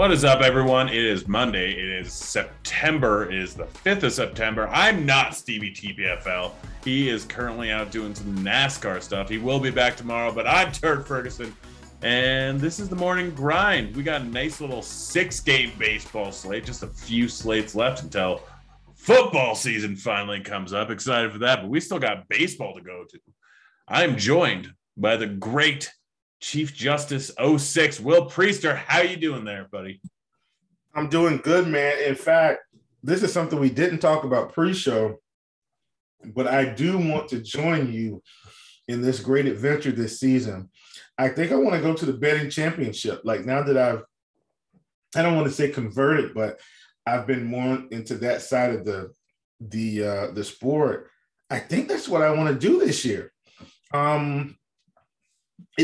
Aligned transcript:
What 0.00 0.12
is 0.12 0.24
up, 0.24 0.40
everyone? 0.40 0.88
It 0.88 1.04
is 1.04 1.28
Monday. 1.28 1.72
It 1.72 2.00
is 2.00 2.10
September. 2.10 3.30
It 3.30 3.34
is 3.34 3.52
the 3.52 3.64
5th 3.64 4.04
of 4.04 4.12
September. 4.14 4.66
I'm 4.68 5.04
not 5.04 5.34
Stevie 5.34 5.72
TPFL. 5.72 6.52
He 6.82 7.10
is 7.10 7.26
currently 7.26 7.70
out 7.70 7.90
doing 7.90 8.14
some 8.14 8.34
NASCAR 8.38 9.02
stuff. 9.02 9.28
He 9.28 9.36
will 9.36 9.60
be 9.60 9.68
back 9.68 9.98
tomorrow, 9.98 10.32
but 10.32 10.46
I'm 10.46 10.72
Turd 10.72 11.06
Ferguson. 11.06 11.54
And 12.00 12.58
this 12.58 12.80
is 12.80 12.88
the 12.88 12.96
morning 12.96 13.32
grind. 13.32 13.94
We 13.94 14.02
got 14.02 14.22
a 14.22 14.24
nice 14.24 14.62
little 14.62 14.80
six 14.80 15.38
game 15.38 15.72
baseball 15.78 16.32
slate, 16.32 16.64
just 16.64 16.82
a 16.82 16.86
few 16.86 17.28
slates 17.28 17.74
left 17.74 18.02
until 18.02 18.40
football 18.94 19.54
season 19.54 19.96
finally 19.96 20.40
comes 20.40 20.72
up. 20.72 20.88
Excited 20.88 21.30
for 21.30 21.40
that, 21.40 21.60
but 21.60 21.68
we 21.68 21.78
still 21.78 21.98
got 21.98 22.26
baseball 22.30 22.74
to 22.74 22.80
go 22.80 23.04
to. 23.06 23.20
I'm 23.86 24.16
joined 24.16 24.72
by 24.96 25.18
the 25.18 25.26
great 25.26 25.92
Chief 26.40 26.74
Justice 26.74 27.30
06, 27.38 28.00
Will 28.00 28.28
Priester. 28.28 28.76
How 28.76 29.02
you 29.02 29.16
doing 29.16 29.44
there, 29.44 29.68
buddy? 29.70 30.00
I'm 30.94 31.08
doing 31.08 31.38
good, 31.38 31.68
man. 31.68 32.02
In 32.02 32.14
fact, 32.14 32.60
this 33.02 33.22
is 33.22 33.32
something 33.32 33.58
we 33.58 33.70
didn't 33.70 34.00
talk 34.00 34.24
about 34.24 34.52
pre-show, 34.52 35.20
but 36.24 36.46
I 36.46 36.64
do 36.64 36.98
want 36.98 37.28
to 37.28 37.40
join 37.40 37.92
you 37.92 38.22
in 38.88 39.02
this 39.02 39.20
great 39.20 39.46
adventure 39.46 39.92
this 39.92 40.18
season. 40.18 40.70
I 41.16 41.28
think 41.28 41.52
I 41.52 41.56
want 41.56 41.76
to 41.76 41.82
go 41.82 41.94
to 41.94 42.06
the 42.06 42.14
betting 42.14 42.50
championship. 42.50 43.20
Like 43.24 43.44
now 43.44 43.62
that 43.62 43.76
I've, 43.76 44.02
I 45.14 45.22
don't 45.22 45.36
want 45.36 45.46
to 45.46 45.52
say 45.52 45.68
converted, 45.68 46.34
but 46.34 46.58
I've 47.06 47.26
been 47.26 47.44
more 47.44 47.82
into 47.90 48.14
that 48.16 48.42
side 48.42 48.74
of 48.74 48.84
the 48.84 49.12
the 49.60 50.04
uh, 50.04 50.30
the 50.32 50.44
sport. 50.44 51.10
I 51.50 51.58
think 51.58 51.88
that's 51.88 52.08
what 52.08 52.22
I 52.22 52.30
want 52.30 52.48
to 52.48 52.68
do 52.68 52.78
this 52.78 53.04
year. 53.04 53.32
Um, 53.92 54.56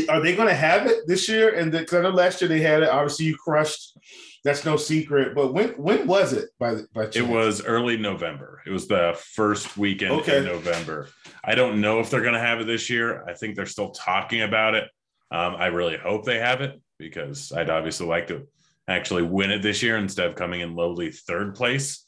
are 0.09 0.21
they 0.21 0.35
going 0.35 0.47
to 0.47 0.53
have 0.53 0.87
it 0.87 1.07
this 1.07 1.27
year? 1.27 1.55
And 1.55 1.71
because 1.71 1.93
I 1.93 2.01
know 2.01 2.09
last 2.09 2.41
year 2.41 2.47
they 2.47 2.61
had 2.61 2.83
it. 2.83 2.89
Obviously, 2.89 3.25
you 3.25 3.35
crushed. 3.35 3.97
That's 4.43 4.63
no 4.65 4.77
secret. 4.77 5.35
But 5.35 5.53
when 5.53 5.69
when 5.69 6.07
was 6.07 6.33
it? 6.33 6.49
By 6.59 6.75
by 6.93 7.03
chance? 7.03 7.15
it 7.17 7.27
was 7.27 7.63
early 7.63 7.97
November. 7.97 8.61
It 8.65 8.71
was 8.71 8.87
the 8.87 9.19
first 9.33 9.77
weekend 9.77 10.11
okay. 10.21 10.39
in 10.39 10.45
November. 10.45 11.09
I 11.43 11.55
don't 11.55 11.81
know 11.81 11.99
if 11.99 12.09
they're 12.09 12.21
going 12.21 12.33
to 12.33 12.39
have 12.39 12.59
it 12.59 12.67
this 12.67 12.89
year. 12.89 13.25
I 13.27 13.33
think 13.33 13.55
they're 13.55 13.65
still 13.65 13.91
talking 13.91 14.41
about 14.41 14.75
it. 14.75 14.85
Um, 15.31 15.55
I 15.55 15.67
really 15.67 15.97
hope 15.97 16.23
they 16.23 16.39
have 16.39 16.61
it 16.61 16.79
because 16.97 17.51
I'd 17.51 17.69
obviously 17.69 18.07
like 18.07 18.27
to 18.27 18.47
actually 18.87 19.23
win 19.23 19.51
it 19.51 19.61
this 19.61 19.83
year 19.83 19.97
instead 19.97 20.27
of 20.27 20.35
coming 20.35 20.61
in 20.61 20.75
lowly 20.75 21.11
third 21.11 21.55
place. 21.55 22.05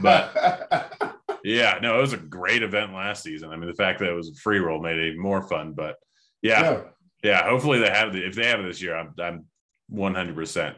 But 0.00 1.12
yeah, 1.44 1.78
no, 1.82 1.98
it 1.98 2.00
was 2.00 2.14
a 2.14 2.18
great 2.18 2.62
event 2.62 2.94
last 2.94 3.22
season. 3.22 3.50
I 3.50 3.56
mean, 3.56 3.68
the 3.68 3.74
fact 3.74 3.98
that 3.98 4.08
it 4.08 4.14
was 4.14 4.30
a 4.30 4.34
free 4.34 4.58
roll 4.58 4.80
made 4.80 4.96
it 4.96 5.08
even 5.08 5.20
more 5.20 5.42
fun. 5.42 5.72
But 5.72 5.96
yeah, 6.42 6.62
yeah 6.62 6.80
yeah, 7.24 7.48
hopefully 7.48 7.78
they 7.78 7.90
have 7.90 8.14
it. 8.14 8.22
If 8.22 8.34
they 8.34 8.46
have 8.46 8.60
it 8.60 8.64
this 8.64 8.82
year, 8.82 8.96
I'm 8.96 9.14
I'm 9.18 9.46
100 9.88 10.34
percent 10.34 10.76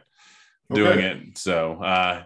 doing 0.72 0.98
okay. 0.98 1.08
it. 1.08 1.36
So 1.36 1.82
uh, 1.82 2.22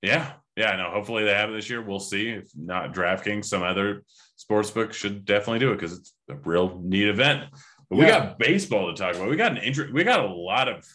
yeah, 0.00 0.32
yeah, 0.56 0.76
no. 0.76 0.90
Hopefully 0.90 1.24
they 1.24 1.34
have 1.34 1.50
it 1.50 1.54
this 1.54 1.68
year. 1.68 1.82
We'll 1.82 2.00
see. 2.00 2.30
If 2.30 2.50
not 2.56 2.94
DraftKings, 2.94 3.46
some 3.46 3.64
other 3.64 4.02
sports 4.36 4.70
book 4.70 4.92
should 4.92 5.24
definitely 5.24 5.58
do 5.58 5.72
it 5.72 5.76
because 5.76 5.98
it's 5.98 6.14
a 6.30 6.36
real 6.36 6.80
neat 6.82 7.08
event. 7.08 7.50
But 7.90 7.98
yeah. 7.98 8.04
we 8.04 8.10
got 8.10 8.38
baseball 8.38 8.86
to 8.86 8.96
talk 8.96 9.16
about. 9.16 9.28
We 9.28 9.36
got 9.36 9.52
an 9.52 9.58
interest. 9.58 9.92
We 9.92 10.04
got 10.04 10.24
a 10.24 10.32
lot 10.32 10.68
of 10.68 10.86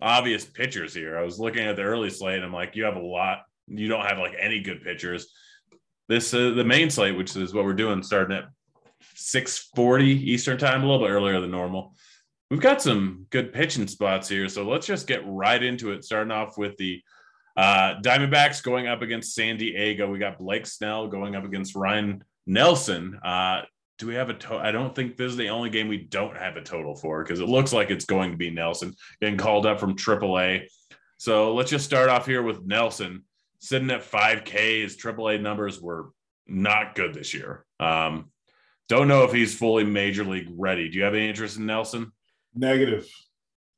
obvious 0.00 0.44
pitchers 0.44 0.94
here. 0.94 1.18
I 1.18 1.22
was 1.22 1.40
looking 1.40 1.66
at 1.66 1.74
the 1.74 1.82
early 1.82 2.10
slate. 2.10 2.36
and 2.36 2.44
I'm 2.44 2.52
like, 2.52 2.76
you 2.76 2.84
have 2.84 2.96
a 2.96 3.00
lot. 3.00 3.38
You 3.66 3.88
don't 3.88 4.06
have 4.06 4.18
like 4.18 4.36
any 4.38 4.60
good 4.60 4.82
pitchers. 4.82 5.26
This 6.08 6.32
uh, 6.32 6.50
the 6.50 6.64
main 6.64 6.88
slate, 6.88 7.16
which 7.16 7.34
is 7.34 7.52
what 7.52 7.64
we're 7.64 7.72
doing, 7.72 8.00
starting 8.04 8.36
at 8.36 8.44
6:40 9.14 10.04
Eastern 10.04 10.58
time, 10.58 10.82
a 10.82 10.86
little 10.86 11.06
bit 11.06 11.12
earlier 11.12 11.40
than 11.40 11.50
normal. 11.50 11.94
We've 12.50 12.60
got 12.60 12.80
some 12.80 13.26
good 13.30 13.52
pitching 13.52 13.88
spots 13.88 14.28
here, 14.28 14.48
so 14.48 14.68
let's 14.68 14.86
just 14.86 15.06
get 15.06 15.22
right 15.26 15.62
into 15.62 15.92
it. 15.92 16.04
Starting 16.04 16.30
off 16.30 16.56
with 16.56 16.76
the 16.76 17.02
uh, 17.56 18.00
Diamondbacks 18.02 18.62
going 18.62 18.86
up 18.86 19.02
against 19.02 19.34
San 19.34 19.56
Diego. 19.56 20.10
We 20.10 20.18
got 20.18 20.38
Blake 20.38 20.66
Snell 20.66 21.08
going 21.08 21.34
up 21.34 21.44
against 21.44 21.74
Ryne 21.74 22.22
Nelson. 22.46 23.18
Uh, 23.24 23.62
do 23.98 24.06
we 24.06 24.14
have 24.14 24.28
a 24.28 24.34
total? 24.34 24.58
I 24.58 24.72
don't 24.72 24.94
think 24.94 25.16
this 25.16 25.30
is 25.30 25.38
the 25.38 25.48
only 25.48 25.70
game 25.70 25.88
we 25.88 25.96
don't 25.96 26.36
have 26.36 26.56
a 26.56 26.62
total 26.62 26.94
for 26.94 27.22
because 27.22 27.40
it 27.40 27.48
looks 27.48 27.72
like 27.72 27.90
it's 27.90 28.04
going 28.04 28.30
to 28.30 28.36
be 28.36 28.50
Nelson 28.50 28.94
getting 29.20 29.38
called 29.38 29.64
up 29.64 29.80
from 29.80 29.96
AAA. 29.96 30.66
So 31.18 31.54
let's 31.54 31.70
just 31.70 31.86
start 31.86 32.10
off 32.10 32.26
here 32.26 32.42
with 32.42 32.66
Nelson 32.66 33.24
sitting 33.58 33.90
at 33.90 34.08
5K. 34.08 34.82
His 34.82 34.96
AAA 34.98 35.40
numbers 35.40 35.80
were 35.80 36.10
not 36.46 36.94
good 36.94 37.14
this 37.14 37.32
year. 37.32 37.64
Um, 37.80 38.30
don't 38.88 39.08
know 39.08 39.24
if 39.24 39.32
he's 39.32 39.56
fully 39.56 39.84
major 39.84 40.24
league 40.24 40.48
ready. 40.56 40.88
Do 40.88 40.98
you 40.98 41.04
have 41.04 41.14
any 41.14 41.28
interest 41.28 41.58
in 41.58 41.66
Nelson? 41.66 42.12
Negative. 42.54 43.06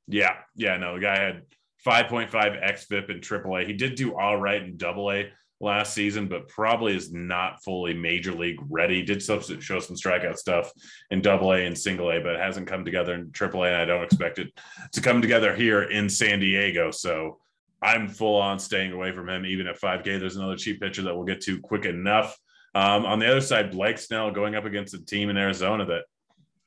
Yeah, 0.06 0.37
yeah, 0.55 0.76
no. 0.76 0.94
The 0.94 1.00
guy 1.00 1.19
had 1.19 1.43
5.5 1.87 2.31
xFIP 2.31 3.10
in 3.10 3.20
AAA. 3.20 3.66
He 3.66 3.72
did 3.72 3.94
do 3.94 4.16
all 4.16 4.37
right 4.37 4.62
in 4.62 4.78
AA, 4.82 5.31
last 5.60 5.93
season, 5.94 6.28
but 6.28 6.49
probably 6.49 6.96
is 6.96 7.12
not 7.12 7.62
fully 7.64 7.94
major 7.94 8.32
league 8.32 8.60
ready. 8.69 9.02
Did 9.02 9.22
show 9.22 9.40
some 9.40 9.58
strikeout 9.58 10.37
stuff 10.37 10.70
in 11.11 11.20
double 11.20 11.52
A 11.52 11.66
and 11.66 11.76
single 11.76 12.11
A, 12.11 12.20
but 12.20 12.34
it 12.34 12.40
hasn't 12.40 12.69
come 12.69 12.84
together 12.84 13.14
in 13.14 13.32
triple 13.32 13.64
A. 13.64 13.69
And 13.69 13.76
I 13.76 13.84
don't 13.84 14.04
expect 14.04 14.38
it 14.38 14.52
to 14.93 15.00
come 15.00 15.20
together 15.20 15.54
here 15.54 15.82
in 15.82 16.08
San 16.08 16.40
Diego. 16.40 16.90
So 16.90 17.38
I'm 17.82 18.08
full 18.08 18.40
on 18.40 18.58
staying 18.58 18.93
away 18.93 19.12
from 19.12 19.28
him, 19.28 19.46
even 19.46 19.66
at 19.66 19.81
5K. 19.81 20.20
There's 20.20 20.37
another 20.37 20.56
cheap 20.56 20.81
pitcher 20.81 21.02
that 21.02 21.14
we'll 21.14 21.25
get 21.25 21.40
to 21.43 21.61
quick 21.61 21.87
enough. 21.87 22.37
Um, 22.75 23.06
on 23.06 23.19
the 23.19 23.31
other 23.31 23.41
side, 23.41 23.70
Blake 23.70 23.99
Snell 23.99 24.31
going 24.31 24.55
up 24.55 24.65
against 24.65 24.94
a 24.94 25.05
team 25.05 25.31
in 25.31 25.37
Arizona 25.37 25.85
that 25.87 26.05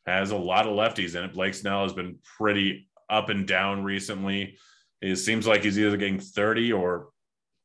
has 0.06 0.32
a 0.32 0.38
lot 0.38 0.68
of 0.68 0.74
lefties 0.74 1.16
in 1.16 1.24
it. 1.24 1.34
Blake 1.34 1.54
Snell 1.54 1.84
has 1.84 1.94
been 1.94 2.18
pretty 2.38 2.90
up 3.10 3.30
and 3.30 3.48
down 3.48 3.84
recently. 3.84 4.58
It 5.02 5.18
seems 5.18 5.48
like 5.48 5.64
he's 5.64 5.80
either 5.80 5.98
getting 5.98 6.20
30 6.20 6.74
or 6.74 7.10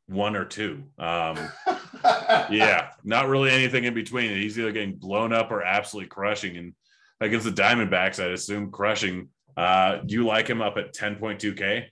one 0.07 0.37
or 0.37 0.45
two. 0.45 0.85
Um, 0.99 1.39
yeah, 2.51 2.91
not 3.05 3.29
really 3.29 3.51
anything 3.51 3.85
in 3.85 3.95
between. 3.95 4.37
He's 4.37 4.59
either 4.59 4.73
getting 4.73 4.97
blown 4.97 5.33
up 5.33 5.51
or 5.51 5.63
absolutely 5.63 6.09
crushing. 6.09 6.57
And 6.57 6.75
against 7.21 7.47
the 7.47 7.63
Diamondbacks, 7.63 8.23
I'd 8.23 8.33
assume 8.33 8.71
crushing. 8.71 9.29
Uh, 9.57 9.99
do 10.05 10.15
you 10.15 10.27
like 10.27 10.49
him 10.49 10.61
up 10.61 10.77
at 10.77 10.95
10.2K? 10.95 11.87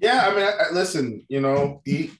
Yeah, 0.00 0.28
I 0.28 0.34
mean, 0.34 0.44
I, 0.44 0.50
I, 0.50 0.72
listen, 0.72 1.24
you 1.28 1.40
know, 1.40 1.80
he, 1.84 2.12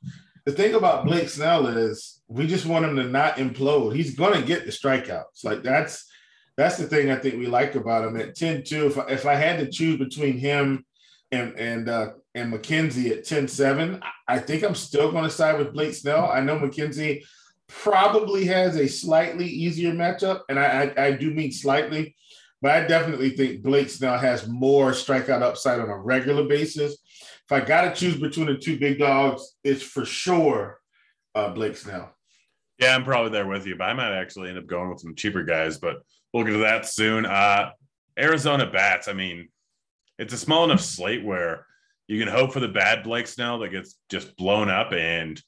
the 0.47 0.53
thing 0.53 0.75
about 0.75 1.07
Blake 1.07 1.29
Snell 1.29 1.67
is 1.67 2.21
we 2.29 2.47
just 2.47 2.67
want 2.67 2.85
him 2.85 2.97
to 2.97 3.05
not 3.05 3.37
implode. 3.37 3.95
He's 3.95 4.15
going 4.15 4.39
to 4.39 4.47
get 4.47 4.65
the 4.65 4.71
strikeouts. 4.71 5.45
Like 5.45 5.63
that's 5.63 6.07
that's 6.57 6.77
the 6.77 6.87
thing 6.87 7.11
I 7.11 7.17
think 7.17 7.37
we 7.37 7.47
like 7.47 7.75
about 7.75 8.07
him 8.07 8.17
at 8.17 8.37
10 8.37 8.65
2. 8.65 8.87
If 8.87 8.99
I, 8.99 9.07
if 9.09 9.27
I 9.27 9.35
had 9.35 9.59
to 9.59 9.71
choose 9.71 9.99
between 9.99 10.39
him 10.39 10.85
and 11.33 11.59
and 11.59 11.89
uh, 11.89 12.11
and 12.35 12.53
McKenzie 12.53 13.11
at 13.11 13.25
10-7, 13.25 14.01
I 14.29 14.39
think 14.39 14.63
I'm 14.63 14.75
still 14.75 15.11
going 15.13 15.25
to 15.25 15.31
side 15.31 15.59
with 15.59 15.73
Blake 15.73 15.95
Snell. 15.95 16.31
I 16.31 16.41
know 16.41 16.59
McKenzie 16.59 17.25
probably 17.69 18.45
has 18.47 18.77
a 18.77 18.89
slightly 18.89 19.47
easier 19.47 19.93
matchup, 19.93 20.41
and 20.49 20.59
I, 20.59 20.93
I, 20.97 21.05
I 21.07 21.11
do 21.13 21.31
mean 21.31 21.53
slightly, 21.53 22.17
but 22.61 22.73
I 22.73 22.87
definitely 22.87 23.31
think 23.31 23.63
Blake 23.63 23.89
Snell 23.89 24.19
has 24.19 24.49
more 24.49 24.91
strikeout 24.91 25.43
upside 25.43 25.81
on 25.81 25.89
a 25.89 25.97
regular 25.97 26.45
basis. 26.47 26.99
If 27.47 27.53
I 27.53 27.61
got 27.61 27.83
to 27.83 27.95
choose 27.95 28.17
between 28.19 28.47
the 28.47 28.57
two 28.57 28.79
big 28.79 28.99
dogs, 28.99 29.55
it's 29.63 29.83
for 29.83 30.05
sure 30.05 30.81
uh, 31.35 31.51
Blake 31.51 31.77
Snell. 31.77 32.15
Yeah, 32.79 32.95
I'm 32.95 33.05
probably 33.05 33.31
there 33.31 33.47
with 33.47 33.67
you, 33.67 33.77
but 33.77 33.85
I 33.85 33.95
might 33.95 34.19
actually 34.19 34.49
end 34.49 34.59
up 34.59 34.67
going 34.67 34.89
with 34.89 35.01
some 35.01 35.15
cheaper 35.15 35.45
guys, 35.45 35.79
but 35.79 35.99
we'll 36.33 36.45
get 36.45 36.53
to 36.53 36.59
that 36.59 36.87
soon. 36.87 37.27
Uh, 37.27 37.71
Arizona 38.19 38.67
bats, 38.67 39.09
I 39.09 39.13
mean, 39.13 39.49
it's 40.19 40.33
a 40.33 40.39
small 40.39 40.65
enough 40.65 40.81
slate 40.81 41.25
where 41.25 41.67
you 42.07 42.19
can 42.19 42.33
hope 42.33 42.53
for 42.53 42.61
the 42.61 42.69
bad 42.69 43.03
Blake 43.03 43.27
Snell 43.27 43.59
that 43.59 43.71
gets 43.71 43.97
just 44.11 44.37
blown 44.37 44.69
up 44.69 44.93
and 44.93 45.41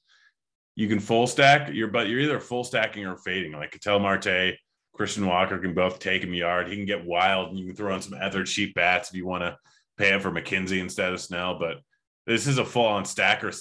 you 0.75 0.88
can 0.88 1.00
full 1.00 1.26
stack 1.26 1.72
your 1.72 1.88
but 1.88 2.08
you're 2.08 2.20
either 2.20 2.40
full 2.40 2.64
stacking 2.64 3.06
or 3.06 3.16
fading. 3.16 3.52
Like 3.52 3.72
Ketel 3.72 4.00
Marte, 4.00 4.54
Christian 4.94 5.26
Walker 5.26 5.58
can 5.58 5.75
both 5.75 5.99
take 5.99 6.22
him 6.22 6.34
yard. 6.34 6.69
He 6.69 6.76
can 6.76 6.87
get 6.87 7.04
wild 7.04 7.50
and 7.50 7.58
you 7.58 7.66
can 7.66 7.76
throw 7.76 7.94
in 7.94 8.02
some 8.02 8.19
other 8.20 8.44
cheap 8.44 8.75
bats 8.75 9.10
if 9.10 9.16
you 9.16 9.26
want 9.26 9.42
to 9.42 9.56
pay 9.96 10.10
him 10.10 10.20
for 10.20 10.31
McKenzie 10.31 10.81
instead 10.81 11.12
of 11.12 11.20
Snell. 11.20 11.58
But 11.58 11.78
this 12.26 12.46
is 12.46 12.58
a 12.58 12.64
full 12.64 12.87
on 12.87 13.04
stacker 13.04 13.52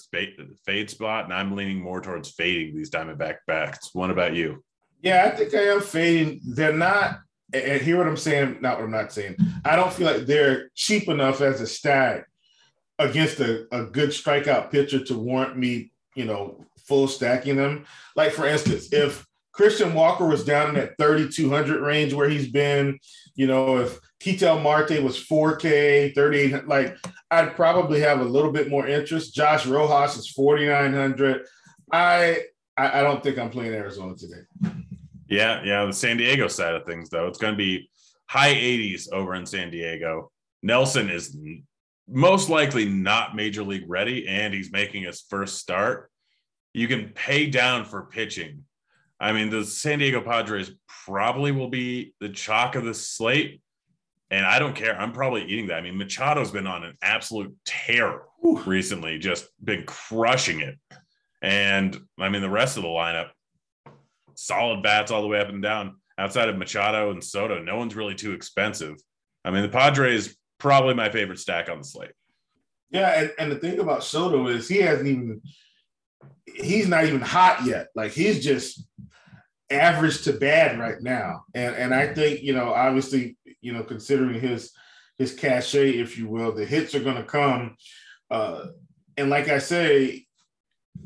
fade 0.66 0.90
spot, 0.90 1.26
and 1.26 1.34
I'm 1.34 1.56
leaning 1.56 1.80
more 1.80 2.02
towards 2.02 2.32
fading 2.32 2.76
these 2.76 2.90
Diamondback 2.90 3.38
backs. 3.48 3.92
What 3.94 4.10
about 4.10 4.36
you? 4.36 4.64
Yeah, 5.02 5.26
I 5.26 5.36
think 5.36 5.54
I 5.54 5.64
am 5.66 5.82
fading. 5.82 6.42
They're 6.44 6.74
not, 6.74 7.20
and 7.54 7.82
hear 7.82 7.98
what 7.98 8.08
I'm 8.08 8.18
saying, 8.18 8.58
not 8.62 8.78
what 8.78 8.86
I'm 8.86 8.92
not 8.92 9.14
saying. 9.14 9.38
I 9.64 9.76
don't 9.76 9.94
feel 9.94 10.08
like 10.08 10.26
they're 10.26 10.72
cheap 10.74 11.08
enough 11.08 11.42
as 11.42 11.62
a 11.62 11.68
stack 11.68 12.28
against 12.98 13.40
a, 13.40 13.68
a 13.72 13.86
good 13.86 14.10
strikeout 14.10 14.72
pitcher 14.72 15.04
to 15.04 15.18
warrant 15.18 15.58
me, 15.58 15.92
you 16.16 16.26
know, 16.26 16.66
full 16.88 17.08
stacking 17.08 17.58
them. 17.58 17.86
Like 18.16 18.32
for 18.32 18.48
instance, 18.48 18.92
if 18.92 19.28
Christian 19.52 19.94
Walker 19.94 20.26
was 20.26 20.44
down 20.44 20.70
in 20.70 20.76
that 20.76 20.98
3,200 20.98 21.82
range 21.82 22.14
where 22.14 22.30
he's 22.30 22.52
been, 22.52 23.00
you 23.36 23.48
know, 23.48 23.78
if 23.78 24.00
Ketel 24.26 24.60
Marte 24.60 25.04
was 25.04 25.24
4K, 25.24 26.16
38, 26.16 26.68
like 26.68 26.98
I'd 27.30 27.56
probably 27.56 28.00
have 28.00 28.22
a 28.22 28.24
little 28.24 28.52
bit 28.52 28.72
more 28.72 28.88
interest. 28.88 29.36
Josh 29.36 29.68
Rojas 29.68 30.18
is 30.18 30.28
4,900. 30.30 31.46
I, 31.94 32.40
I, 32.76 33.02
I 33.02 33.04
don't 33.04 33.22
think 33.22 33.38
I'm 33.38 33.52
playing 33.52 33.76
Arizona 33.76 34.16
today. 34.16 34.42
Yeah, 35.30 35.62
yeah. 35.64 35.86
The 35.86 35.94
San 35.94 36.18
Diego 36.18 36.48
side 36.48 36.74
of 36.74 36.88
things, 36.88 37.12
though, 37.12 37.28
it's 37.28 37.38
going 37.38 37.54
to 37.54 37.58
be 37.58 37.88
high 38.26 38.56
80s 38.56 39.12
over 39.14 39.36
in 39.36 39.46
San 39.46 39.70
Diego. 39.70 40.32
Nelson 40.64 41.12
is 41.12 41.38
most 42.10 42.50
likely 42.50 42.86
not 42.86 43.36
major 43.36 43.62
league 43.62 43.86
ready, 43.88 44.28
and 44.28 44.56
he's 44.56 44.72
making 44.72 45.04
his 45.04 45.22
first 45.30 45.60
start. 45.60 46.10
You 46.74 46.88
can 46.88 47.10
pay 47.10 47.46
down 47.46 47.86
for 47.86 48.08
pitching. 48.08 48.64
I 49.20 49.34
mean, 49.34 49.52
the 49.52 49.64
San 49.64 50.00
Diego 50.00 50.20
Padres 50.20 50.72
probably 51.06 51.52
will 51.52 51.70
be 51.70 52.16
the 52.20 52.30
chalk 52.30 52.74
of 52.74 52.86
the 52.86 52.96
slate, 52.96 53.62
and 54.32 54.46
I 54.46 54.60
don't 54.60 54.76
care. 54.76 55.00
I'm 55.00 55.12
probably 55.12 55.46
eating 55.46 55.68
that. 55.68 55.78
I 55.78 55.82
mean, 55.82 55.98
Machado's 55.98 56.52
been 56.52 56.68
on 56.68 56.84
an 56.84 56.98
absolute 57.02 57.56
tear 57.66 58.22
recently, 58.66 59.20
just 59.20 59.48
been 59.64 59.84
crushing 59.86 60.62
it. 60.62 60.78
And 61.42 61.98
I 62.20 62.30
mean, 62.30 62.42
the 62.42 62.50
rest 62.50 62.78
of 62.78 62.84
the 62.84 62.90
lineup, 62.90 63.30
solid 64.36 64.82
bats 64.84 65.12
all 65.12 65.22
the 65.22 65.28
way 65.28 65.40
up 65.40 65.50
and 65.50 65.62
down. 65.62 65.98
Outside 66.18 66.48
of 66.48 66.58
Machado 66.58 67.12
and 67.12 67.24
Soto, 67.24 67.62
no 67.62 67.76
one's 67.76 67.96
really 67.96 68.16
too 68.16 68.32
expensive. 68.32 68.96
I 69.44 69.52
mean, 69.52 69.64
the 69.64 69.70
Padres 69.70 70.36
probably 70.60 70.94
my 70.94 71.10
favorite 71.10 71.40
stack 71.40 71.70
on 71.70 71.80
the 71.80 71.84
slate. 71.84 72.14
Yeah, 72.90 73.20
and, 73.20 73.34
and 73.38 73.52
the 73.52 73.58
thing 73.58 73.80
about 73.80 74.04
Soto 74.04 74.48
is 74.48 74.68
he 74.68 74.78
hasn't 74.78 75.08
even 75.08 75.42
he's 76.46 76.88
not 76.88 77.06
even 77.06 77.22
hot 77.22 77.66
yet. 77.66 77.88
Like 77.96 78.12
he's 78.12 78.44
just 78.44 78.88
average 79.70 80.24
to 80.24 80.34
bad 80.34 80.80
right 80.80 81.02
now. 81.02 81.44
And 81.54 81.76
and 81.76 81.94
I 81.94 82.14
think, 82.14 82.42
you 82.42 82.54
know, 82.54 82.74
obviously, 82.74 83.38
you 83.66 83.74
know, 83.74 83.84
considering 83.84 84.40
his 84.40 84.72
his 85.18 85.34
cachet, 85.34 85.92
if 85.92 86.18
you 86.18 86.28
will, 86.28 86.52
the 86.52 86.66
hits 86.66 86.94
are 86.94 87.04
gonna 87.04 87.24
come. 87.24 87.76
Uh 88.30 88.68
and 89.18 89.30
like 89.30 89.50
I 89.50 89.60
say, 89.60 90.26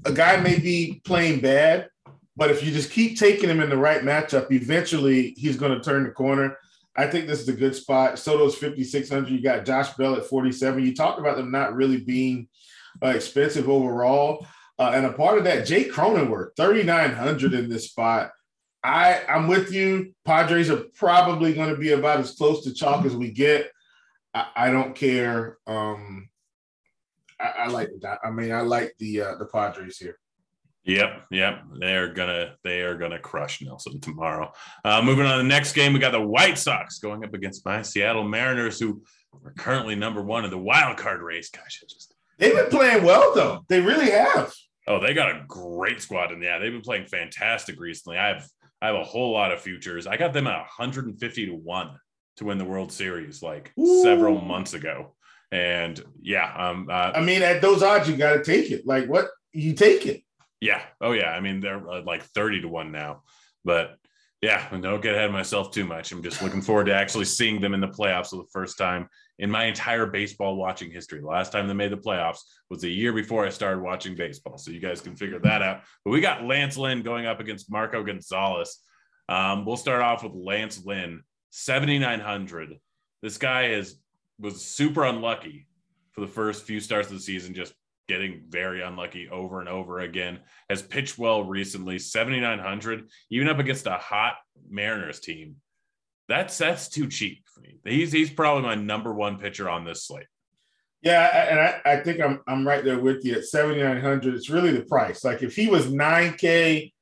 a 0.06 0.12
guy 0.12 0.38
may 0.38 0.60
be 0.60 1.02
playing 1.06 1.40
bad, 1.40 1.88
but 2.36 2.52
if 2.52 2.64
you 2.64 2.72
just 2.72 2.92
keep 2.92 3.18
taking 3.18 3.50
him 3.50 3.62
in 3.62 3.70
the 3.70 3.78
right 3.78 4.02
matchup, 4.02 4.52
eventually 4.52 5.34
he's 5.38 5.58
gonna 5.58 5.80
turn 5.82 6.04
the 6.04 6.12
corner. 6.12 6.58
I 6.98 7.08
think 7.08 7.28
this 7.28 7.40
is 7.40 7.48
a 7.48 7.54
good 7.54 7.76
spot. 7.76 8.20
Soto's 8.20 8.56
5,600. 8.56 9.30
You 9.30 9.42
got 9.42 9.66
Josh 9.66 9.94
Bell 9.94 10.16
at 10.16 10.26
47. 10.26 10.84
You 10.84 10.94
talked 10.94 11.20
about 11.20 11.38
them 11.38 11.52
not 11.52 11.76
really 11.76 12.02
being 12.02 12.50
uh, 13.02 13.10
expensive 13.10 13.70
overall. 13.70 14.46
Uh, 14.78 14.92
and 14.94 15.06
a 15.06 15.14
part 15.14 15.38
of 15.38 15.46
that, 15.46 15.66
Jake 15.66 15.94
Cronenworth, 15.94 16.58
3,900 16.58 17.54
in 17.54 17.70
this 17.70 17.86
spot. 17.86 18.32
I, 18.84 19.22
I'm 19.28 19.48
with 19.48 19.74
you. 19.74 20.14
Padres 20.26 20.70
are 20.70 20.86
probably 20.96 21.54
going 21.54 21.70
to 21.70 21.80
be 21.80 21.92
about 21.92 22.20
as 22.20 22.36
close 22.36 22.64
to 22.64 22.74
chalk 22.74 23.06
as 23.06 23.16
we 23.16 23.32
get. 23.32 23.72
I, 24.34 24.48
I 24.56 24.72
don't 24.72 24.96
care. 24.96 25.58
Um, 25.68 26.30
I, 27.40 27.48
I, 27.58 27.68
like 27.68 27.90
that. 28.02 28.20
I 28.24 28.32
mean, 28.32 28.52
I 28.52 28.62
like 28.62 28.96
the 29.00 29.22
uh, 29.22 29.36
the 29.36 29.46
Padres 29.46 29.98
here. 29.98 30.18
Yep, 30.84 31.26
yep. 31.32 31.62
They're 31.80 32.14
gonna 32.14 32.56
they 32.64 32.82
are 32.82 32.98
gonna 32.98 33.20
crush 33.20 33.62
Nelson 33.62 34.00
tomorrow. 34.00 34.52
Uh, 34.84 35.02
moving 35.02 35.26
on 35.26 35.38
to 35.38 35.44
the 35.44 35.50
next 35.50 35.74
game, 35.74 35.94
we 35.94 36.00
got 36.00 36.14
the 36.14 36.22
White 36.22 36.58
Sox 36.58 37.00
going 37.00 37.24
up 37.24 37.34
against 37.34 37.66
my 37.66 37.82
Seattle 37.82 38.24
Mariners, 38.24 38.80
who 38.80 39.02
are 39.46 39.54
currently 39.58 39.96
number 39.96 40.24
one 40.24 40.46
in 40.46 40.52
the 40.52 40.58
wild 40.58 40.98
card 40.98 41.22
race. 41.22 41.50
Gosh, 41.50 41.84
just 41.88 42.16
they've 42.38 42.56
been 42.56 42.70
playing 42.70 43.04
well 43.04 43.34
though. 43.36 43.66
They 43.68 43.82
really 43.82 44.12
have. 44.12 44.54
Oh, 44.88 45.00
they 45.00 45.14
got 45.14 45.30
a 45.30 45.44
great 45.48 46.02
squad, 46.02 46.32
and 46.32 46.42
yeah, 46.42 46.58
they've 46.58 46.72
been 46.72 46.82
playing 46.82 47.06
fantastic 47.06 47.80
recently. 47.80 48.18
I 48.18 48.30
have 48.30 48.50
I 48.82 48.88
have 48.88 48.96
a 48.96 49.04
whole 49.04 49.32
lot 49.32 49.52
of 49.52 49.62
futures. 49.62 50.08
I 50.08 50.18
got 50.18 50.34
them 50.34 50.48
at 50.48 50.58
150 50.58 51.46
to 51.48 51.52
one 51.54 52.00
to 52.38 52.46
win 52.46 52.58
the 52.58 52.66
World 52.66 52.92
Series 52.92 53.42
like 53.44 53.74
Ooh. 53.80 54.04
several 54.04 54.40
months 54.40 54.74
ago, 54.74 55.16
and 55.52 56.02
yeah, 56.22 56.54
um, 56.56 56.88
uh, 56.90 57.12
I 57.16 57.22
mean, 57.22 57.42
at 57.42 57.62
those 57.62 57.84
odds, 57.84 58.08
you 58.08 58.16
got 58.16 58.34
to 58.34 58.44
take 58.44 58.72
it. 58.72 58.86
Like 58.86 59.08
what 59.08 59.30
you 59.52 59.74
take 59.74 60.06
it. 60.06 60.22
Yeah. 60.62 60.82
Oh, 61.02 61.14
yeah. 61.14 61.32
I 61.32 61.40
mean, 61.40 61.60
they're 61.60 61.90
uh, 61.90 62.02
like 62.04 62.24
30 62.24 62.62
to 62.62 62.68
1 62.68 62.92
now. 62.92 63.24
But 63.64 63.98
yeah, 64.42 64.70
don't 64.70 65.02
get 65.02 65.16
ahead 65.16 65.28
of 65.28 65.32
myself 65.32 65.72
too 65.72 65.86
much. 65.86 66.12
I'm 66.12 66.24
just 66.24 66.42
looking 66.42 66.62
forward 66.62 66.86
to 66.86 66.94
actually 66.94 67.26
seeing 67.26 67.60
them 67.60 67.74
in 67.74 67.82
the 67.82 67.88
playoffs 67.88 68.30
for 68.30 68.38
the 68.38 68.50
first 68.52 68.78
time 68.78 69.10
in 69.40 69.50
my 69.50 69.66
entire 69.66 70.06
baseball 70.06 70.56
watching 70.58 70.92
history. 70.92 71.22
The 71.22 71.28
last 71.28 71.52
time 71.52 71.68
they 71.68 71.74
made 71.74 71.92
the 71.92 71.98
playoffs 71.98 72.40
was 72.70 72.84
a 72.84 72.90
year 72.90 73.14
before 73.14 73.46
I 73.46 73.50
started 73.50 73.82
watching 73.82 74.16
baseball. 74.16 74.58
So 74.58 74.72
you 74.72 74.82
guys 74.82 75.02
can 75.02 75.16
figure 75.16 75.40
that 75.40 75.62
out. 75.62 75.82
But 76.04 76.12
we 76.12 76.22
got 76.22 76.44
Lance 76.44 76.78
Lynn 76.78 77.02
going 77.02 77.26
up 77.26 77.40
against 77.40 77.72
Marco 77.72 78.04
Gonzalez. 78.04 78.78
Um, 79.30 79.66
we'll 79.66 79.78
start 79.78 80.02
off 80.02 80.24
with 80.24 80.34
Lance 80.34 80.86
Lynn, 80.86 81.24
7,900. 81.52 82.76
This 83.22 83.38
guy 83.38 83.68
is 83.68 83.96
was 84.40 84.64
super 84.64 85.04
unlucky 85.04 85.68
for 86.12 86.22
the 86.22 86.28
first 86.28 86.64
few 86.64 86.80
starts 86.80 87.10
of 87.10 87.16
the 87.16 87.22
season, 87.22 87.54
just 87.54 87.74
getting 88.08 88.44
very 88.50 88.82
unlucky 88.82 89.30
over 89.30 89.60
and 89.60 89.70
over 89.70 90.00
again. 90.00 90.40
Has 90.70 90.82
pitched 90.82 91.18
well 91.18 91.44
recently, 91.44 92.00
7,900, 92.00 93.10
even 93.30 93.48
up 93.48 93.60
against 93.60 93.86
a 93.88 93.92
hot 93.92 94.36
Mariners 94.70 95.20
team. 95.20 95.58
That's 96.30 96.58
that's 96.60 96.88
too 96.88 97.08
cheap 97.08 97.44
for 97.54 97.62
me. 97.62 97.80
He's 97.84 98.12
he's 98.12 98.30
probably 98.30 98.64
my 98.64 98.76
number 98.76 99.12
one 99.12 99.40
pitcher 99.40 99.68
on 99.68 99.84
this 99.84 100.06
slate. 100.06 100.28
Yeah, 101.02 101.48
and 101.50 101.60
I, 101.60 101.82
I 101.86 102.04
think 102.04 102.22
I'm 102.22 102.42
I'm 102.48 102.68
right 102.68 102.84
there 102.84 103.00
with 103.00 103.26
you 103.26 103.34
at 103.34 103.46
7,900. 103.46 104.36
It's 104.36 104.50
really 104.50 104.72
the 104.72 104.86
price. 104.86 105.24
Like 105.24 105.42
if 105.42 105.56
he 105.56 105.68
was 105.68 105.88
9K, 105.88 106.94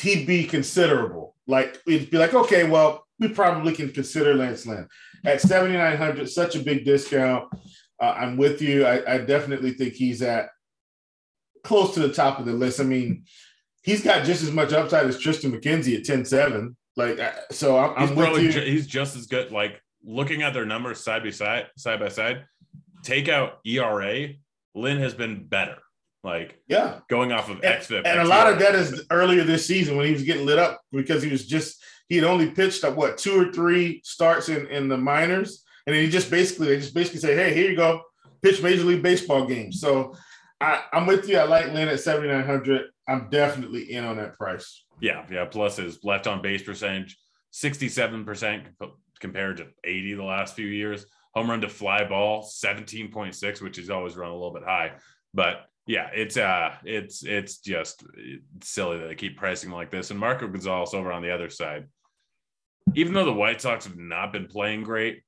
he'd 0.00 0.26
be 0.26 0.44
considerable. 0.44 1.36
Like 1.46 1.78
it'd 1.86 2.10
be 2.10 2.18
like, 2.18 2.34
okay, 2.34 2.68
well, 2.68 3.06
we 3.20 3.28
probably 3.28 3.72
can 3.72 3.92
consider 3.92 4.34
Lance 4.34 4.66
Lynn 4.66 4.88
at 5.24 5.40
7,900. 5.40 6.28
Such 6.28 6.56
a 6.56 6.60
big 6.60 6.84
discount. 6.84 7.44
Uh, 8.00 8.14
I'm 8.18 8.36
with 8.36 8.60
you. 8.60 8.84
I, 8.84 9.14
I 9.14 9.18
definitely 9.18 9.74
think 9.74 9.94
he's 9.94 10.22
at 10.22 10.48
close 11.62 11.94
to 11.94 12.00
the 12.00 12.12
top 12.12 12.40
of 12.40 12.46
the 12.46 12.52
list. 12.52 12.80
I 12.80 12.84
mean, 12.84 13.26
he's 13.84 14.02
got 14.02 14.24
just 14.24 14.42
as 14.42 14.50
much 14.50 14.72
upside 14.72 15.06
as 15.06 15.22
Triston 15.22 15.54
McKenzie 15.54 15.96
at 15.96 16.04
10-7. 16.04 16.74
Like, 16.96 17.18
uh, 17.18 17.32
so 17.50 17.78
I'm, 17.78 18.00
he's 18.00 18.10
I'm 18.10 18.16
with 18.16 18.42
you. 18.42 18.52
Ju- 18.52 18.60
he's 18.60 18.86
just 18.86 19.16
as 19.16 19.26
good. 19.26 19.50
Like 19.50 19.80
looking 20.04 20.42
at 20.42 20.52
their 20.52 20.66
numbers 20.66 21.00
side 21.00 21.22
by 21.22 21.30
side, 21.30 21.68
side 21.76 22.00
by 22.00 22.08
side. 22.08 22.44
Take 23.02 23.28
out 23.28 23.58
ERA, 23.64 24.28
Lynn 24.74 24.98
has 24.98 25.14
been 25.14 25.46
better. 25.46 25.76
Like, 26.24 26.60
yeah, 26.68 27.00
going 27.08 27.32
off 27.32 27.50
of 27.50 27.60
XFIP, 27.62 28.02
and, 28.04 28.20
a 28.20 28.24
lot 28.24 28.52
of 28.52 28.60
that 28.60 28.76
is 28.76 29.04
earlier 29.10 29.42
this 29.42 29.66
season 29.66 29.96
when 29.96 30.06
he 30.06 30.12
was 30.12 30.22
getting 30.22 30.46
lit 30.46 30.58
up 30.58 30.80
because 30.92 31.20
he 31.20 31.30
was 31.30 31.46
just 31.46 31.82
he 32.08 32.14
had 32.14 32.24
only 32.24 32.50
pitched 32.50 32.84
up 32.84 32.94
what 32.94 33.18
two 33.18 33.40
or 33.40 33.52
three 33.52 34.00
starts 34.04 34.48
in 34.48 34.68
in 34.68 34.88
the 34.88 34.96
minors, 34.96 35.64
and 35.84 35.96
then 35.96 36.04
he 36.04 36.08
just 36.08 36.30
basically 36.30 36.68
they 36.68 36.76
just 36.76 36.94
basically 36.94 37.18
say, 37.18 37.34
hey, 37.34 37.52
here 37.52 37.68
you 37.68 37.76
go, 37.76 38.02
pitch 38.40 38.62
Major 38.62 38.84
League 38.84 39.02
Baseball 39.02 39.46
games. 39.46 39.80
So 39.80 40.14
I, 40.60 40.84
I'm 40.92 41.06
with 41.06 41.28
you. 41.28 41.38
I 41.38 41.44
like 41.44 41.72
Lynn 41.72 41.88
at 41.88 41.98
7,900. 41.98 42.90
I'm 43.08 43.28
definitely 43.30 43.92
in 43.92 44.04
on 44.04 44.16
that 44.18 44.38
price. 44.38 44.84
Yeah, 45.02 45.26
yeah. 45.30 45.44
Plus 45.44 45.76
his 45.76 45.98
left 46.04 46.28
on 46.28 46.40
base 46.40 46.62
percentage, 46.62 47.18
67% 47.52 48.66
compared 49.20 49.56
to 49.58 49.66
80 49.84 50.14
the 50.14 50.22
last 50.22 50.54
few 50.54 50.68
years. 50.68 51.04
Home 51.34 51.50
run 51.50 51.60
to 51.62 51.68
fly 51.68 52.04
ball, 52.04 52.42
17.6, 52.44 53.60
which 53.60 53.78
is 53.78 53.90
always 53.90 54.16
run 54.16 54.30
a 54.30 54.34
little 54.34 54.52
bit 54.54 54.62
high. 54.62 54.92
But 55.34 55.66
yeah, 55.86 56.08
it's 56.14 56.36
uh 56.36 56.76
it's 56.84 57.24
it's 57.24 57.58
just 57.58 58.04
silly 58.62 58.98
that 58.98 59.08
they 59.08 59.14
keep 59.16 59.36
pricing 59.36 59.72
like 59.72 59.90
this. 59.90 60.12
And 60.12 60.20
Marco 60.20 60.46
Gonzalez 60.46 60.94
over 60.94 61.10
on 61.10 61.22
the 61.22 61.34
other 61.34 61.50
side. 61.50 61.88
Even 62.94 63.12
though 63.12 63.24
the 63.24 63.32
White 63.32 63.60
Sox 63.60 63.86
have 63.86 63.96
not 63.96 64.32
been 64.32 64.46
playing 64.46 64.84
great, 64.84 65.22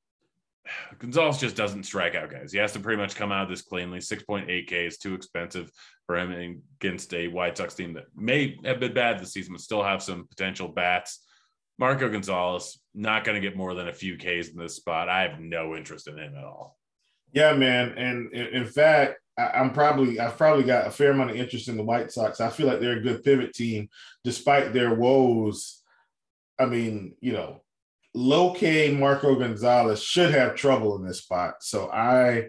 Gonzalez 0.99 1.38
just 1.38 1.56
doesn't 1.56 1.85
strike 1.85 2.14
out 2.14 2.30
guys. 2.30 2.52
He 2.52 2.59
has 2.59 2.73
to 2.73 2.80
pretty 2.80 3.00
much 3.00 3.16
come 3.16 3.33
out 3.33 3.44
of 3.44 3.49
this 3.50 3.62
cleanly. 3.62 3.99
6.8K 3.99 4.87
is 4.87 4.99
too 4.99 5.14
expensive 5.14 5.71
for 6.06 6.16
him 6.16 6.61
against 6.80 7.12
a 7.14 7.28
White 7.28 7.56
Sox 7.56 7.75
team 7.75 7.94
that 7.94 8.04
may 8.14 8.59
have 8.64 8.80
been 8.80 8.94
bad 8.94 9.18
this 9.18 9.33
season, 9.33 9.54
but 9.54 9.61
still 9.61 9.83
have 9.83 10.02
some 10.02 10.26
potential 10.26 10.68
bats. 10.68 11.25
Marco 11.78 12.09
Gonzalez, 12.09 12.78
not 12.94 13.25
going 13.25 13.40
to 13.40 13.47
get 13.47 13.56
more 13.56 13.75
than 13.75 13.88
a 13.88 13.92
few 13.92 14.16
Ks 14.16 14.49
in 14.49 14.56
this 14.56 14.76
spot. 14.76 15.09
I 15.09 15.23
have 15.23 15.40
no 15.40 15.75
interest 15.75 16.06
in 16.06 16.18
him 16.18 16.35
at 16.37 16.44
all. 16.44 16.78
Yeah, 17.33 17.52
man. 17.54 17.94
And 17.99 18.33
in 18.33 18.64
fact, 18.64 19.16
I'm 19.37 19.73
probably 19.73 20.21
I've 20.21 20.38
probably 20.38 20.62
got 20.62 20.87
a 20.87 20.90
fair 20.90 21.11
amount 21.11 21.30
of 21.30 21.37
interest 21.37 21.68
in 21.68 21.76
the 21.76 21.83
White 21.83 22.12
Sox. 22.12 22.40
I 22.40 22.50
feel 22.50 22.68
like 22.68 22.78
they're 22.78 22.99
a 22.99 23.02
good 23.02 23.25
pivot 23.25 23.52
team, 23.52 23.88
despite 24.23 24.73
their 24.73 24.94
woes. 24.94 25.83
I 26.61 26.66
mean, 26.66 27.16
you 27.21 27.33
know, 27.33 27.63
low 28.14 28.54
K 28.54 28.94
Marco 28.94 29.35
Gonzalez 29.35 30.02
should 30.02 30.33
have 30.33 30.54
trouble 30.54 30.97
in 30.97 31.06
this 31.06 31.18
spot. 31.18 31.56
So 31.61 31.90
I, 31.90 32.49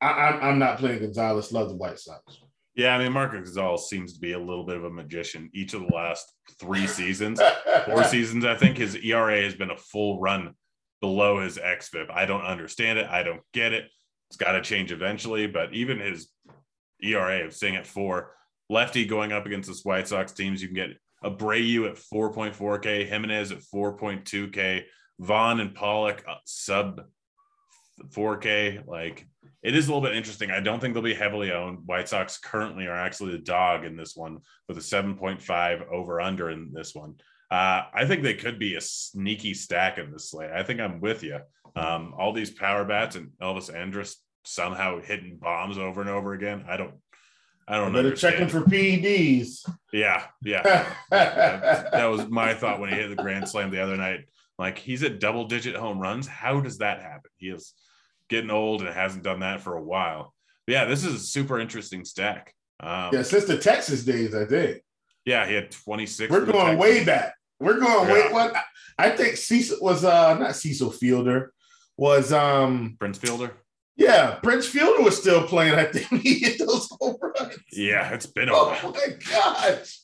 I 0.00 0.38
I'm 0.40 0.58
not 0.58 0.78
playing 0.78 1.00
Gonzalez. 1.00 1.52
Love 1.52 1.68
the 1.68 1.76
White 1.76 1.98
Sox. 1.98 2.38
Yeah, 2.74 2.96
I 2.96 2.98
mean, 3.02 3.12
Marco 3.12 3.36
Gonzalez 3.36 3.88
seems 3.88 4.14
to 4.14 4.20
be 4.20 4.32
a 4.32 4.38
little 4.38 4.64
bit 4.64 4.76
of 4.76 4.84
a 4.84 4.90
magician 4.90 5.50
each 5.52 5.74
of 5.74 5.82
the 5.82 5.94
last 5.94 6.32
three 6.58 6.86
seasons, 6.86 7.40
four 7.84 8.04
seasons. 8.04 8.44
I 8.44 8.56
think 8.56 8.78
his 8.78 8.96
ERA 8.96 9.42
has 9.42 9.54
been 9.54 9.70
a 9.70 9.76
full 9.76 10.20
run 10.20 10.54
below 11.00 11.40
his 11.40 11.58
xFIP. 11.58 12.10
I 12.10 12.24
don't 12.24 12.44
understand 12.44 12.98
it. 12.98 13.06
I 13.10 13.22
don't 13.22 13.42
get 13.52 13.72
it. 13.72 13.90
It's 14.30 14.36
got 14.36 14.52
to 14.52 14.62
change 14.62 14.92
eventually. 14.92 15.46
But 15.46 15.74
even 15.74 15.98
his 15.98 16.28
ERA 17.02 17.44
of 17.44 17.52
staying 17.52 17.76
at 17.76 17.86
four, 17.86 18.34
lefty 18.70 19.04
going 19.04 19.32
up 19.32 19.44
against 19.44 19.68
this 19.68 19.84
White 19.84 20.08
Sox 20.08 20.32
teams, 20.32 20.62
you 20.62 20.68
can 20.68 20.76
get 20.76 20.90
Abreu 21.24 21.88
at 21.88 21.96
4.4K, 21.96 23.06
Jimenez 23.08 23.52
at 23.52 23.58
4.2K, 23.58 24.82
Vaughn 25.20 25.60
and 25.60 25.74
Pollock 25.74 26.24
uh, 26.28 26.36
sub 26.44 27.02
4K. 28.10 28.86
Like 28.86 29.26
it 29.62 29.76
is 29.76 29.86
a 29.86 29.92
little 29.92 30.06
bit 30.06 30.16
interesting. 30.16 30.50
I 30.50 30.60
don't 30.60 30.80
think 30.80 30.94
they'll 30.94 31.02
be 31.02 31.14
heavily 31.14 31.52
owned. 31.52 31.86
White 31.86 32.08
Sox 32.08 32.38
currently 32.38 32.86
are 32.86 32.96
actually 32.96 33.32
the 33.32 33.38
dog 33.38 33.84
in 33.84 33.96
this 33.96 34.16
one 34.16 34.38
with 34.68 34.76
a 34.78 34.80
7.5 34.80 35.88
over 35.88 36.20
under 36.20 36.50
in 36.50 36.70
this 36.72 36.94
one. 36.94 37.14
Uh, 37.50 37.84
I 37.92 38.06
think 38.06 38.22
they 38.22 38.34
could 38.34 38.58
be 38.58 38.76
a 38.76 38.80
sneaky 38.80 39.54
stack 39.54 39.98
in 39.98 40.10
this 40.10 40.30
slate. 40.30 40.50
I 40.50 40.62
think 40.62 40.80
I'm 40.80 41.00
with 41.00 41.22
you. 41.22 41.38
Um, 41.76 42.14
all 42.18 42.32
these 42.32 42.50
power 42.50 42.84
bats 42.84 43.16
and 43.16 43.30
Elvis 43.40 43.74
Andrus 43.74 44.16
somehow 44.44 45.00
hitting 45.00 45.36
bombs 45.36 45.78
over 45.78 46.00
and 46.00 46.10
over 46.10 46.32
again. 46.32 46.64
I 46.68 46.76
don't. 46.76 46.94
I 47.68 47.76
don't 47.76 47.92
know. 47.92 48.02
Better 48.02 48.16
checking 48.16 48.48
for 48.48 48.60
PEDs. 48.62 49.68
Yeah, 49.92 50.24
yeah. 50.42 50.94
that, 51.10 51.90
that 51.92 52.06
was 52.06 52.28
my 52.28 52.54
thought 52.54 52.80
when 52.80 52.90
he 52.90 52.96
hit 52.96 53.08
the 53.08 53.22
grand 53.22 53.48
slam 53.48 53.70
the 53.70 53.82
other 53.82 53.96
night. 53.96 54.26
Like 54.58 54.78
he's 54.78 55.02
at 55.02 55.20
double 55.20 55.46
digit 55.46 55.76
home 55.76 55.98
runs. 55.98 56.26
How 56.26 56.60
does 56.60 56.78
that 56.78 57.00
happen? 57.00 57.30
He 57.36 57.48
is 57.48 57.74
getting 58.28 58.50
old 58.50 58.82
and 58.82 58.90
hasn't 58.90 59.24
done 59.24 59.40
that 59.40 59.60
for 59.60 59.76
a 59.76 59.82
while. 59.82 60.34
But 60.66 60.72
yeah, 60.72 60.84
this 60.84 61.04
is 61.04 61.14
a 61.14 61.18
super 61.18 61.58
interesting 61.58 62.04
stack. 62.04 62.54
Um, 62.80 63.10
yeah, 63.12 63.22
since 63.22 63.44
the 63.44 63.58
Texas 63.58 64.04
days, 64.04 64.34
I 64.34 64.44
think. 64.44 64.82
Yeah, 65.24 65.46
he 65.46 65.54
had 65.54 65.70
26. 65.70 66.30
We're 66.30 66.46
going 66.46 66.78
way 66.78 67.04
back. 67.04 67.34
We're 67.60 67.78
going 67.78 68.08
yeah. 68.08 68.12
way 68.12 68.32
what 68.32 68.56
I 68.98 69.10
think 69.10 69.36
Cecil 69.36 69.78
was 69.80 70.04
uh 70.04 70.36
not 70.38 70.56
Cecil 70.56 70.90
Fielder 70.90 71.52
was 71.96 72.32
um 72.32 72.96
Prince 72.98 73.18
Fielder. 73.18 73.52
Yeah, 73.96 74.36
Prince 74.42 74.66
Fielder 74.66 75.02
was 75.02 75.18
still 75.18 75.46
playing. 75.46 75.74
I 75.74 75.84
think 75.84 76.22
he 76.22 76.38
hit 76.38 76.58
those 76.58 76.88
home 77.00 77.16
runs. 77.20 77.58
Yeah, 77.72 78.12
it's 78.12 78.26
been 78.26 78.48
a 78.48 78.52
while. 78.52 78.78
oh 78.82 78.92
my 78.92 79.14
gosh. 79.30 79.98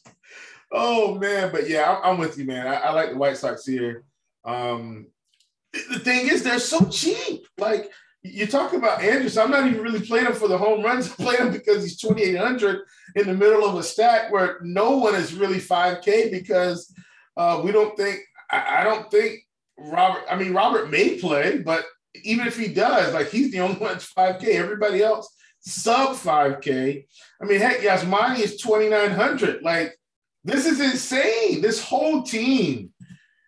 Oh 0.70 1.14
man, 1.14 1.50
but 1.50 1.68
yeah, 1.68 1.98
I'm, 2.02 2.18
with 2.18 2.36
you, 2.36 2.44
man. 2.44 2.66
I, 2.66 2.74
I, 2.74 2.90
like 2.90 3.10
the 3.10 3.16
White 3.16 3.38
Sox 3.38 3.64
here. 3.64 4.04
Um, 4.44 5.06
the 5.72 5.98
thing 5.98 6.28
is, 6.28 6.42
they're 6.42 6.58
so 6.58 6.84
cheap. 6.90 7.46
Like 7.56 7.90
you 8.22 8.46
talk 8.46 8.74
about 8.74 9.02
Andrus. 9.02 9.38
I'm 9.38 9.50
not 9.50 9.66
even 9.66 9.82
really 9.82 10.04
playing 10.04 10.26
him 10.26 10.34
for 10.34 10.48
the 10.48 10.58
home 10.58 10.82
runs. 10.84 11.08
I'm 11.18 11.24
playing 11.24 11.46
him 11.46 11.52
because 11.52 11.82
he's 11.82 11.98
2,800 11.98 12.80
in 13.16 13.26
the 13.26 13.34
middle 13.34 13.64
of 13.64 13.76
a 13.76 13.82
stack 13.82 14.30
where 14.30 14.58
no 14.62 14.98
one 14.98 15.14
is 15.14 15.32
really 15.32 15.58
5K 15.58 16.30
because 16.30 16.92
uh, 17.36 17.60
we 17.64 17.72
don't 17.72 17.96
think. 17.96 18.20
I, 18.50 18.80
I 18.80 18.84
don't 18.84 19.10
think 19.10 19.40
Robert. 19.78 20.24
I 20.30 20.36
mean, 20.36 20.52
Robert 20.52 20.90
may 20.90 21.18
play, 21.18 21.58
but 21.58 21.84
even 22.24 22.46
if 22.46 22.58
he 22.58 22.68
does, 22.68 23.12
like 23.14 23.28
he's 23.30 23.50
the 23.50 23.60
only 23.60 23.76
one 23.76 23.92
that's 23.92 24.12
5K. 24.12 24.44
Everybody 24.54 25.02
else 25.02 25.28
sub 25.60 26.10
5K. 26.10 27.04
I 27.40 27.44
mean, 27.44 27.60
heck, 27.60 27.78
Yasmani 27.80 28.40
is 28.40 28.60
2,900. 28.60 29.62
Like 29.62 29.96
this 30.44 30.66
is 30.66 30.80
insane. 30.80 31.60
This 31.60 31.82
whole 31.82 32.22
team 32.22 32.90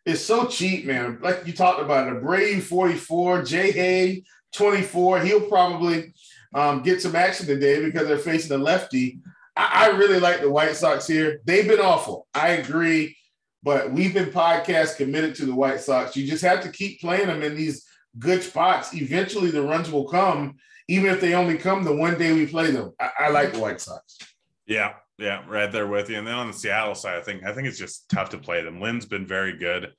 is 0.05 0.25
so 0.25 0.47
cheap, 0.47 0.87
man. 0.87 1.19
Like 1.23 1.47
you 1.47 1.53
talked 1.53 1.81
about 1.81 2.09
it, 2.09 2.23
Brave 2.23 2.65
44, 2.67 3.43
Jay 3.43 3.71
Hay 3.73 4.25
24. 4.53 5.21
He'll 5.21 5.49
probably 5.49 6.13
um, 6.55 6.83
get 6.83 7.01
some 7.01 7.17
action 7.17 7.47
today 7.47 7.83
because 7.85 8.09
they're 8.09 8.19
facing 8.19 8.53
a 8.53 8.59
lefty. 8.59 9.21
I, 9.57 9.87
I, 9.87 9.97
really 9.97 10.19
like 10.19 10.41
the 10.41 10.51
White 10.51 10.75
Sox 10.75 11.07
here. 11.07 11.41
They've 11.45 11.69
been 11.69 11.81
awful. 11.81 12.27
I 12.35 12.51
agree. 12.51 13.17
But 13.63 13.93
we've 13.93 14.15
been 14.15 14.31
podcast 14.31 14.97
committed 14.97 15.35
to 15.37 15.47
the 15.47 15.55
White 15.55 15.81
Sox. 15.81 16.17
You 16.17 16.27
just 16.27 16.43
have 16.43 16.63
to 16.63 16.71
keep 16.71 17.01
playing 17.01 17.27
them 17.27 17.43
in 17.43 17.55
these 17.55 17.87
good 18.19 18.43
spots. 18.43 18.95
Eventually, 18.95 19.51
the 19.51 19.63
runs 19.63 19.91
will 19.91 20.09
come, 20.09 20.57
even 20.89 21.13
if 21.13 21.21
they 21.21 21.35
only 21.35 21.57
come 21.57 21.85
the 21.85 21.95
one 21.95 22.19
day 22.19 22.33
we 22.33 22.47
play 22.47 22.71
them. 22.71 22.93
I, 23.01 23.11
I 23.19 23.29
like 23.31 23.53
the 23.53 23.61
White 23.61 23.81
Sox. 23.81 24.19
Yeah, 24.67 24.95
yeah, 25.19 25.45
right 25.49 25.71
there 25.71 25.87
with 25.87 26.11
you. 26.11 26.17
And 26.17 26.27
then 26.27 26.35
on 26.35 26.49
the 26.49 26.53
Seattle 26.53 26.95
side, 26.95 27.19
I 27.19 27.23
think 27.23 27.45
I 27.45 27.53
think 27.53 27.69
it's 27.69 27.79
just 27.79 28.09
tough 28.09 28.31
to 28.31 28.39
play 28.39 28.63
them. 28.63 28.81
Lynn's 28.81 29.07
been 29.07 29.27
very 29.27 29.57
good. 29.57 29.93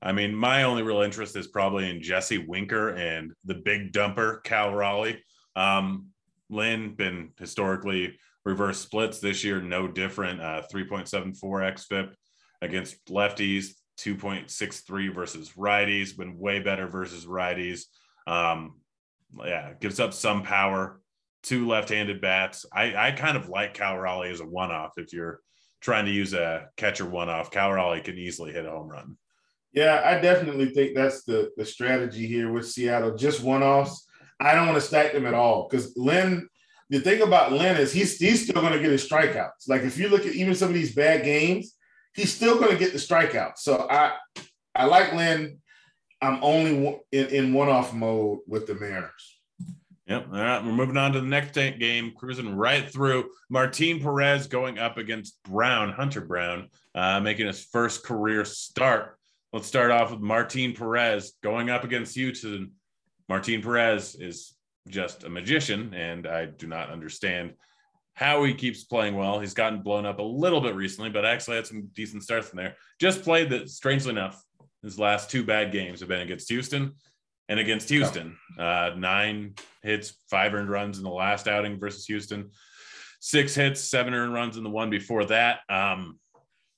I 0.00 0.12
mean, 0.12 0.34
my 0.34 0.64
only 0.64 0.82
real 0.82 1.02
interest 1.02 1.36
is 1.36 1.46
probably 1.46 1.88
in 1.88 2.02
Jesse 2.02 2.38
Winker 2.38 2.90
and 2.90 3.32
the 3.44 3.54
big 3.54 3.92
dumper, 3.92 4.42
Cal 4.42 4.74
Raleigh. 4.74 5.22
Um, 5.54 6.08
Lynn 6.50 6.94
been 6.94 7.30
historically 7.38 8.18
reverse 8.44 8.80
splits 8.80 9.20
this 9.20 9.44
year, 9.44 9.62
no 9.62 9.86
different. 9.86 10.40
Uh, 10.40 10.62
3.74 10.72 11.38
xFIP 11.40 12.12
against 12.60 13.04
lefties, 13.06 13.74
2.63 13.98 15.14
versus 15.14 15.52
righties, 15.56 16.16
been 16.16 16.38
way 16.38 16.60
better 16.60 16.86
versus 16.86 17.26
righties. 17.26 17.84
Um, 18.26 18.80
yeah, 19.44 19.72
gives 19.80 20.00
up 20.00 20.12
some 20.12 20.42
power. 20.42 21.00
Two 21.42 21.66
left-handed 21.66 22.20
bats. 22.20 22.64
I, 22.72 23.08
I 23.08 23.12
kind 23.12 23.36
of 23.36 23.48
like 23.48 23.74
Cal 23.74 23.98
Raleigh 23.98 24.30
as 24.30 24.40
a 24.40 24.46
one-off. 24.46 24.92
If 24.96 25.12
you're 25.12 25.40
trying 25.80 26.04
to 26.04 26.12
use 26.12 26.34
a 26.34 26.68
catcher 26.76 27.04
one-off, 27.06 27.50
Cal 27.50 27.72
Raleigh 27.72 28.00
can 28.00 28.16
easily 28.16 28.52
hit 28.52 28.64
a 28.64 28.70
home 28.70 28.88
run. 28.88 29.16
Yeah, 29.72 30.02
I 30.04 30.20
definitely 30.20 30.66
think 30.66 30.94
that's 30.94 31.24
the 31.24 31.50
the 31.56 31.64
strategy 31.64 32.26
here 32.26 32.52
with 32.52 32.68
Seattle. 32.68 33.16
Just 33.16 33.42
one 33.42 33.62
offs. 33.62 34.06
I 34.38 34.54
don't 34.54 34.66
want 34.66 34.78
to 34.78 34.86
stack 34.86 35.12
them 35.12 35.26
at 35.26 35.34
all 35.34 35.68
because 35.68 35.96
Lynn. 35.96 36.48
The 36.90 37.00
thing 37.00 37.22
about 37.22 37.52
Lynn 37.52 37.78
is 37.78 37.90
he's 37.90 38.18
he's 38.18 38.44
still 38.44 38.60
going 38.60 38.74
to 38.74 38.78
get 38.78 38.90
his 38.90 39.08
strikeouts. 39.08 39.66
Like 39.66 39.80
if 39.80 39.96
you 39.96 40.10
look 40.10 40.26
at 40.26 40.34
even 40.34 40.54
some 40.54 40.68
of 40.68 40.74
these 40.74 40.94
bad 40.94 41.24
games, 41.24 41.74
he's 42.14 42.34
still 42.34 42.58
going 42.58 42.70
to 42.70 42.78
get 42.78 42.92
the 42.92 42.98
strikeout. 42.98 43.58
So 43.58 43.86
I 43.90 44.12
I 44.74 44.86
like 44.86 45.12
Lynn. 45.12 45.58
I'm 46.20 46.42
only 46.42 47.00
in, 47.10 47.26
in 47.26 47.52
one 47.52 47.68
off 47.68 47.92
mode 47.92 48.40
with 48.46 48.66
the 48.66 48.74
Mariners. 48.74 49.40
Yep. 50.06 50.26
All 50.32 50.40
right. 50.40 50.64
We're 50.64 50.72
moving 50.72 50.96
on 50.96 51.12
to 51.12 51.20
the 51.20 51.26
next 51.26 51.54
game, 51.54 52.12
cruising 52.16 52.54
right 52.54 52.88
through. 52.88 53.30
Martin 53.50 54.00
Perez 54.00 54.46
going 54.46 54.78
up 54.78 54.98
against 54.98 55.42
Brown, 55.44 55.92
Hunter 55.92 56.20
Brown, 56.20 56.68
uh, 56.94 57.20
making 57.20 57.46
his 57.46 57.64
first 57.64 58.04
career 58.04 58.44
start. 58.44 59.16
Let's 59.52 59.66
start 59.66 59.90
off 59.90 60.10
with 60.10 60.20
Martin 60.20 60.72
Perez 60.72 61.32
going 61.42 61.70
up 61.70 61.84
against 61.84 62.14
Houston. 62.14 62.72
Martin 63.28 63.62
Perez 63.62 64.14
is 64.14 64.54
just 64.88 65.24
a 65.24 65.28
magician, 65.28 65.94
and 65.94 66.26
I 66.26 66.46
do 66.46 66.66
not 66.66 66.90
understand 66.90 67.54
how 68.14 68.44
he 68.44 68.54
keeps 68.54 68.84
playing 68.84 69.16
well. 69.16 69.40
He's 69.40 69.54
gotten 69.54 69.82
blown 69.82 70.06
up 70.06 70.18
a 70.18 70.22
little 70.22 70.60
bit 70.60 70.74
recently, 70.74 71.10
but 71.10 71.24
actually 71.24 71.56
had 71.56 71.66
some 71.66 71.88
decent 71.94 72.22
starts 72.22 72.50
in 72.50 72.56
there. 72.56 72.76
Just 73.00 73.22
played 73.22 73.50
that, 73.50 73.70
strangely 73.70 74.10
enough, 74.10 74.42
his 74.82 74.98
last 74.98 75.30
two 75.30 75.44
bad 75.44 75.72
games 75.72 76.00
have 76.00 76.08
been 76.08 76.20
against 76.20 76.48
Houston 76.48 76.92
and 77.48 77.58
against 77.58 77.88
Houston. 77.88 78.36
Uh, 78.58 78.90
nine 78.96 79.54
hits, 79.82 80.14
five 80.28 80.54
earned 80.54 80.70
runs 80.70 80.98
in 80.98 81.04
the 81.04 81.10
last 81.10 81.48
outing 81.48 81.78
versus 81.78 82.06
Houston, 82.06 82.50
six 83.20 83.54
hits, 83.54 83.80
seven 83.80 84.14
earned 84.14 84.34
runs 84.34 84.56
in 84.56 84.64
the 84.64 84.70
one 84.70 84.90
before 84.90 85.24
that. 85.26 85.60
Um, 85.68 86.18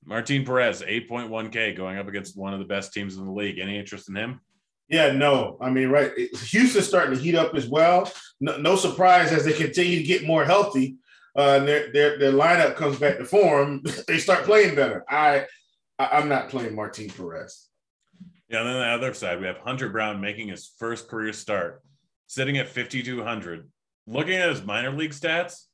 Martin 0.05 0.45
Perez, 0.45 0.83
8.1K 0.83 1.75
going 1.77 1.99
up 1.99 2.09
against 2.09 2.37
one 2.37 2.53
of 2.53 2.59
the 2.59 2.67
best 2.67 2.93
teams 2.93 3.17
in 3.17 3.25
the 3.25 3.33
league. 3.33 3.59
Any 3.59 3.79
interest 3.79 4.09
in 4.09 4.17
him? 4.17 4.41
Yeah, 4.89 5.13
no. 5.13 5.57
I 5.61 5.71
mean, 5.71 5.89
right. 5.89 6.13
Houston's 6.49 6.87
starting 6.87 7.17
to 7.17 7.23
heat 7.23 7.35
up 7.35 7.55
as 7.55 7.67
well. 7.67 8.11
No, 8.41 8.59
no 8.59 8.77
surprise 8.77 9.33
as 9.33 9.45
they 9.45 9.53
continue 9.53 9.99
to 9.99 10.05
get 10.05 10.27
more 10.27 10.45
healthy. 10.45 10.97
Uh, 11.37 11.59
their, 11.61 11.91
their 11.93 12.19
their 12.19 12.33
lineup 12.33 12.77
comes 12.77 12.99
back 12.99 13.19
to 13.19 13.25
form. 13.25 13.83
they 14.09 14.19
start 14.19 14.45
playing 14.45 14.75
better. 14.75 15.05
I, 15.09 15.47
I 15.99 16.21
am 16.21 16.29
not 16.29 16.49
playing 16.49 16.75
Martin 16.75 17.09
Perez. 17.09 17.69
Yeah, 18.49 18.61
and 18.61 18.69
then 18.69 18.77
the 18.77 18.87
other 18.87 19.15
side, 19.15 19.41
we 19.41 19.47
have 19.47 19.59
Hunter 19.59 19.89
Brown 19.89 20.21
making 20.21 20.49
his 20.49 20.71
first 20.79 21.09
career 21.09 21.33
start, 21.33 21.83
sitting 22.27 22.59
at 22.59 22.69
5,200. 22.69 23.69
Looking 24.07 24.35
at 24.35 24.51
his 24.51 24.63
minor 24.63 24.93
league 24.93 25.13
stats, 25.13 25.65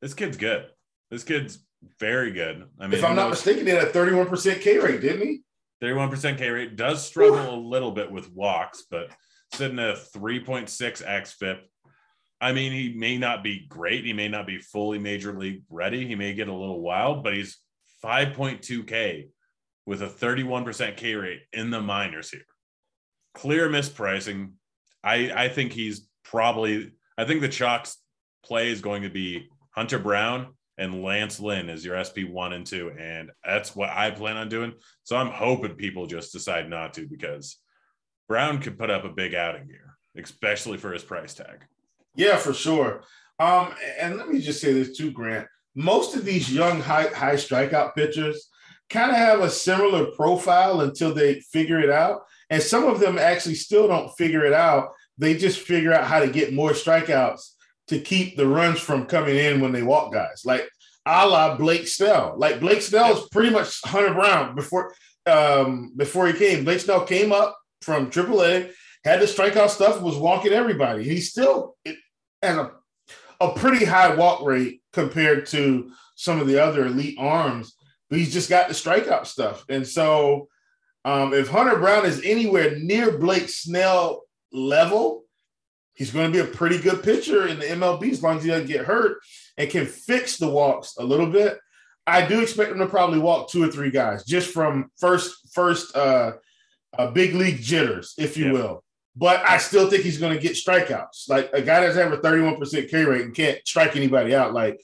this 0.00 0.14
kid's 0.14 0.36
good. 0.36 0.66
This 1.10 1.24
kid's 1.24 1.58
very 1.98 2.32
good. 2.32 2.64
I 2.78 2.86
mean, 2.86 2.98
if 2.98 3.04
I'm 3.04 3.16
not 3.16 3.30
mistaken, 3.30 3.66
he 3.66 3.72
had 3.72 3.88
a 3.88 3.90
31% 3.90 4.60
K 4.60 4.78
rate, 4.78 5.00
didn't 5.00 5.26
he? 5.26 5.42
31% 5.82 6.38
K 6.38 6.50
rate 6.50 6.76
does 6.76 7.04
struggle 7.04 7.54
a 7.54 7.60
little 7.60 7.90
bit 7.90 8.10
with 8.10 8.32
walks, 8.32 8.84
but 8.90 9.10
sitting 9.52 9.78
at 9.78 9.90
a 9.90 9.98
3.6 10.16 10.68
xFIP. 11.04 11.58
I 12.44 12.52
mean, 12.52 12.72
he 12.72 12.92
may 12.94 13.16
not 13.16 13.42
be 13.42 13.64
great. 13.70 14.04
He 14.04 14.12
may 14.12 14.28
not 14.28 14.46
be 14.46 14.58
fully 14.58 14.98
major 14.98 15.32
league 15.32 15.62
ready. 15.70 16.06
He 16.06 16.14
may 16.14 16.34
get 16.34 16.48
a 16.48 16.52
little 16.52 16.82
wild, 16.82 17.24
but 17.24 17.32
he's 17.32 17.56
5.2K 18.04 19.28
with 19.86 20.02
a 20.02 20.08
31% 20.08 20.94
K 20.98 21.14
rate 21.14 21.40
in 21.54 21.70
the 21.70 21.80
minors 21.80 22.30
here. 22.30 22.44
Clear 23.32 23.70
mispricing. 23.70 24.52
I, 25.02 25.32
I 25.34 25.48
think 25.48 25.72
he's 25.72 26.06
probably, 26.22 26.92
I 27.16 27.24
think 27.24 27.40
the 27.40 27.48
Chalk's 27.48 27.96
play 28.44 28.70
is 28.70 28.82
going 28.82 29.04
to 29.04 29.10
be 29.10 29.48
Hunter 29.70 29.98
Brown 29.98 30.48
and 30.76 31.02
Lance 31.02 31.40
Lynn 31.40 31.70
as 31.70 31.82
your 31.82 31.96
SP 32.04 32.28
one 32.28 32.52
and 32.52 32.66
two. 32.66 32.92
And 32.98 33.30
that's 33.42 33.74
what 33.74 33.88
I 33.88 34.10
plan 34.10 34.36
on 34.36 34.50
doing. 34.50 34.74
So 35.04 35.16
I'm 35.16 35.30
hoping 35.30 35.76
people 35.76 36.06
just 36.06 36.34
decide 36.34 36.68
not 36.68 36.92
to 36.94 37.08
because 37.08 37.56
Brown 38.28 38.60
could 38.60 38.78
put 38.78 38.90
up 38.90 39.06
a 39.06 39.08
big 39.08 39.34
outing 39.34 39.64
here, 39.66 39.96
especially 40.22 40.76
for 40.76 40.92
his 40.92 41.02
price 41.02 41.32
tag. 41.32 41.64
Yeah, 42.14 42.36
for 42.36 42.52
sure. 42.52 43.02
Um, 43.38 43.74
and 43.98 44.16
let 44.16 44.28
me 44.28 44.40
just 44.40 44.60
say 44.60 44.72
this 44.72 44.96
too, 44.96 45.10
Grant. 45.10 45.46
Most 45.74 46.14
of 46.14 46.24
these 46.24 46.52
young 46.52 46.80
high 46.80 47.08
high 47.08 47.34
strikeout 47.34 47.94
pitchers 47.94 48.48
kind 48.90 49.10
of 49.10 49.16
have 49.16 49.40
a 49.40 49.50
similar 49.50 50.06
profile 50.12 50.82
until 50.82 51.12
they 51.12 51.40
figure 51.40 51.80
it 51.80 51.90
out. 51.90 52.22
And 52.50 52.62
some 52.62 52.84
of 52.84 53.00
them 53.00 53.18
actually 53.18 53.56
still 53.56 53.88
don't 53.88 54.14
figure 54.16 54.44
it 54.44 54.52
out. 54.52 54.90
They 55.18 55.36
just 55.36 55.60
figure 55.60 55.92
out 55.92 56.04
how 56.04 56.20
to 56.20 56.28
get 56.28 56.52
more 56.52 56.70
strikeouts 56.70 57.40
to 57.88 58.00
keep 58.00 58.36
the 58.36 58.46
runs 58.46 58.80
from 58.80 59.06
coming 59.06 59.36
in 59.36 59.60
when 59.60 59.72
they 59.72 59.82
walk 59.82 60.12
guys, 60.12 60.42
like 60.44 60.68
a 61.06 61.26
la 61.26 61.56
Blake 61.56 61.88
Snell. 61.88 62.34
Like 62.36 62.60
Blake 62.60 62.82
Snell 62.82 63.16
is 63.16 63.28
pretty 63.30 63.50
much 63.50 63.80
Hunter 63.84 64.14
Brown 64.14 64.54
before 64.54 64.94
um, 65.26 65.92
before 65.96 66.26
he 66.26 66.34
came. 66.34 66.64
Blake 66.64 66.80
Snell 66.80 67.04
came 67.04 67.32
up 67.32 67.56
from 67.82 68.10
AAA, 68.10 68.70
had 69.04 69.20
the 69.20 69.26
strikeout 69.26 69.70
stuff, 69.70 70.00
was 70.00 70.16
walking 70.16 70.52
everybody. 70.52 71.04
He 71.04 71.20
still 71.20 71.76
has 72.44 72.56
a 72.56 72.72
a 73.40 73.52
pretty 73.52 73.84
high 73.84 74.14
walk 74.14 74.42
rate 74.42 74.80
compared 74.92 75.46
to 75.46 75.90
some 76.14 76.40
of 76.40 76.46
the 76.46 76.62
other 76.62 76.86
elite 76.86 77.16
arms, 77.18 77.74
but 78.08 78.18
he's 78.18 78.32
just 78.32 78.48
got 78.48 78.68
the 78.68 78.74
strikeout 78.74 79.26
stuff. 79.26 79.64
And 79.68 79.86
so, 79.86 80.48
um, 81.04 81.34
if 81.34 81.48
Hunter 81.48 81.76
Brown 81.76 82.06
is 82.06 82.22
anywhere 82.24 82.78
near 82.78 83.18
Blake 83.18 83.48
Snell 83.48 84.22
level, 84.52 85.24
He's 85.94 86.10
going 86.10 86.30
to 86.30 86.32
be 86.32 86.44
a 86.44 86.52
pretty 86.52 86.78
good 86.78 87.02
pitcher 87.02 87.46
in 87.46 87.60
the 87.60 87.66
MLB 87.66 88.10
as 88.10 88.22
long 88.22 88.38
as 88.38 88.44
he 88.44 88.50
doesn't 88.50 88.66
get 88.66 88.84
hurt 88.84 89.18
and 89.56 89.70
can 89.70 89.86
fix 89.86 90.36
the 90.36 90.48
walks 90.48 90.96
a 90.98 91.04
little 91.04 91.28
bit. 91.28 91.58
I 92.06 92.26
do 92.26 92.42
expect 92.42 92.72
him 92.72 92.78
to 92.78 92.86
probably 92.86 93.20
walk 93.20 93.48
two 93.48 93.62
or 93.62 93.68
three 93.68 93.90
guys 93.90 94.24
just 94.24 94.52
from 94.52 94.90
first 94.98 95.52
first 95.54 95.96
uh, 95.96 96.32
uh 96.98 97.10
big 97.12 97.34
league 97.34 97.62
jitters, 97.62 98.14
if 98.18 98.36
you 98.36 98.52
will. 98.52 98.83
But 99.16 99.48
I 99.48 99.58
still 99.58 99.88
think 99.88 100.02
he's 100.02 100.18
going 100.18 100.34
to 100.34 100.42
get 100.42 100.52
strikeouts. 100.52 101.28
Like 101.28 101.50
a 101.52 101.62
guy 101.62 101.80
that's 101.80 101.96
having 101.96 102.18
a 102.18 102.22
31% 102.22 102.90
K 102.90 103.04
rate 103.04 103.22
and 103.22 103.34
can't 103.34 103.58
strike 103.66 103.94
anybody 103.94 104.34
out. 104.34 104.52
Like 104.52 104.80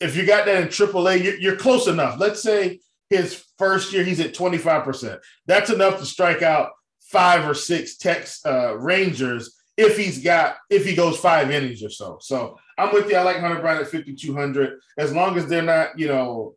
if 0.00 0.16
you 0.16 0.24
got 0.24 0.46
that 0.46 0.62
in 0.62 0.68
AAA, 0.68 1.24
you're, 1.24 1.38
you're 1.38 1.56
close 1.56 1.88
enough. 1.88 2.18
Let's 2.18 2.42
say 2.42 2.80
his 3.10 3.44
first 3.58 3.92
year 3.92 4.04
he's 4.04 4.20
at 4.20 4.34
25%. 4.34 5.18
That's 5.46 5.70
enough 5.70 5.98
to 5.98 6.06
strike 6.06 6.42
out 6.42 6.70
five 7.00 7.48
or 7.48 7.54
six 7.54 7.96
Tex 7.96 8.44
uh, 8.44 8.76
Rangers 8.78 9.56
if 9.76 9.96
he's 9.96 10.22
got 10.22 10.56
if 10.70 10.84
he 10.84 10.94
goes 10.94 11.18
five 11.18 11.50
innings 11.50 11.82
or 11.82 11.90
so. 11.90 12.18
So 12.20 12.58
I'm 12.76 12.92
with 12.92 13.08
you. 13.08 13.16
I 13.16 13.22
like 13.22 13.38
Hunter 13.38 13.60
Brown 13.60 13.80
at 13.80 13.88
5200 13.88 14.78
as 14.98 15.12
long 15.12 15.36
as 15.36 15.46
they're 15.46 15.62
not, 15.62 15.98
you 15.98 16.08
know, 16.08 16.54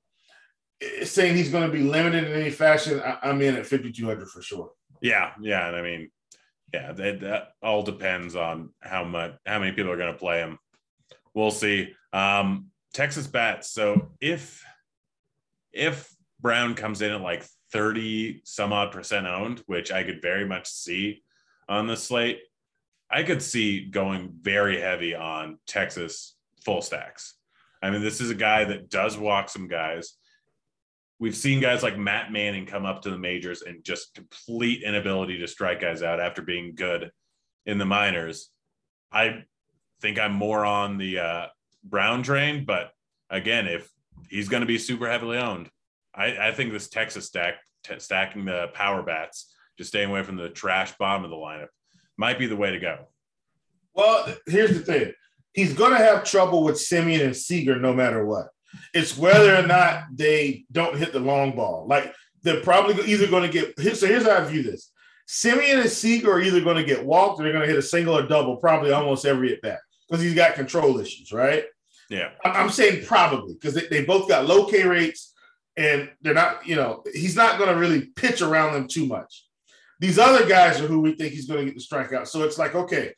saying 1.04 1.36
he's 1.36 1.52
going 1.52 1.70
to 1.70 1.76
be 1.76 1.84
limited 1.84 2.26
in 2.26 2.34
any 2.34 2.50
fashion. 2.50 3.02
I, 3.02 3.30
am 3.30 3.42
in 3.42 3.56
at 3.56 3.66
5200 3.66 4.28
for 4.28 4.42
sure. 4.42 4.72
Yeah, 5.02 5.32
yeah, 5.40 5.68
and 5.68 5.76
I 5.76 5.82
mean, 5.82 6.12
yeah, 6.74 6.92
that, 6.94 7.22
that 7.22 7.50
all 7.62 7.84
depends 7.84 8.36
on 8.36 8.70
how 8.80 9.04
much 9.04 9.34
how 9.46 9.60
many 9.60 9.72
people 9.72 9.92
are 9.92 9.98
going 9.98 10.14
to 10.14 10.20
play 10.20 10.40
him. 10.40 10.58
We'll 11.34 11.52
see. 11.52 11.94
Um, 12.14 12.68
Texas 12.94 13.28
bats. 13.28 13.70
So 13.70 14.12
if 14.20 14.64
if 15.72 16.14
Brown 16.40 16.74
comes 16.76 17.02
in 17.02 17.12
at 17.12 17.22
like 17.22 17.46
30 17.72 18.42
some 18.44 18.74
odd 18.74 18.92
percent 18.92 19.28
owned, 19.28 19.64
which 19.66 19.92
I 19.92 20.04
could 20.04 20.22
very 20.22 20.46
much 20.46 20.68
see 20.68 21.24
on 21.70 21.88
the 21.88 21.96
slate, 21.96 22.42
I 23.10 23.24
could 23.24 23.42
see 23.42 23.86
going 23.86 24.34
very 24.42 24.80
heavy 24.80 25.16
on 25.16 25.60
Texas 25.68 26.36
full 26.64 26.82
stacks. 26.82 27.36
I 27.82 27.90
mean, 27.90 28.02
this 28.02 28.22
is 28.22 28.30
a 28.30 28.36
guy 28.36 28.64
that 28.66 28.90
does 28.90 29.18
walk 29.18 29.50
some 29.50 29.68
guys. 29.68 30.14
We've 31.22 31.36
seen 31.36 31.60
guys 31.60 31.84
like 31.84 32.00
Matt 32.00 32.32
Manning 32.32 32.66
come 32.66 32.84
up 32.84 33.04
to 33.04 33.12
the 33.12 33.18
majors 33.18 33.62
and 33.62 33.84
just 33.84 34.16
complete 34.16 34.82
inability 34.82 35.38
to 35.38 35.48
strike 35.48 35.80
guys 35.80 36.02
out 36.02 36.20
after 36.20 36.42
being 36.42 36.74
good 36.74 37.12
in 37.68 37.78
the 37.78 37.86
minors. 37.86 38.50
I 39.12 39.44
think 40.02 40.18
I'm 40.18 40.34
more 40.34 40.66
on 40.66 40.98
the 40.98 41.20
uh, 41.20 41.46
Brown 41.84 42.24
train, 42.24 42.66
but 42.66 42.90
again, 43.30 43.68
if 43.68 43.88
he's 44.32 44.50
going 44.50 44.62
to 44.62 44.68
be 44.68 44.80
super 44.80 45.08
heavily 45.08 45.38
owned, 45.38 45.70
I, 46.16 46.48
I 46.48 46.52
think 46.54 46.74
this 46.74 46.90
Texas 46.90 47.28
stack, 47.28 47.58
t- 47.84 48.00
stacking 48.00 48.46
the 48.46 48.70
power 48.74 49.04
bats, 49.04 49.54
just 49.78 49.90
staying 49.90 50.10
away 50.10 50.24
from 50.24 50.38
the 50.38 50.50
trash 50.50 50.98
bottom 50.98 51.24
of 51.24 51.30
the 51.30 51.36
lineup, 51.36 51.68
might 52.18 52.40
be 52.40 52.48
the 52.48 52.58
way 52.58 52.72
to 52.72 52.80
go. 52.80 52.98
Well, 53.94 54.26
here's 54.48 54.74
the 54.74 54.84
thing. 54.84 55.14
He's 55.54 55.76
going 55.76 55.92
to 55.92 56.00
have 56.00 56.24
trouble 56.24 56.64
with 56.64 56.78
Semien 56.78 57.24
and 57.24 57.38
Seager 57.38 57.76
no 57.76 57.94
matter 57.94 58.26
what. 58.26 58.48
It's 58.94 59.18
whether 59.18 59.56
or 59.56 59.66
not 59.66 60.06
they 60.14 60.66
don't 60.72 60.98
hit 60.98 61.14
the 61.14 61.20
long 61.20 61.56
ball. 61.56 61.86
Like 61.88 62.14
they're 62.44 62.62
probably 62.62 63.12
either 63.12 63.28
going 63.28 63.50
to 63.50 63.76
get. 63.76 63.98
So 63.98 64.08
here's 64.08 64.26
how 64.26 64.38
I 64.38 64.46
view 64.46 64.64
this: 64.64 64.92
Semien 65.28 65.82
and 65.82 65.90
Seager 65.90 66.32
are 66.32 66.42
either 66.42 66.62
going 66.62 66.78
to 66.78 66.84
get 66.84 67.06
walked 67.06 67.40
or 67.40 67.44
they're 67.44 67.54
going 67.54 67.66
to 67.66 67.70
hit 67.70 67.80
a 67.80 67.82
single 67.82 68.18
or 68.18 68.28
double, 68.28 68.58
probably 68.58 68.92
almost 68.92 69.26
every 69.26 69.54
at 69.54 69.62
bat 69.62 69.80
because 70.10 70.24
he's 70.24 70.36
got 70.36 70.56
control 70.56 71.00
issues, 71.00 71.32
right? 71.32 71.66
Yeah, 72.10 72.32
I'm 72.44 72.70
saying 72.70 73.06
probably 73.06 73.54
because 73.54 73.74
they, 73.74 73.88
they 73.88 74.04
both 74.04 74.28
got 74.28 74.46
low 74.46 74.66
K 74.66 74.84
rates 74.84 75.34
and 75.78 76.10
they're 76.22 76.34
not. 76.34 76.68
You 76.68 76.76
know, 76.76 77.04
he's 77.14 77.36
not 77.36 77.58
going 77.58 77.70
to 77.70 77.80
really 77.80 78.08
pitch 78.16 78.42
around 78.42 78.74
them 78.74 78.88
too 78.88 79.06
much. 79.06 79.46
These 80.00 80.18
other 80.20 80.48
guys 80.48 80.82
are 80.82 80.88
who 80.88 81.00
we 81.00 81.14
think 81.14 81.32
he's 81.32 81.48
going 81.48 81.60
to 81.60 81.72
get 81.72 81.76
the 81.76 81.96
strikeout. 81.96 82.28
So 82.28 82.42
it's 82.42 82.58
like, 82.58 82.74
okay, 82.74 83.14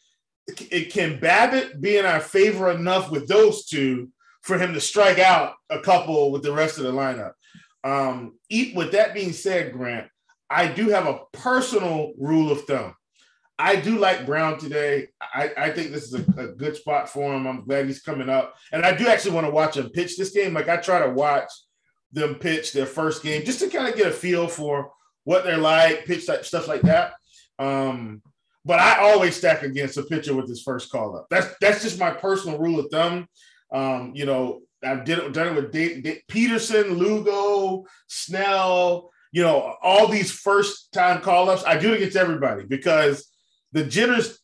it, 0.48 0.92
can 0.92 1.18
BABIP 1.18 1.80
be 1.80 1.98
in 1.98 2.06
our 2.06 2.20
favor 2.20 2.70
enough 2.72 3.10
with 3.10 3.28
those 3.28 3.66
two 3.66 4.10
for 4.43 4.58
him 4.58 4.73
to 4.73 4.82
strike 4.82 5.19
out 5.19 5.56
a 5.69 5.79
couple 5.79 6.32
with 6.32 6.43
the 6.43 6.53
rest 6.53 6.77
of 6.77 6.84
the 6.84 6.91
lineup? 6.91 7.34
Um, 7.84 8.38
with 8.75 8.91
that 8.91 9.13
being 9.13 9.34
said, 9.34 9.73
Grant, 9.73 10.08
I 10.49 10.67
do 10.67 10.89
have 10.89 11.08
a 11.08 11.19
personal 11.34 12.13
rule 12.17 12.51
of 12.51 12.62
thumb. 12.65 12.95
I 13.60 13.75
do 13.75 13.97
like 13.97 14.25
Brown 14.25 14.58
today. 14.58 15.10
I, 15.21 15.51
I 15.58 15.71
think 15.71 15.91
this 15.91 16.12
is 16.12 16.13
a, 16.13 16.41
a, 16.41 16.47
good 16.47 16.75
spot 16.75 17.08
for 17.08 17.34
him. 17.34 17.45
I'm 17.45 17.65
glad 17.65 17.86
he's 17.86 18.01
coming 18.01 18.29
up. 18.29 18.56
And 18.71 18.84
I 18.84 18.95
do 18.95 19.08
actually 19.08 19.36
want 19.36 19.45
to 19.45 19.51
watch 19.51 19.77
him 19.77 19.89
pitch 19.89 20.17
this 20.17 20.32
game. 20.32 20.53
Like 20.53 20.69
I 20.69 20.77
try 20.77 21.06
to 21.06 21.12
watch 21.12 21.49
them 22.12 22.36
pitch 22.36 22.73
their 22.73 22.86
first 22.86 23.21
game 23.21 23.45
just 23.45 23.60
to 23.60 23.69
kind 23.69 23.88
of 23.88 23.95
get 23.95 24.08
a 24.08 24.12
feel 24.12 24.47
for 24.47 24.91
what 25.23 25.43
they're 25.43 25.58
like, 25.58 26.06
pitch 26.06 26.25
type 26.25 26.45
stuff 26.45 26.67
like 26.67 26.82
that. 26.82 27.13
Um, 27.60 28.21
but 28.65 28.79
I 28.79 28.99
always 28.99 29.36
stack 29.36 29.63
against 29.63 29.97
a 29.97 30.03
pitcher 30.03 30.36
with 30.36 30.49
his 30.49 30.62
first 30.62 30.91
call 30.91 31.17
up. 31.17 31.27
That's 31.29 31.47
that's 31.60 31.84
just 31.84 31.99
my 31.99 32.12
personal 32.12 32.58
rule 32.58 32.79
of 32.79 32.89
thumb. 32.91 33.27
Um, 33.73 34.12
you 34.15 34.25
know, 34.25 34.62
I've 34.83 35.03
did 35.03 35.19
it, 35.19 35.33
done 35.33 35.57
it 35.57 35.73
with 35.73 36.27
Peterson, 36.27 36.93
Lugo, 36.97 37.86
Snell. 38.07 39.09
You 39.31 39.41
know, 39.41 39.75
all 39.81 40.07
these 40.07 40.31
first 40.31 40.93
time 40.93 41.21
call 41.21 41.49
ups. 41.49 41.63
I 41.65 41.77
do 41.77 41.93
it 41.93 41.97
against 41.97 42.17
everybody 42.17 42.65
because 42.65 43.29
the 43.71 43.83
jitters 43.83 44.39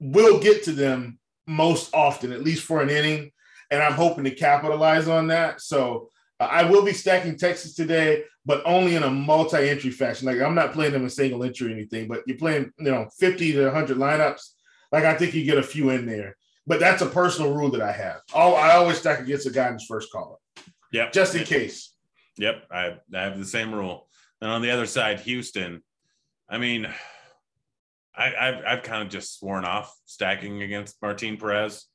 will 0.00 0.38
get 0.38 0.64
to 0.64 0.72
them 0.72 1.18
most 1.46 1.94
often, 1.94 2.32
at 2.32 2.44
least 2.44 2.64
for 2.64 2.82
an 2.82 2.90
inning. 2.90 3.32
And 3.70 3.82
I'm 3.82 3.94
hoping 3.94 4.24
to 4.24 4.30
capitalize 4.30 5.08
on 5.08 5.28
that. 5.28 5.60
So 5.60 6.10
uh, 6.40 6.48
I 6.50 6.64
will 6.64 6.84
be 6.84 6.92
stacking 6.92 7.36
Texas 7.36 7.74
today, 7.74 8.24
but 8.44 8.62
only 8.64 8.96
in 8.96 9.02
a 9.02 9.10
multi-entry 9.10 9.90
fashion. 9.90 10.26
Like 10.26 10.40
I'm 10.40 10.54
not 10.54 10.72
playing 10.72 10.92
them 10.92 11.04
in 11.04 11.10
single 11.10 11.42
entry 11.42 11.68
or 11.68 11.74
anything, 11.74 12.08
but 12.08 12.22
you're 12.26 12.38
playing, 12.38 12.72
you 12.78 12.90
know, 12.90 13.08
50 13.18 13.52
to 13.52 13.64
100 13.64 13.96
lineups. 13.96 14.50
Like 14.92 15.04
I 15.04 15.14
think 15.14 15.34
you 15.34 15.44
get 15.44 15.58
a 15.58 15.62
few 15.62 15.90
in 15.90 16.06
there. 16.06 16.36
But 16.68 16.80
that's 16.80 17.00
a 17.00 17.06
personal 17.06 17.54
rule 17.54 17.70
that 17.70 17.80
I 17.80 17.92
have. 17.92 18.20
Oh, 18.34 18.52
I 18.52 18.76
always 18.76 18.98
stack 18.98 19.20
against 19.20 19.46
a 19.46 19.50
guy 19.50 19.68
in 19.68 19.72
his 19.72 19.86
first 19.86 20.12
call 20.12 20.34
up. 20.34 20.64
Yep. 20.92 21.12
Just 21.12 21.34
in 21.34 21.44
case. 21.44 21.94
Yep. 22.36 22.64
I, 22.70 22.96
I 23.14 23.22
have 23.22 23.38
the 23.38 23.46
same 23.46 23.74
rule. 23.74 24.06
And 24.42 24.50
on 24.50 24.60
the 24.60 24.70
other 24.70 24.84
side, 24.84 25.20
Houston, 25.20 25.82
I 26.48 26.58
mean, 26.58 26.86
I, 28.14 28.28
have 28.38 28.62
I've 28.66 28.82
kind 28.82 29.02
of 29.02 29.08
just 29.08 29.38
sworn 29.38 29.64
off 29.64 29.96
stacking 30.04 30.62
against 30.62 31.00
Martin 31.00 31.38
Perez. 31.38 31.86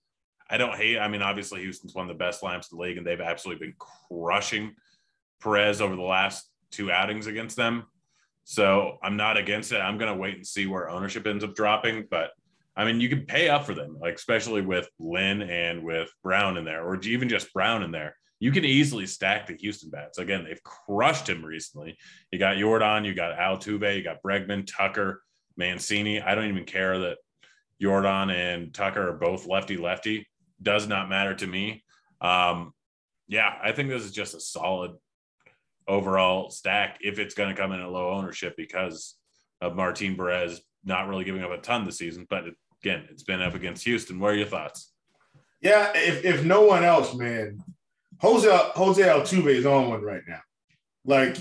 I 0.49 0.57
don't 0.57 0.75
hate. 0.75 0.97
I 0.97 1.07
mean, 1.07 1.21
obviously 1.21 1.61
Houston's 1.61 1.93
one 1.93 2.09
of 2.09 2.17
the 2.17 2.23
best 2.23 2.41
lineups 2.41 2.71
in 2.71 2.77
the 2.77 2.83
league, 2.83 2.97
and 2.97 3.05
they've 3.05 3.21
absolutely 3.21 3.67
been 3.67 3.75
crushing 4.09 4.73
Perez 5.39 5.81
over 5.81 5.95
the 5.95 6.01
last 6.01 6.49
two 6.71 6.91
outings 6.91 7.27
against 7.27 7.55
them. 7.55 7.83
So 8.43 8.97
I'm 9.03 9.17
not 9.17 9.37
against 9.37 9.71
it. 9.71 9.77
I'm 9.77 9.97
going 9.97 10.11
to 10.13 10.19
wait 10.19 10.35
and 10.35 10.45
see 10.45 10.65
where 10.65 10.89
ownership 10.89 11.27
ends 11.27 11.43
up 11.43 11.55
dropping. 11.55 12.07
But 12.09 12.31
I 12.75 12.85
mean, 12.85 12.99
you 12.99 13.09
can 13.09 13.25
pay 13.25 13.49
up 13.49 13.65
for 13.65 13.73
them, 13.73 13.97
like 14.01 14.15
especially 14.15 14.61
with 14.61 14.87
Lynn 14.99 15.41
and 15.43 15.83
with 15.83 16.09
Brown 16.23 16.57
in 16.57 16.65
there, 16.65 16.83
or 16.83 16.99
even 17.01 17.29
just 17.29 17.53
Brown 17.53 17.83
in 17.83 17.91
there. 17.91 18.15
You 18.39 18.51
can 18.51 18.65
easily 18.65 19.05
stack 19.05 19.47
the 19.47 19.55
Houston 19.55 19.89
bats. 19.89 20.17
Again, 20.17 20.43
they've 20.43 20.63
crushed 20.63 21.29
him 21.29 21.45
recently. 21.45 21.97
You 22.31 22.39
got 22.39 22.57
Yordan, 22.57 23.05
you 23.05 23.13
got 23.13 23.37
Altuve, 23.37 23.95
you 23.95 24.03
got 24.03 24.21
Bregman, 24.21 24.67
Tucker. 24.67 25.21
Mancini. 25.57 26.21
I 26.21 26.35
don't 26.35 26.49
even 26.49 26.65
care 26.65 26.99
that 26.99 27.17
Yordan 27.81 28.31
and 28.33 28.73
Tucker 28.73 29.09
are 29.09 29.17
both 29.17 29.47
lefty 29.47 29.77
lefty. 29.77 30.27
Does 30.61 30.87
not 30.87 31.09
matter 31.09 31.35
to 31.35 31.47
me. 31.47 31.83
Um, 32.21 32.73
yeah, 33.27 33.53
I 33.61 33.71
think 33.71 33.89
this 33.89 34.03
is 34.03 34.11
just 34.11 34.35
a 34.35 34.39
solid 34.39 34.91
overall 35.87 36.49
stack 36.49 36.99
if 37.01 37.19
it's 37.19 37.35
going 37.35 37.53
to 37.53 37.61
come 37.61 37.71
in 37.71 37.81
at 37.81 37.89
low 37.89 38.11
ownership 38.11 38.55
because 38.55 39.15
of 39.61 39.75
Martin 39.75 40.15
Perez 40.15 40.61
not 40.85 41.07
really 41.07 41.23
giving 41.23 41.43
up 41.43 41.51
a 41.51 41.57
ton 41.57 41.85
this 41.85 41.97
season. 41.97 42.25
But 42.29 42.45
again, 42.83 43.07
it's 43.09 43.23
been 43.23 43.41
up 43.41 43.55
against 43.55 43.85
Houston. 43.85 44.19
What 44.19 44.33
are 44.33 44.35
your 44.35 44.47
thoughts? 44.47 44.91
Yeah, 45.61 45.91
if, 45.95 46.25
if 46.25 46.43
no 46.43 46.63
one 46.63 46.83
else, 46.83 47.15
man, 47.15 47.63
Jose 48.19 48.49
Jose 48.75 49.01
Altuve 49.01 49.47
is 49.47 49.65
on 49.65 49.89
one 49.89 50.01
right 50.01 50.23
now. 50.27 50.41
Like, 51.05 51.37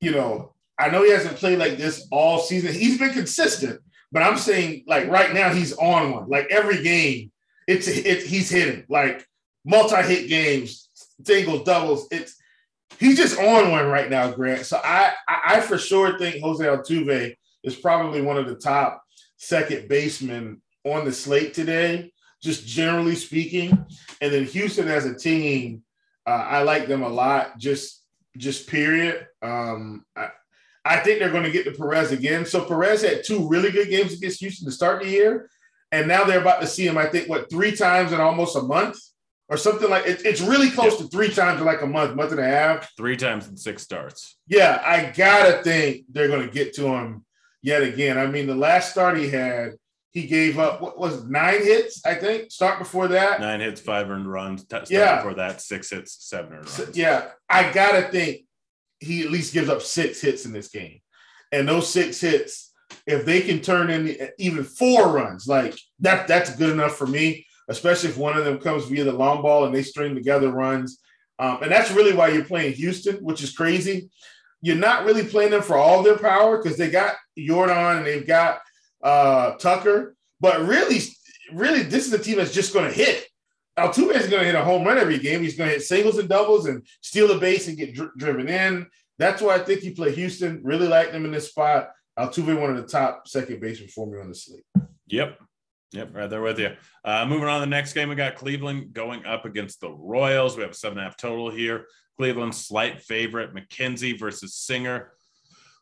you 0.00 0.12
know, 0.12 0.54
I 0.78 0.88
know 0.88 1.04
he 1.04 1.10
hasn't 1.10 1.36
played 1.36 1.58
like 1.58 1.76
this 1.76 2.06
all 2.10 2.38
season. 2.38 2.72
He's 2.72 2.98
been 2.98 3.12
consistent, 3.12 3.80
but 4.10 4.22
I'm 4.22 4.38
saying 4.38 4.84
like 4.86 5.08
right 5.08 5.34
now 5.34 5.52
he's 5.52 5.74
on 5.74 6.12
one. 6.12 6.28
Like 6.28 6.46
every 6.50 6.82
game, 6.82 7.30
it's 7.68 7.86
it, 7.86 8.22
he's 8.22 8.50
hitting 8.50 8.84
like 8.88 9.26
multi-hit 9.64 10.28
games, 10.28 10.88
singles, 11.24 11.64
doubles. 11.64 12.08
It's 12.10 12.34
he's 12.98 13.18
just 13.18 13.38
on 13.38 13.70
one 13.70 13.86
right 13.86 14.08
now, 14.08 14.30
Grant. 14.30 14.64
So 14.64 14.80
I 14.82 15.12
I, 15.28 15.40
I 15.44 15.60
for 15.60 15.76
sure 15.76 16.18
think 16.18 16.42
Jose 16.42 16.64
Altuve 16.64 17.36
is 17.62 17.76
probably 17.76 18.22
one 18.22 18.38
of 18.38 18.48
the 18.48 18.56
top 18.56 19.02
second 19.42 19.88
baseman 19.88 20.62
on 20.84 21.04
the 21.04 21.12
slate 21.12 21.52
today, 21.52 22.12
just 22.40 22.64
generally 22.64 23.16
speaking. 23.16 23.70
And 24.20 24.32
then 24.32 24.44
Houston 24.44 24.88
as 24.88 25.04
a 25.04 25.14
team, 25.14 25.82
uh, 26.26 26.30
I 26.30 26.62
like 26.62 26.86
them 26.86 27.02
a 27.02 27.08
lot. 27.08 27.58
Just 27.58 28.04
just 28.36 28.68
period. 28.68 29.26
Um, 29.42 30.06
I, 30.16 30.28
I 30.84 30.96
think 30.98 31.18
they're 31.18 31.32
going 31.32 31.44
to 31.44 31.50
get 31.50 31.64
to 31.64 31.72
Perez 31.72 32.12
again. 32.12 32.46
So 32.46 32.64
Perez 32.64 33.02
had 33.02 33.24
two 33.24 33.48
really 33.48 33.70
good 33.70 33.90
games 33.90 34.14
against 34.14 34.40
Houston 34.40 34.66
to 34.66 34.72
start 34.72 35.02
the 35.02 35.08
year, 35.08 35.50
and 35.90 36.08
now 36.08 36.24
they're 36.24 36.40
about 36.40 36.60
to 36.60 36.66
see 36.66 36.86
him. 36.86 36.96
I 36.96 37.06
think 37.06 37.28
what 37.28 37.50
three 37.50 37.74
times 37.74 38.12
in 38.12 38.20
almost 38.20 38.56
a 38.56 38.62
month 38.62 38.96
or 39.48 39.56
something 39.56 39.90
like 39.90 40.06
it, 40.06 40.24
it's 40.24 40.40
really 40.40 40.70
close 40.70 40.96
to 40.98 41.08
three 41.08 41.30
times 41.30 41.60
in 41.60 41.66
like 41.66 41.82
a 41.82 41.86
month, 41.86 42.14
month 42.14 42.30
and 42.30 42.40
a 42.40 42.44
half. 42.44 42.90
Three 42.96 43.16
times 43.16 43.48
in 43.48 43.56
six 43.56 43.82
starts. 43.82 44.38
Yeah, 44.46 44.80
I 44.84 45.12
gotta 45.14 45.62
think 45.64 46.04
they're 46.08 46.28
going 46.28 46.46
to 46.46 46.54
get 46.54 46.74
to 46.74 46.86
him 46.86 47.24
yet 47.62 47.82
again. 47.82 48.18
I 48.18 48.26
mean, 48.26 48.46
the 48.46 48.54
last 48.54 48.90
start 48.90 49.16
he 49.16 49.28
had, 49.28 49.72
he 50.10 50.26
gave 50.26 50.58
up 50.58 50.82
what 50.82 50.98
was 50.98 51.22
it, 51.22 51.30
nine 51.30 51.62
hits, 51.62 52.04
I 52.04 52.14
think. 52.14 52.50
Start 52.50 52.78
before 52.78 53.08
that, 53.08 53.40
nine 53.40 53.60
hits, 53.60 53.80
five 53.80 54.10
earned 54.10 54.30
runs. 54.30 54.62
Start 54.62 54.90
yeah, 54.90 55.16
before 55.16 55.34
that, 55.34 55.60
six 55.60 55.90
hits, 55.90 56.16
seven 56.20 56.52
earned 56.52 56.78
runs. 56.78 56.96
Yeah, 56.96 57.28
I 57.48 57.72
gotta 57.72 58.02
think 58.08 58.44
he 59.00 59.22
at 59.22 59.30
least 59.30 59.54
gives 59.54 59.68
up 59.68 59.82
six 59.82 60.20
hits 60.20 60.44
in 60.44 60.52
this 60.52 60.68
game. 60.68 61.00
And 61.50 61.68
those 61.68 61.88
six 61.88 62.20
hits, 62.20 62.72
if 63.06 63.24
they 63.24 63.40
can 63.40 63.60
turn 63.60 63.90
in 63.90 64.28
even 64.38 64.64
four 64.64 65.08
runs, 65.08 65.46
like 65.46 65.76
that, 66.00 66.28
that's 66.28 66.54
good 66.56 66.70
enough 66.70 66.96
for 66.96 67.06
me, 67.06 67.46
especially 67.68 68.10
if 68.10 68.16
one 68.16 68.36
of 68.36 68.44
them 68.44 68.58
comes 68.58 68.84
via 68.84 69.04
the 69.04 69.12
long 69.12 69.42
ball 69.42 69.64
and 69.64 69.74
they 69.74 69.82
string 69.82 70.14
together 70.14 70.50
runs. 70.50 71.00
Um, 71.38 71.62
and 71.62 71.72
that's 71.72 71.90
really 71.90 72.14
why 72.14 72.28
you're 72.28 72.44
playing 72.44 72.74
Houston, 72.74 73.16
which 73.16 73.42
is 73.42 73.52
crazy. 73.52 74.10
You're 74.62 74.76
not 74.76 75.04
really 75.04 75.24
playing 75.24 75.50
them 75.50 75.62
for 75.62 75.76
all 75.76 76.02
their 76.02 76.18
power 76.18 76.56
because 76.56 76.78
they 76.78 76.88
got 76.88 77.16
Yordan 77.38 77.98
and 77.98 78.06
they've 78.06 78.26
got 78.26 78.60
uh, 79.02 79.52
Tucker. 79.56 80.14
But 80.40 80.66
really, 80.66 81.00
really, 81.52 81.82
this 81.82 82.06
is 82.06 82.12
a 82.12 82.18
team 82.18 82.38
that's 82.38 82.54
just 82.54 82.72
going 82.72 82.86
to 82.88 82.96
hit. 82.96 83.26
Altuve 83.78 84.14
is 84.14 84.28
going 84.28 84.40
to 84.40 84.46
hit 84.46 84.54
a 84.54 84.64
home 84.64 84.84
run 84.84 84.98
every 84.98 85.18
game. 85.18 85.42
He's 85.42 85.56
going 85.56 85.68
to 85.68 85.74
hit 85.74 85.82
singles 85.84 86.18
and 86.18 86.28
doubles 86.28 86.66
and 86.66 86.86
steal 87.00 87.30
a 87.32 87.38
base 87.38 87.68
and 87.68 87.76
get 87.76 87.94
dr- 87.94 88.12
driven 88.16 88.48
in. 88.48 88.86
That's 89.18 89.42
why 89.42 89.54
I 89.54 89.58
think 89.58 89.82
you 89.82 89.94
play 89.94 90.14
Houston. 90.14 90.60
Really 90.62 90.88
like 90.88 91.12
them 91.12 91.24
in 91.24 91.32
this 91.32 91.48
spot. 91.48 91.90
Altuve, 92.18 92.60
one 92.60 92.70
of 92.70 92.76
the 92.76 92.86
top 92.86 93.26
second 93.26 93.60
baseman 93.60 93.88
for 93.88 94.06
me 94.06 94.20
on 94.20 94.28
the 94.28 94.34
slate. 94.34 94.64
Yep. 95.06 95.38
Yep, 95.92 96.14
right 96.14 96.30
there 96.30 96.40
with 96.40 96.58
you. 96.58 96.74
Uh, 97.04 97.26
moving 97.26 97.48
on 97.48 97.60
to 97.60 97.66
the 97.66 97.70
next 97.70 97.92
game, 97.92 98.08
we 98.08 98.14
got 98.14 98.34
Cleveland 98.34 98.94
going 98.94 99.26
up 99.26 99.44
against 99.44 99.80
the 99.80 99.90
Royals. 99.90 100.56
We 100.56 100.62
have 100.62 100.72
a 100.72 100.74
seven 100.74 100.98
and 100.98 101.06
a 101.06 101.10
half 101.10 101.18
total 101.18 101.50
here. 101.50 101.86
Cleveland 102.16 102.54
slight 102.54 103.02
favorite, 103.02 103.54
McKenzie 103.54 104.18
versus 104.18 104.54
Singer. 104.54 105.12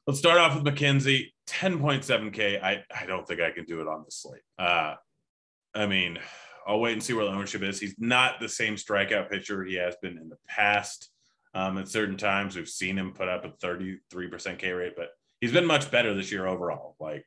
Let's 0.07 0.19
start 0.19 0.39
off 0.39 0.55
with 0.55 0.65
McKenzie, 0.65 1.27
10.7K. 1.47 2.63
I, 2.63 2.83
I 2.95 3.07
don't 3.07 3.27
think 3.27 3.41
I 3.41 3.51
can 3.51 3.65
do 3.65 3.81
it 3.81 3.87
on 3.87 4.03
the 4.05 4.11
slate. 4.11 4.43
Uh, 4.59 4.95
I 5.75 5.87
mean, 5.87 6.19
I'll 6.67 6.81
wait 6.81 6.95
and 6.95 7.03
see 7.03 7.13
where 7.13 7.25
the 7.25 7.31
ownership 7.31 7.63
is. 7.63 7.79
He's 7.79 7.95
not 7.99 8.41
the 8.41 8.49
same 8.49 8.75
strikeout 8.75 9.31
pitcher 9.31 9.65
he 9.65 9.75
has 9.77 9.95
been 10.03 10.19
in 10.19 10.29
the 10.29 10.39
past. 10.49 11.11
Um, 11.55 11.79
at 11.79 11.89
certain 11.89 12.17
times, 12.17 12.57
we've 12.57 12.69
seen 12.69 12.97
him 12.97 13.13
put 13.13 13.29
up 13.29 13.45
a 13.45 13.51
33% 13.65 14.59
K 14.59 14.73
rate, 14.73 14.95
but 14.97 15.11
he's 15.41 15.53
been 15.53 15.67
much 15.67 15.91
better 15.91 16.15
this 16.15 16.33
year 16.33 16.47
overall. 16.47 16.97
Like 17.01 17.27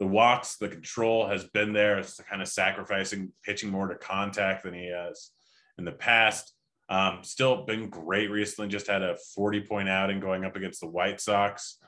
the 0.00 0.06
walks, 0.06 0.56
the 0.56 0.68
control 0.68 1.28
has 1.28 1.44
been 1.44 1.72
there. 1.72 1.98
It's 1.98 2.20
kind 2.28 2.42
of 2.42 2.48
sacrificing 2.48 3.32
pitching 3.44 3.70
more 3.70 3.88
to 3.88 3.94
contact 3.94 4.64
than 4.64 4.74
he 4.74 4.90
has 4.90 5.30
in 5.78 5.84
the 5.84 5.92
past. 5.92 6.52
Um, 6.88 7.20
still 7.22 7.64
been 7.64 7.88
great 7.88 8.30
recently. 8.30 8.68
Just 8.68 8.88
had 8.88 9.02
a 9.02 9.16
40 9.34 9.62
point 9.62 9.88
outing 9.88 10.20
going 10.20 10.44
up 10.44 10.56
against 10.56 10.80
the 10.80 10.88
White 10.88 11.20
Sox. 11.20 11.78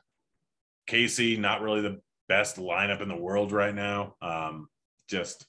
KC, 0.89 1.39
not 1.39 1.63
really 1.63 1.83
the 1.83 2.01
best 2.29 2.57
lineup 2.57 3.03
in 3.03 3.09
the 3.09 3.17
world 3.17 3.53
right 3.53 3.75
now. 3.75 4.15
Um, 4.23 4.69
just 5.09 5.47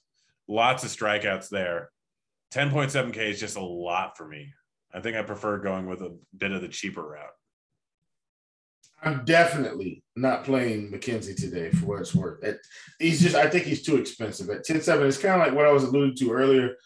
lots 0.48 0.84
of 0.84 0.90
strikeouts 0.90 1.48
there. 1.48 1.90
10.7K 2.52 3.16
is 3.16 3.40
just 3.40 3.56
a 3.56 3.64
lot 3.64 4.16
for 4.16 4.26
me. 4.26 4.52
I 4.92 5.00
think 5.00 5.16
I 5.16 5.22
prefer 5.22 5.58
going 5.58 5.86
with 5.86 6.00
a 6.00 6.16
bit 6.36 6.52
of 6.52 6.62
the 6.62 6.68
cheaper 6.68 7.02
route. 7.02 7.30
I'm 9.02 9.24
definitely 9.24 10.02
not 10.16 10.44
playing 10.44 10.90
McKenzie 10.90 11.36
today 11.36 11.70
for 11.70 11.86
what 11.86 12.00
it's 12.00 12.14
worth. 12.14 12.42
he's 12.98 13.20
just, 13.20 13.36
I 13.36 13.48
think 13.48 13.64
he's 13.64 13.82
too 13.82 13.96
expensive 13.96 14.50
at 14.50 14.64
10 14.64 14.82
7. 14.82 15.06
It's 15.06 15.18
kind 15.18 15.40
of 15.40 15.46
like 15.46 15.54
what 15.54 15.66
I 15.66 15.72
was 15.72 15.84
alluding 15.84 16.16
to 16.16 16.32
earlier. 16.32 16.76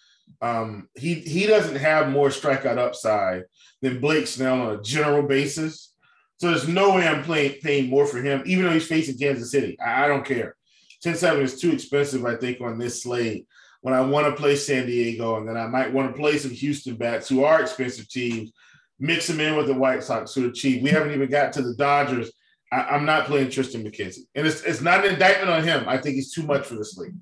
Um, 0.40 0.88
he 0.94 1.14
he 1.14 1.46
doesn't 1.46 1.76
have 1.76 2.10
more 2.10 2.28
strikeout 2.28 2.78
upside 2.78 3.44
than 3.80 4.00
Blake 4.00 4.26
Snell 4.26 4.60
on 4.60 4.74
a 4.74 4.82
general 4.82 5.22
basis. 5.22 5.94
So 6.38 6.48
there's 6.50 6.68
no 6.68 6.94
way 6.94 7.06
I'm 7.06 7.22
playing 7.22 7.60
paying 7.62 7.88
more 7.88 8.06
for 8.06 8.20
him, 8.20 8.42
even 8.46 8.64
though 8.64 8.72
he's 8.72 8.86
facing 8.86 9.18
Kansas 9.18 9.50
City. 9.50 9.78
I, 9.80 10.04
I 10.04 10.08
don't 10.08 10.24
care. 10.24 10.56
10 11.02 11.16
7 11.16 11.42
is 11.42 11.60
too 11.60 11.72
expensive, 11.72 12.24
I 12.24 12.36
think, 12.36 12.60
on 12.60 12.78
this 12.78 13.02
slate 13.02 13.46
when 13.82 13.94
I 13.94 14.00
want 14.00 14.26
to 14.28 14.40
play 14.40 14.56
San 14.56 14.86
Diego, 14.86 15.36
and 15.36 15.46
then 15.46 15.56
I 15.56 15.66
might 15.66 15.92
want 15.92 16.10
to 16.10 16.18
play 16.18 16.38
some 16.38 16.52
Houston 16.52 16.94
bats 16.94 17.28
who 17.28 17.44
are 17.44 17.60
expensive 17.60 18.08
teams, 18.08 18.52
mix 18.98 19.28
him 19.28 19.40
in 19.40 19.56
with 19.56 19.66
the 19.66 19.74
White 19.74 20.02
Sox 20.02 20.34
who 20.34 20.48
are 20.48 20.52
cheap. 20.52 20.82
We 20.82 20.90
haven't 20.90 21.12
even 21.12 21.30
got 21.30 21.52
to 21.54 21.62
the 21.62 21.74
Dodgers. 21.74 22.30
I, 22.72 22.96
am 22.96 23.04
not 23.04 23.26
playing 23.26 23.48
Triston 23.48 23.86
McKenzie, 23.86 24.26
and 24.34 24.46
it's 24.46 24.62
it's 24.62 24.80
not 24.80 25.04
an 25.04 25.12
indictment 25.12 25.50
on 25.50 25.62
him. 25.62 25.86
I 25.86 25.98
think 25.98 26.14
he's 26.14 26.32
too 26.32 26.42
much 26.42 26.66
for 26.66 26.74
this 26.74 26.96
league. 26.96 27.14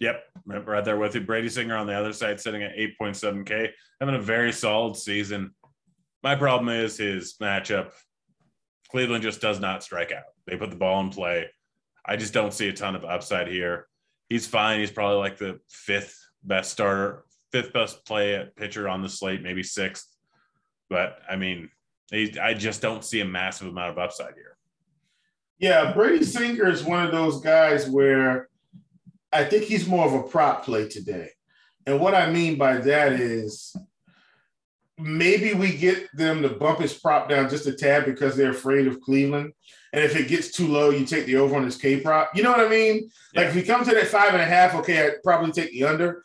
Yep, 0.00 0.22
right 0.46 0.84
there 0.84 0.98
with 0.98 1.14
you. 1.14 1.22
Brady 1.22 1.48
Singer 1.48 1.76
on 1.76 1.86
the 1.86 1.94
other 1.94 2.12
side, 2.12 2.40
sitting 2.40 2.62
at 2.62 2.76
8.7K, 2.76 3.70
having 4.00 4.14
a 4.14 4.20
very 4.20 4.52
solid 4.52 4.96
season. 4.96 5.54
My 6.22 6.34
problem 6.34 6.68
is 6.68 6.98
his 6.98 7.36
matchup. 7.40 7.92
Cleveland 8.90 9.22
just 9.22 9.40
does 9.40 9.60
not 9.60 9.82
strike 9.82 10.12
out. 10.12 10.24
They 10.46 10.56
put 10.56 10.70
the 10.70 10.76
ball 10.76 11.00
in 11.00 11.10
play. 11.10 11.46
I 12.04 12.16
just 12.16 12.32
don't 12.32 12.54
see 12.54 12.68
a 12.68 12.72
ton 12.72 12.96
of 12.96 13.04
upside 13.04 13.48
here. 13.48 13.86
He's 14.28 14.46
fine. 14.46 14.80
He's 14.80 14.90
probably 14.90 15.18
like 15.18 15.38
the 15.38 15.60
fifth 15.68 16.18
best 16.42 16.72
starter, 16.72 17.24
fifth 17.52 17.72
best 17.72 18.04
play 18.06 18.34
at 18.34 18.56
pitcher 18.56 18.88
on 18.88 19.02
the 19.02 19.08
slate, 19.08 19.42
maybe 19.42 19.62
sixth. 19.62 20.06
But 20.88 21.18
I 21.28 21.36
mean, 21.36 21.70
I 22.12 22.54
just 22.54 22.80
don't 22.80 23.04
see 23.04 23.20
a 23.20 23.24
massive 23.24 23.68
amount 23.68 23.90
of 23.90 23.98
upside 23.98 24.34
here. 24.34 24.56
Yeah, 25.58 25.92
Brady 25.92 26.24
Singer 26.24 26.68
is 26.68 26.84
one 26.84 27.04
of 27.04 27.12
those 27.12 27.40
guys 27.40 27.88
where 27.88 28.48
I 29.32 29.44
think 29.44 29.64
he's 29.64 29.86
more 29.86 30.06
of 30.06 30.14
a 30.14 30.22
prop 30.22 30.64
play 30.64 30.88
today. 30.88 31.30
And 31.86 32.00
what 32.00 32.14
I 32.14 32.30
mean 32.30 32.56
by 32.56 32.78
that 32.78 33.12
is 33.12 33.74
maybe 34.98 35.54
we 35.54 35.76
get 35.76 36.08
them 36.16 36.42
to 36.42 36.48
bump 36.48 36.80
his 36.80 36.94
prop 36.94 37.28
down 37.28 37.48
just 37.48 37.66
a 37.66 37.72
tad 37.72 38.04
because 38.04 38.36
they're 38.36 38.50
afraid 38.50 38.86
of 38.86 39.00
Cleveland. 39.00 39.52
And 39.92 40.04
if 40.04 40.16
it 40.16 40.28
gets 40.28 40.50
too 40.50 40.66
low, 40.66 40.90
you 40.90 41.06
take 41.06 41.26
the 41.26 41.36
over 41.36 41.56
on 41.56 41.64
his 41.64 41.76
K 41.76 42.00
prop. 42.00 42.30
You 42.34 42.42
know 42.42 42.50
what 42.50 42.60
I 42.60 42.68
mean? 42.68 43.10
Yeah. 43.32 43.40
Like 43.40 43.48
if 43.48 43.54
he 43.54 43.62
comes 43.62 43.88
to 43.88 43.94
that 43.94 44.08
five 44.08 44.32
and 44.32 44.42
a 44.42 44.46
half, 44.46 44.74
okay, 44.76 45.06
I'd 45.06 45.22
probably 45.22 45.52
take 45.52 45.72
the 45.72 45.84
under. 45.84 46.24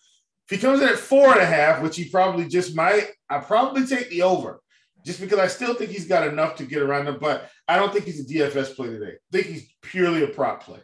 If 0.50 0.58
he 0.60 0.66
comes 0.66 0.82
in 0.82 0.90
at 0.90 0.98
four 0.98 1.32
and 1.32 1.42
a 1.42 1.46
half, 1.46 1.82
which 1.82 1.96
he 1.96 2.10
probably 2.10 2.48
just 2.48 2.76
might, 2.76 3.08
I 3.30 3.40
probably 3.40 3.86
take 3.86 4.10
the 4.10 4.24
over 4.24 4.62
just 5.06 5.20
because 5.20 5.40
I 5.40 5.48
still 5.48 5.74
think 5.74 5.92
he's 5.92 6.08
got 6.08 6.28
enough 6.28 6.56
to 6.58 6.66
get 6.66 6.82
around 6.82 7.06
them. 7.06 7.18
But 7.20 7.50
I 7.68 7.78
don't 7.78 7.94
think 7.94 8.06
he's 8.06 8.20
a 8.20 8.34
DFS 8.34 8.76
play 8.76 8.88
today. 8.88 9.14
I 9.14 9.32
think 9.32 9.48
he's 9.48 9.74
purely 9.82 10.24
a 10.24 10.28
prop 10.28 10.64
play. 10.64 10.80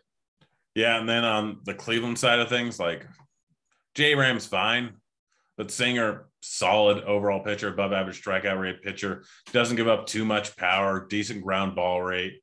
Yeah, 0.76 1.00
and 1.00 1.10
then 1.10 1.24
on 1.24 1.60
the 1.66 1.74
Cleveland 1.74 2.20
side 2.20 2.40
of 2.40 2.50
things, 2.50 2.80
like 2.80 3.06
J 3.96 4.16
Ram's 4.16 4.46
fine, 4.46 4.94
but 5.58 5.72
Singer 5.72 6.30
solid 6.42 7.04
overall 7.04 7.44
pitcher, 7.44 7.68
above 7.68 7.92
average 7.92 8.24
strikeout 8.24 8.60
rate 8.60 8.82
pitcher, 8.82 9.24
doesn't 9.52 9.76
give 9.76 9.88
up 9.88 10.06
too 10.06 10.24
much 10.24 10.56
power, 10.56 11.06
decent 11.10 11.44
ground 11.44 11.76
ball 11.76 12.02
rate. 12.02 12.42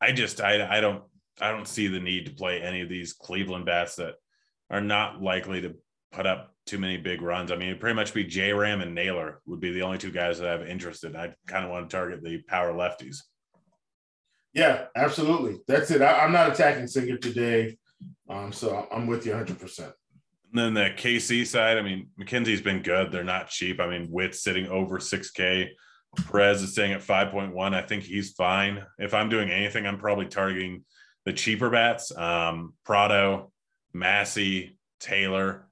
I 0.00 0.12
just 0.12 0.40
I 0.40 0.78
I 0.78 0.80
don't 0.80 1.02
I 1.40 1.50
don't 1.50 1.68
see 1.68 1.88
the 1.88 2.00
need 2.00 2.26
to 2.26 2.32
play 2.32 2.62
any 2.62 2.80
of 2.80 2.88
these 2.88 3.12
Cleveland 3.12 3.66
bats 3.66 3.96
that 3.96 4.14
are 4.70 4.80
not 4.80 5.22
likely 5.22 5.60
to 5.62 5.74
put 6.12 6.26
up 6.26 6.54
too 6.66 6.78
many 6.78 6.96
big 6.96 7.22
runs. 7.22 7.50
I 7.50 7.56
mean, 7.56 7.68
it'd 7.68 7.80
pretty 7.80 7.96
much 7.96 8.14
be 8.14 8.24
J 8.24 8.52
Ram 8.52 8.80
and 8.80 8.94
Naylor 8.94 9.40
would 9.46 9.60
be 9.60 9.72
the 9.72 9.82
only 9.82 9.98
two 9.98 10.10
guys 10.10 10.38
that 10.38 10.48
I 10.48 10.52
have 10.52 10.66
interest 10.66 11.04
in. 11.04 11.16
I 11.16 11.34
kind 11.46 11.64
of 11.64 11.70
want 11.70 11.88
to 11.88 11.96
target 11.96 12.22
the 12.22 12.38
power 12.42 12.72
lefties. 12.72 13.22
Yeah, 14.54 14.86
absolutely. 14.96 15.60
That's 15.66 15.90
it. 15.90 16.02
I, 16.02 16.24
am 16.24 16.32
not 16.32 16.50
attacking 16.50 16.86
Singer 16.86 17.16
today. 17.16 17.76
Um, 18.28 18.52
so 18.52 18.86
I'm 18.92 19.06
with 19.06 19.26
you 19.26 19.32
100%. 19.32 19.80
And 19.80 19.92
then 20.52 20.74
the 20.74 20.90
KC 20.96 21.46
side, 21.46 21.78
I 21.78 21.82
mean, 21.82 22.08
McKenzie's 22.18 22.62
been 22.62 22.82
good. 22.82 23.12
They're 23.12 23.24
not 23.24 23.48
cheap. 23.48 23.80
I 23.80 23.88
mean, 23.88 24.10
Witt's 24.10 24.42
sitting 24.42 24.66
over 24.68 24.98
6K. 24.98 25.68
Perez 26.30 26.62
is 26.62 26.72
staying 26.72 26.92
at 26.92 27.02
5.1. 27.02 27.74
I 27.74 27.82
think 27.82 28.02
he's 28.02 28.32
fine. 28.32 28.82
If 28.98 29.12
I'm 29.12 29.28
doing 29.28 29.50
anything, 29.50 29.86
I'm 29.86 29.98
probably 29.98 30.26
targeting 30.26 30.84
the 31.24 31.32
cheaper 31.34 31.68
bats 31.68 32.16
um, 32.16 32.72
Pratto, 32.84 33.52
Massey, 33.92 34.78
Taylor 35.00 35.67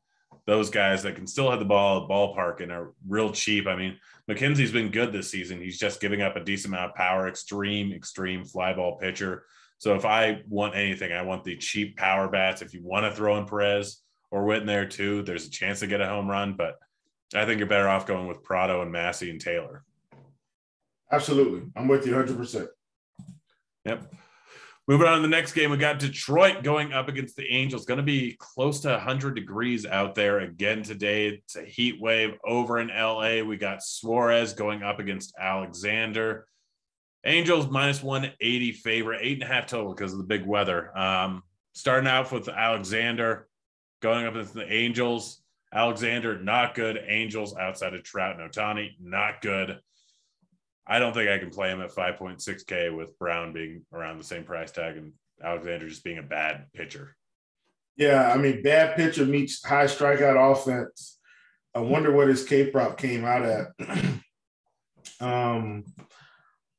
those 0.46 0.70
guys 0.70 1.02
that 1.02 1.16
can 1.16 1.26
still 1.26 1.50
have 1.50 1.58
the 1.58 1.64
ball 1.64 2.02
at 2.02 2.08
ballpark 2.08 2.62
and 2.62 2.70
are 2.70 2.92
real 3.06 3.32
cheap. 3.32 3.66
I 3.66 3.74
mean, 3.74 3.98
McKenzie's 4.30 4.72
been 4.72 4.90
good 4.90 5.12
this 5.12 5.30
season. 5.30 5.60
He's 5.60 5.78
just 5.78 6.00
giving 6.00 6.22
up 6.22 6.36
a 6.36 6.44
decent 6.44 6.72
amount 6.72 6.90
of 6.90 6.96
power, 6.96 7.28
extreme, 7.28 7.92
extreme 7.92 8.44
fly 8.44 8.72
ball 8.72 8.96
pitcher. 8.96 9.44
So 9.78 9.94
if 9.94 10.04
I 10.04 10.42
want 10.48 10.76
anything, 10.76 11.12
I 11.12 11.22
want 11.22 11.44
the 11.44 11.56
cheap 11.56 11.96
power 11.96 12.28
bats. 12.28 12.62
If 12.62 12.72
you 12.72 12.82
want 12.82 13.04
to 13.04 13.12
throw 13.12 13.36
in 13.36 13.46
Perez 13.46 14.02
or 14.30 14.44
Witt 14.44 14.60
in 14.60 14.66
there 14.66 14.86
too, 14.86 15.22
there's 15.22 15.46
a 15.46 15.50
chance 15.50 15.80
to 15.80 15.86
get 15.86 16.00
a 16.00 16.06
home 16.06 16.30
run. 16.30 16.54
But 16.54 16.76
I 17.34 17.44
think 17.44 17.58
you're 17.58 17.68
better 17.68 17.88
off 17.88 18.06
going 18.06 18.28
with 18.28 18.44
Pratto 18.44 18.82
and 18.82 18.92
Massey 18.92 19.30
and 19.30 19.40
Taylor. 19.40 19.84
Absolutely. 21.10 21.70
I'm 21.76 21.88
with 21.88 22.06
you 22.06 22.14
100%. 22.14 22.68
Yep. 23.84 24.14
Moving 24.88 25.08
on 25.08 25.16
to 25.16 25.22
the 25.22 25.28
next 25.28 25.52
game, 25.52 25.72
we 25.72 25.78
got 25.78 25.98
Detroit 25.98 26.62
going 26.62 26.92
up 26.92 27.08
against 27.08 27.34
the 27.34 27.44
Angels. 27.52 27.86
Going 27.86 27.96
to 27.98 28.04
be 28.04 28.36
close 28.38 28.78
to 28.80 28.90
100 28.90 29.34
degrees 29.34 29.84
out 29.84 30.14
there 30.14 30.40
again 30.40 30.84
today. 30.84 31.26
It's 31.26 31.56
a 31.56 31.64
heat 31.64 32.00
wave 32.00 32.34
over 32.44 32.78
in 32.78 32.88
LA. 32.88 33.42
We 33.42 33.56
got 33.56 33.82
Suarez 33.82 34.52
going 34.52 34.84
up 34.84 35.00
against 35.00 35.34
Alexander. 35.40 36.46
Angels 37.24 37.68
minus 37.68 38.00
180 38.00 38.72
favorite, 38.72 39.22
eight 39.24 39.42
and 39.42 39.50
a 39.50 39.52
half 39.52 39.66
total 39.66 39.92
because 39.92 40.12
of 40.12 40.18
the 40.18 40.24
big 40.24 40.46
weather. 40.46 40.96
Um, 40.96 41.42
starting 41.72 42.08
out 42.08 42.30
with 42.30 42.48
Alexander 42.48 43.48
going 44.00 44.24
up 44.24 44.34
against 44.34 44.54
the 44.54 44.72
Angels. 44.72 45.42
Alexander, 45.74 46.40
not 46.40 46.76
good. 46.76 46.96
Angels 47.08 47.56
outside 47.56 47.92
of 47.94 48.04
Trout 48.04 48.38
and 48.38 48.52
Ohtani, 48.52 48.90
not 49.00 49.42
good. 49.42 49.80
I 50.86 50.98
don't 50.98 51.12
think 51.12 51.28
I 51.28 51.38
can 51.38 51.50
play 51.50 51.70
him 51.70 51.82
at 51.82 51.94
5.6K 51.94 52.96
with 52.96 53.18
Brown 53.18 53.52
being 53.52 53.84
around 53.92 54.18
the 54.18 54.24
same 54.24 54.44
price 54.44 54.70
tag 54.70 54.96
and 54.96 55.12
Alexander 55.42 55.88
just 55.88 56.04
being 56.04 56.18
a 56.18 56.22
bad 56.22 56.66
pitcher. 56.74 57.16
Yeah, 57.96 58.30
I 58.32 58.36
mean, 58.36 58.62
bad 58.62 58.94
pitcher 58.94 59.24
meets 59.24 59.64
high 59.64 59.86
strikeout 59.86 60.52
offense. 60.52 61.18
I 61.74 61.80
wonder 61.80 62.12
what 62.12 62.28
his 62.28 62.44
K 62.44 62.70
prop 62.70 62.98
came 62.98 63.24
out 63.24 63.42
at 63.42 63.68
um, 65.20 65.84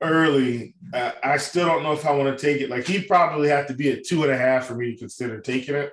early. 0.01 0.75
Uh, 0.93 1.11
I 1.23 1.37
still 1.37 1.65
don't 1.65 1.83
know 1.83 1.93
if 1.93 2.05
I 2.05 2.11
want 2.11 2.37
to 2.37 2.45
take 2.45 2.61
it. 2.61 2.69
Like, 2.69 2.85
he 2.85 3.01
probably 3.01 3.49
have 3.49 3.67
to 3.67 3.73
be 3.73 3.91
at 3.91 4.05
two 4.05 4.23
and 4.23 4.31
a 4.31 4.37
half 4.37 4.65
for 4.65 4.75
me 4.75 4.91
to 4.91 4.97
consider 4.97 5.41
taking 5.41 5.75
it. 5.75 5.91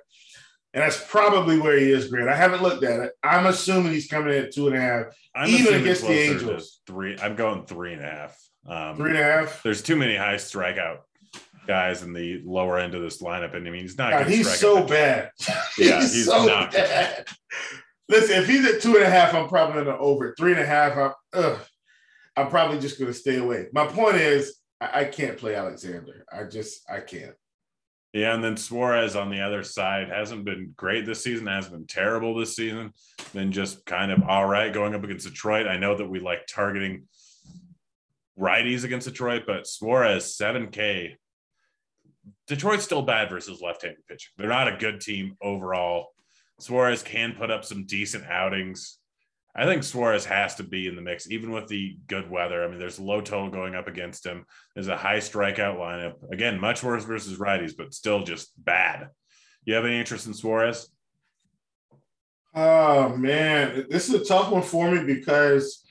And 0.74 0.82
that's 0.82 1.02
probably 1.08 1.58
where 1.58 1.78
he 1.78 1.92
is, 1.92 2.08
Grant. 2.08 2.28
I 2.28 2.34
haven't 2.34 2.60
looked 2.60 2.82
at 2.82 2.98
it. 2.98 3.12
I'm 3.22 3.46
assuming 3.46 3.92
he's 3.92 4.08
coming 4.08 4.34
in 4.34 4.44
at 4.44 4.52
two 4.52 4.66
and 4.66 4.76
a 4.76 4.80
half, 4.80 5.04
I'm 5.32 5.48
even 5.48 5.74
against 5.74 6.02
the 6.02 6.12
Angels. 6.12 6.80
Three. 6.84 7.16
I'm 7.22 7.36
going 7.36 7.64
three 7.64 7.92
and 7.92 8.02
a 8.02 8.10
half. 8.10 8.36
Um, 8.66 8.96
three 8.96 9.10
and 9.10 9.18
a 9.18 9.22
half. 9.22 9.62
There's 9.62 9.82
too 9.82 9.94
many 9.94 10.16
high 10.16 10.34
strikeout 10.34 10.98
guys 11.68 12.02
in 12.02 12.12
the 12.12 12.42
lower 12.44 12.78
end 12.78 12.94
of 12.96 13.02
this 13.02 13.22
lineup, 13.22 13.54
and 13.54 13.66
I 13.66 13.70
mean 13.70 13.82
he's 13.82 13.96
not. 13.96 14.10
God, 14.10 14.26
he's 14.26 14.52
so 14.52 14.84
bad. 14.84 15.30
yeah, 15.78 16.00
he's, 16.00 16.12
he's 16.14 16.26
so 16.26 16.44
not 16.44 16.72
bad. 16.72 17.28
Listen, 18.08 18.42
if 18.42 18.48
he's 18.48 18.66
at 18.66 18.82
two 18.82 18.96
and 18.96 19.04
a 19.04 19.10
half, 19.10 19.32
I'm 19.32 19.48
probably 19.48 19.84
to 19.84 19.96
over. 19.96 20.34
Three 20.36 20.52
and 20.52 20.60
a 20.60 20.66
half, 20.66 20.96
I'm, 20.96 21.12
ugh, 21.32 21.58
I'm 22.36 22.48
probably 22.48 22.80
just 22.80 22.98
going 22.98 23.12
to 23.12 23.18
stay 23.18 23.36
away. 23.36 23.68
My 23.72 23.86
point 23.86 24.16
is, 24.16 24.56
I, 24.80 25.00
I 25.00 25.04
can't 25.04 25.38
play 25.38 25.54
Alexander. 25.54 26.26
I 26.30 26.44
just, 26.44 26.82
I 26.90 27.00
can't. 27.00 27.34
Yeah, 28.14 28.32
and 28.32 28.44
then 28.44 28.56
Suarez 28.56 29.16
on 29.16 29.28
the 29.28 29.40
other 29.40 29.64
side 29.64 30.08
hasn't 30.08 30.44
been 30.44 30.72
great 30.76 31.04
this 31.04 31.24
season, 31.24 31.48
hasn't 31.48 31.74
been 31.74 31.86
terrible 31.88 32.36
this 32.36 32.54
season, 32.54 32.92
been 33.34 33.50
just 33.50 33.84
kind 33.86 34.12
of 34.12 34.22
all 34.22 34.46
right 34.46 34.72
going 34.72 34.94
up 34.94 35.02
against 35.02 35.26
Detroit. 35.26 35.66
I 35.66 35.78
know 35.78 35.96
that 35.96 36.08
we 36.08 36.20
like 36.20 36.46
targeting 36.46 37.08
righties 38.38 38.84
against 38.84 39.08
Detroit, 39.08 39.42
but 39.48 39.66
Suarez 39.66 40.38
7K. 40.40 41.16
Detroit's 42.46 42.84
still 42.84 43.02
bad 43.02 43.30
versus 43.30 43.60
left-handed 43.60 44.06
pitching. 44.06 44.30
They're 44.38 44.48
not 44.48 44.68
a 44.68 44.76
good 44.76 45.00
team 45.00 45.36
overall. 45.42 46.10
Suarez 46.60 47.02
can 47.02 47.32
put 47.32 47.50
up 47.50 47.64
some 47.64 47.84
decent 47.84 48.26
outings. 48.26 48.96
I 49.56 49.66
think 49.66 49.84
Suarez 49.84 50.24
has 50.24 50.56
to 50.56 50.64
be 50.64 50.88
in 50.88 50.96
the 50.96 51.02
mix, 51.02 51.30
even 51.30 51.52
with 51.52 51.68
the 51.68 51.96
good 52.08 52.28
weather. 52.28 52.64
I 52.64 52.68
mean, 52.68 52.80
there's 52.80 52.98
a 52.98 53.04
low 53.04 53.20
total 53.20 53.50
going 53.50 53.76
up 53.76 53.86
against 53.86 54.26
him. 54.26 54.46
There's 54.74 54.88
a 54.88 54.96
high 54.96 55.18
strikeout 55.18 55.76
lineup. 55.76 56.14
Again, 56.32 56.60
much 56.60 56.82
worse 56.82 57.04
versus 57.04 57.38
righties, 57.38 57.76
but 57.76 57.94
still 57.94 58.24
just 58.24 58.52
bad. 58.62 59.10
You 59.64 59.74
have 59.74 59.84
any 59.84 59.98
interest 59.98 60.26
in 60.26 60.34
Suarez? 60.34 60.88
Oh 62.54 63.16
man, 63.16 63.86
this 63.88 64.08
is 64.08 64.14
a 64.14 64.24
tough 64.24 64.50
one 64.50 64.62
for 64.62 64.90
me 64.90 65.04
because 65.04 65.84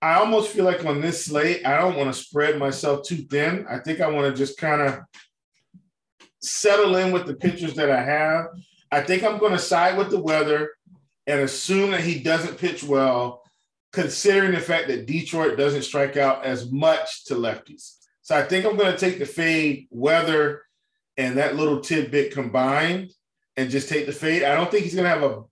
I 0.00 0.14
almost 0.14 0.50
feel 0.50 0.64
like 0.64 0.84
on 0.84 1.00
this 1.00 1.26
slate, 1.26 1.66
I 1.66 1.78
don't 1.78 1.96
want 1.96 2.12
to 2.12 2.18
spread 2.18 2.58
myself 2.58 3.06
too 3.06 3.16
thin. 3.16 3.66
I 3.68 3.78
think 3.78 4.00
I 4.00 4.08
want 4.08 4.26
to 4.26 4.38
just 4.38 4.58
kind 4.58 4.80
of 4.80 5.00
settle 6.40 6.96
in 6.96 7.10
with 7.12 7.26
the 7.26 7.34
pitchers 7.34 7.74
that 7.74 7.90
I 7.90 8.02
have. 8.02 8.46
I 8.92 9.00
think 9.02 9.22
I'm 9.22 9.38
going 9.38 9.52
to 9.52 9.58
side 9.58 9.98
with 9.98 10.10
the 10.10 10.20
weather 10.20 10.70
and 11.28 11.40
assume 11.40 11.92
that 11.92 12.00
he 12.00 12.18
doesn't 12.18 12.58
pitch 12.58 12.82
well, 12.82 13.42
considering 13.92 14.52
the 14.52 14.60
fact 14.60 14.88
that 14.88 15.06
Detroit 15.06 15.56
doesn't 15.56 15.82
strike 15.82 16.16
out 16.16 16.44
as 16.44 16.72
much 16.72 17.26
to 17.26 17.34
lefties. 17.34 17.96
So 18.22 18.34
I 18.34 18.42
think 18.42 18.64
I'm 18.64 18.76
going 18.76 18.92
to 18.92 18.98
take 18.98 19.18
the 19.18 19.26
fade, 19.26 19.86
weather, 19.90 20.62
and 21.16 21.36
that 21.36 21.54
little 21.54 21.80
tidbit 21.80 22.32
combined, 22.32 23.12
and 23.56 23.70
just 23.70 23.88
take 23.88 24.06
the 24.06 24.12
fade. 24.12 24.42
I 24.42 24.54
don't 24.54 24.70
think 24.70 24.84
he's 24.84 24.94
going 24.94 25.04
to 25.04 25.10
have 25.10 25.22
a 25.22 25.42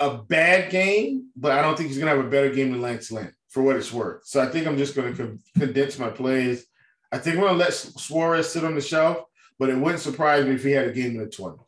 a 0.00 0.18
bad 0.18 0.70
game, 0.70 1.28
but 1.36 1.52
I 1.52 1.62
don't 1.62 1.76
think 1.76 1.88
he's 1.88 1.98
going 1.98 2.10
to 2.10 2.16
have 2.16 2.24
a 2.24 2.28
better 2.28 2.50
game 2.50 2.72
than 2.72 2.82
Lance 2.82 3.10
Lynn 3.10 3.32
for 3.48 3.62
what 3.62 3.76
it's 3.76 3.92
worth. 3.92 4.26
So 4.26 4.40
I 4.40 4.46
think 4.46 4.66
I'm 4.66 4.76
just 4.76 4.96
going 4.96 5.14
to 5.14 5.16
con- 5.16 5.38
condense 5.56 5.98
my 5.98 6.10
plays. 6.10 6.66
I 7.12 7.18
think 7.18 7.36
I'm 7.36 7.42
going 7.42 7.54
to 7.54 7.58
let 7.58 7.72
Suarez 7.72 8.52
sit 8.52 8.64
on 8.64 8.74
the 8.74 8.80
shelf, 8.80 9.18
but 9.58 9.70
it 9.70 9.78
wouldn't 9.78 10.02
surprise 10.02 10.44
me 10.44 10.54
if 10.54 10.64
he 10.64 10.72
had 10.72 10.88
a 10.88 10.92
game 10.92 11.12
in 11.12 11.18
the 11.18 11.26
20s. 11.26 11.63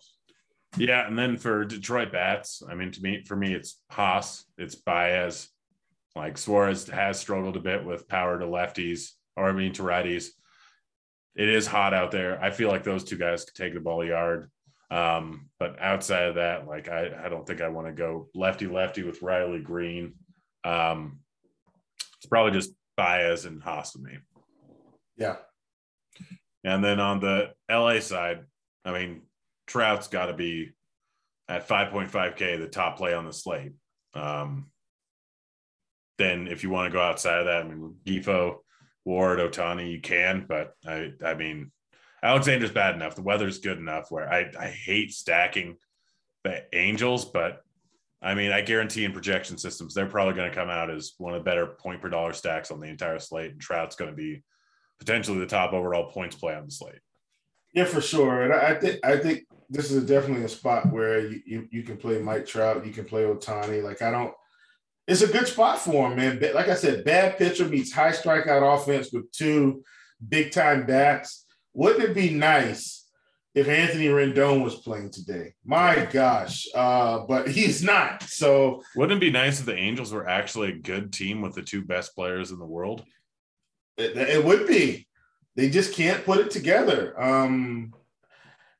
Yeah, 0.79 1.07
and 1.07 1.19
then 1.19 1.39
for 1.39 1.65
Detroit 1.65 2.13
bats, 2.13 2.63
I 2.69 2.75
mean, 2.75 2.91
to 2.93 3.03
me, 3.03 3.25
for 3.25 3.35
me, 3.35 3.55
it's 3.55 3.81
Haas, 3.91 4.45
it's 4.59 4.75
Baez. 4.75 5.49
Like 6.15 6.39
Suarez 6.39 6.87
has 6.89 7.19
struggled 7.19 7.57
a 7.57 7.61
bit 7.61 7.85
with 7.85 8.09
power 8.09 8.39
to 8.39 8.47
lefties, 8.47 9.13
or 9.37 9.49
I 9.49 9.53
mean 9.53 9.73
to 9.75 9.83
righties. 9.83 10.29
It 11.35 11.49
is 11.49 11.67
hot 11.67 11.93
out 11.93 12.11
there. 12.11 12.43
I 12.43 12.51
feel 12.51 12.71
like 12.71 12.85
those 12.85 13.05
two 13.05 13.19
guys 13.19 13.45
could 13.45 13.55
take 13.55 13.75
the 13.75 13.81
ball 13.81 14.05
yard. 14.05 14.51
Um, 14.91 15.49
but 15.59 15.81
outside 15.81 16.29
of 16.29 16.35
that, 16.37 16.67
like 16.67 16.89
I, 16.89 17.11
I 17.25 17.29
don't 17.29 17.47
think 17.47 17.61
I 17.61 17.69
want 17.69 17.87
to 17.89 17.93
go 17.93 18.29
lefty 18.35 18.67
lefty 18.67 19.03
with 19.03 19.23
Riley 19.23 19.61
Greene. 19.61 20.15
Um, 20.65 21.21
it's 22.19 22.27
probably 22.27 22.53
just 22.53 22.73
Baez 22.97 23.45
and 23.45 23.63
Haas 23.63 23.93
to 23.93 23.99
me. 23.99 24.19
Yeah. 25.17 25.37
And 26.65 26.83
then 26.83 27.01
on 27.01 27.21
the 27.21 27.53
LA 27.71 28.01
side, 28.01 28.45
I 28.85 28.93
mean, 28.93 29.23
Trout's 29.67 30.09
got 30.09 30.27
to 30.27 30.35
be 30.35 30.73
at 31.49 31.69
5.5K, 31.69 32.59
the 32.59 32.69
top 32.69 32.97
play 32.97 33.15
on 33.15 33.25
the 33.25 33.33
slate. 33.33 33.73
Um, 34.15 34.71
then 36.19 36.49
if 36.49 36.63
you 36.63 36.71
want 36.71 36.91
to 36.91 36.97
go 36.97 37.03
outside 37.03 37.41
of 37.41 37.47
that, 37.47 37.63
I 37.63 37.69
mean, 37.69 37.97
Gifo, 38.05 38.59
Ward, 39.05 39.39
Ohtani, 39.39 39.91
you 39.91 40.01
can, 40.01 40.47
but 40.49 40.73
I, 40.87 41.13
I 41.25 41.35
mean, 41.35 41.71
Alexander's 42.23 42.71
bad 42.71 42.95
enough. 42.95 43.15
The 43.15 43.23
weather's 43.23 43.59
good 43.59 43.79
enough 43.79 44.11
where 44.11 44.31
I, 44.33 44.51
I 44.59 44.69
hate 44.69 45.13
stacking 45.13 45.77
the 46.43 46.65
Angels, 46.73 47.25
but 47.25 47.61
I 48.23 48.35
mean, 48.35 48.51
I 48.51 48.63
guarantee 48.63 49.05
in 49.05 49.13
projection 49.13 49.59
systems, 49.59 49.95
they're 49.95 50.07
probably 50.07 50.35
going 50.35 50.51
to 50.51 50.57
come 50.57 50.71
out 50.71 50.91
as 50.91 51.13
one 51.19 51.35
of 51.35 51.41
the 51.41 51.45
better 51.45 51.67
point 51.67 52.01
per 52.01 52.09
dollar 52.09 52.33
stacks 52.33 52.71
on 52.71 52.81
the 52.81 52.89
entire 52.89 53.19
slate. 53.19 53.53
And 53.53 53.61
Trout's 53.61 53.95
going 53.95 54.11
to 54.11 54.17
be 54.17 54.43
potentially 54.99 55.39
the 55.39 55.47
top 55.47 55.73
overall 55.73 56.11
points 56.11 56.35
play 56.35 56.55
on 56.55 56.65
the 56.65 56.73
slate. 56.73 57.01
Yeah, 57.75 57.85
for 57.85 58.01
sure. 58.01 58.43
And 58.43 58.55
I 58.55 58.75
think 58.75 59.05
I 59.05 59.19
think 59.19 59.45
this 59.69 59.91
is 59.91 60.07
definitely 60.07 60.45
a 60.45 60.49
spot 60.49 60.93
where 60.93 61.21
you, 61.21 61.41
you, 61.45 61.69
you 61.71 61.83
can 61.83 61.97
play 61.97 62.21
Mike 62.21 62.47
Trout, 62.47 62.87
you 62.87 62.93
can 62.93 63.05
play 63.05 63.25
Ohtani. 63.25 63.83
Like 63.83 64.03
I 64.03 64.11
don't 64.11 64.33
it's 65.07 65.23
a 65.23 65.29
good 65.29 65.47
spot 65.47 65.79
for 65.79 66.11
him, 66.11 66.17
man. 66.17 66.41
Like 66.55 66.69
I 66.69 66.75
said, 66.75 67.05
bad 67.05 67.39
pitcher 67.39 67.67
meets 67.67 67.93
high 67.93 68.11
strikeout 68.11 68.77
offense 68.77 69.13
with 69.13 69.31
two 69.31 69.85
big 70.27 70.51
time 70.51 70.85
bats. 70.85 71.47
Wouldn't 71.75 72.03
it 72.03 72.15
be 72.15 72.31
nice 72.31 73.07
if 73.55 73.69
Anthony 73.69 74.07
Rendon 74.07 74.65
was 74.65 74.75
playing 74.75 75.11
today? 75.11 75.55
My 75.65 76.07
gosh, 76.07 76.67
uh, 76.75 77.21
but 77.21 77.49
he's 77.49 77.83
not. 77.85 78.23
So 78.25 78.83
wouldn't 78.97 79.19
it 79.19 79.27
be 79.27 79.31
nice 79.31 79.61
if 79.61 79.67
the 79.67 79.77
Angels 79.77 80.13
were 80.13 80.29
actually 80.29 80.71
a 80.71 80.79
good 80.79 81.13
team 81.13 81.41
with 81.41 81.55
the 81.55 81.63
two 81.63 81.85
best 81.85 82.15
players 82.15 82.51
in 82.51 82.59
the 82.59 82.67
world? 82.67 83.05
It, 83.97 84.17
it 84.17 84.45
would 84.45 84.67
be. 84.67 85.07
They 85.55 85.71
just 85.71 85.95
can't 85.95 86.25
put 86.25 86.41
it 86.41 86.51
together. 86.51 87.19
Um, 87.23 87.95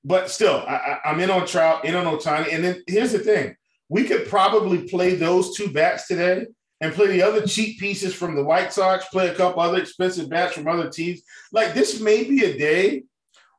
but 0.07 0.31
still, 0.31 0.63
I, 0.69 1.01
am 1.05 1.19
in 1.19 1.31
on 1.31 1.47
Trout, 1.49 1.85
in 1.85 1.97
on 1.97 2.05
Ohtani. 2.05 2.55
And 2.55 2.63
then 2.63 2.83
here's 2.87 3.11
the 3.11 3.19
thing 3.19 3.57
we 3.89 4.05
could 4.05 4.29
probably 4.29 4.89
play 4.89 5.17
those 5.17 5.57
two 5.57 5.69
bats 5.69 6.07
today 6.07 6.47
and 6.81 6.95
play 6.95 7.09
the 7.09 7.23
other 7.23 7.45
cheap 7.45 7.81
pieces 7.81 8.15
from 8.15 8.37
the 8.37 8.45
White 8.45 8.73
Sox, 8.73 9.07
play 9.07 9.29
a 9.29 9.35
couple 9.35 9.63
other 9.63 9.79
expensive 9.79 10.31
bats 10.31 10.55
from 10.55 10.69
other 10.69 10.89
teams. 10.89 11.23
Like 11.51 11.75
this 11.75 12.01
may 12.01 12.23
be 12.23 12.45
a 12.45 12.57
day 12.57 13.03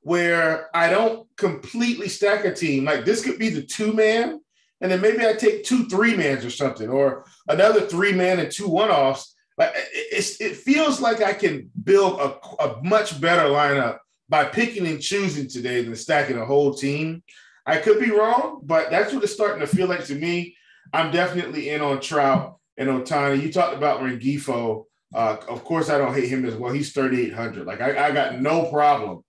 where 0.02 0.70
I 0.74 0.90
don't 0.90 1.28
completely 1.36 2.08
stack 2.08 2.46
a 2.46 2.54
team. 2.54 2.86
Like 2.86 3.04
this 3.04 3.26
could 3.26 3.40
be 3.40 3.50
the 3.50 3.64
two 3.64 3.92
man, 3.92 4.40
and 4.80 4.90
then 4.90 5.02
maybe 5.02 5.28
I 5.28 5.34
take 5.34 5.66
two 5.66 5.90
three 5.90 6.16
mans 6.16 6.46
or 6.46 6.50
something, 6.50 6.88
or 6.88 7.26
another 7.50 7.82
three 7.82 8.14
man 8.14 8.40
and 8.40 8.50
two 8.50 8.70
one 8.70 8.90
offs. 8.90 9.36
Like 9.58 9.74
it, 9.76 10.38
it 10.40 10.56
feels 10.56 11.02
like 11.02 11.22
I 11.22 11.34
can 11.34 11.70
build 11.84 12.22
a, 12.22 12.64
a 12.64 12.82
much 12.84 13.20
better 13.20 13.50
lineup 13.50 13.98
by 14.30 14.46
picking 14.46 14.88
and 14.88 15.02
choosing 15.02 15.48
today 15.48 15.84
than 15.84 15.96
stacking 15.96 16.38
a 16.38 16.46
whole 16.46 16.74
team. 16.74 17.24
I 17.66 17.78
could 17.78 18.00
be 18.00 18.12
wrong, 18.12 18.62
but 18.64 18.90
that's 18.90 19.14
what 19.14 19.24
it's 19.24 19.34
starting 19.34 19.60
to 19.60 19.68
feel 19.68 19.88
like 19.88 20.06
to 20.06 20.16
me. 20.16 20.56
I'm 20.94 21.12
definitely 21.12 21.70
in 21.70 21.82
on 21.82 22.00
Trout 22.00 22.58
and 22.78 22.90
Ohtani. 22.90 23.42
You 23.42 23.52
talked 23.52 23.76
about 23.76 24.02
Rengifo. 24.02 24.86
Uh, 25.14 25.38
of 25.48 25.64
course, 25.64 25.90
I 25.90 25.98
don't 25.98 26.14
hate 26.14 26.30
him 26.30 26.46
as 26.46 26.56
well. 26.56 26.72
He's 26.72 26.94
3,800. 26.94 27.66
Like 27.66 27.82
I, 27.82 28.08
I 28.08 28.12
got 28.12 28.40
no 28.40 28.70
problem 28.70 29.24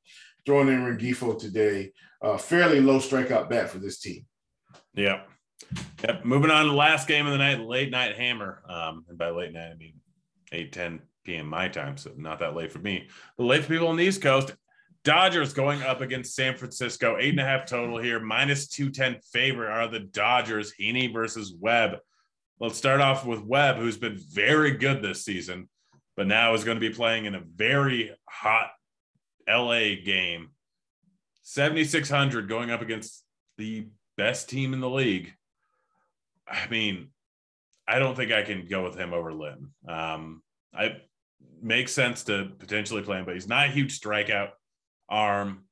throwing 0.47 0.69
in 0.69 0.81
Rengifo 0.81 1.39
today. 1.39 1.93
Uh, 2.23 2.37
fairly 2.37 2.81
low 2.81 2.99
strikeout 2.99 3.49
bat 3.49 3.71
for 3.71 3.79
this 3.79 4.01
team. 4.01 4.25
Yeah. 4.95 5.23
Yep. 6.03 6.25
Moving 6.25 6.51
on 6.51 6.65
to 6.65 6.71
the 6.71 6.77
last 6.77 7.09
game 7.09 7.27
of 7.27 7.33
the 7.33 7.39
night, 7.39 7.61
late 7.61 7.91
night 7.91 8.17
hammer. 8.17 8.63
Um, 8.69 9.05
and 9.09 9.19
by 9.19 9.31
late 9.31 9.53
night, 9.53 9.71
I 9.73 9.75
mean 9.75 9.95
8 10.53 10.73
10 10.73 11.03
p.m. 11.25 11.47
my 11.47 11.69
time, 11.69 11.97
so 11.97 12.13
not 12.17 12.39
that 12.39 12.55
late 12.55 12.73
for 12.73 12.79
me. 12.79 13.09
But 13.37 13.45
late 13.45 13.63
for 13.63 13.69
people 13.69 13.89
on 13.89 13.97
the 13.97 14.05
East 14.05 14.23
Coast. 14.23 14.55
Dodgers 15.05 15.53
going 15.53 15.83
up 15.83 16.01
against 16.01 16.35
San 16.35 16.57
Francisco, 16.57 17.17
eight 17.19 17.31
and 17.31 17.41
a 17.41 17.45
half 17.45 17.67
total 17.67 17.99
here, 17.99 18.21
minus 18.21 18.69
210 18.69 19.21
favorite 19.33 19.71
are 19.71 19.89
the 19.89 20.01
Dodgers, 20.01 20.73
Heaney 20.79 21.13
versus 21.13 21.55
Webb. 21.59 21.99
Let's 22.61 22.77
start 22.77 23.01
off 23.01 23.25
with 23.25 23.41
Webb, 23.41 23.77
who's 23.77 23.97
been 23.97 24.19
very 24.19 24.73
good 24.73 25.01
this 25.01 25.25
season, 25.25 25.69
but 26.17 26.27
now 26.27 26.55
is 26.55 26.65
going 26.65 26.77
to 26.77 26.89
be 26.89 26.95
playing 26.95 27.27
in 27.27 27.35
a 27.35 27.41
very 27.41 28.15
hot 28.29 28.71
LA 29.49 29.95
game. 30.05 30.51
7,600 31.43 32.49
going 32.49 32.71
up 32.71 32.83
against 32.83 33.25
the 33.57 33.87
best 34.17 34.49
team 34.49 34.75
in 34.75 34.81
the 34.81 34.91
league. 34.91 35.33
I 36.47 36.69
mean, 36.69 37.09
I 37.87 37.99
don't 37.99 38.17
think 38.17 38.33
I 38.33 38.43
can 38.43 38.67
go 38.67 38.85
with 38.85 38.97
him 38.97 39.15
over 39.15 39.33
Lynn. 39.33 39.71
Um, 39.89 40.43
I 40.75 40.97
makes 41.63 41.93
sense 41.93 42.25
to 42.25 42.51
potentially 42.59 43.03
play 43.03 43.19
him, 43.19 43.25
but 43.25 43.35
he's 43.35 43.49
not 43.49 43.69
a 43.69 43.73
huge 43.73 43.99
strikeout 43.99 44.51
arm. 45.09 45.65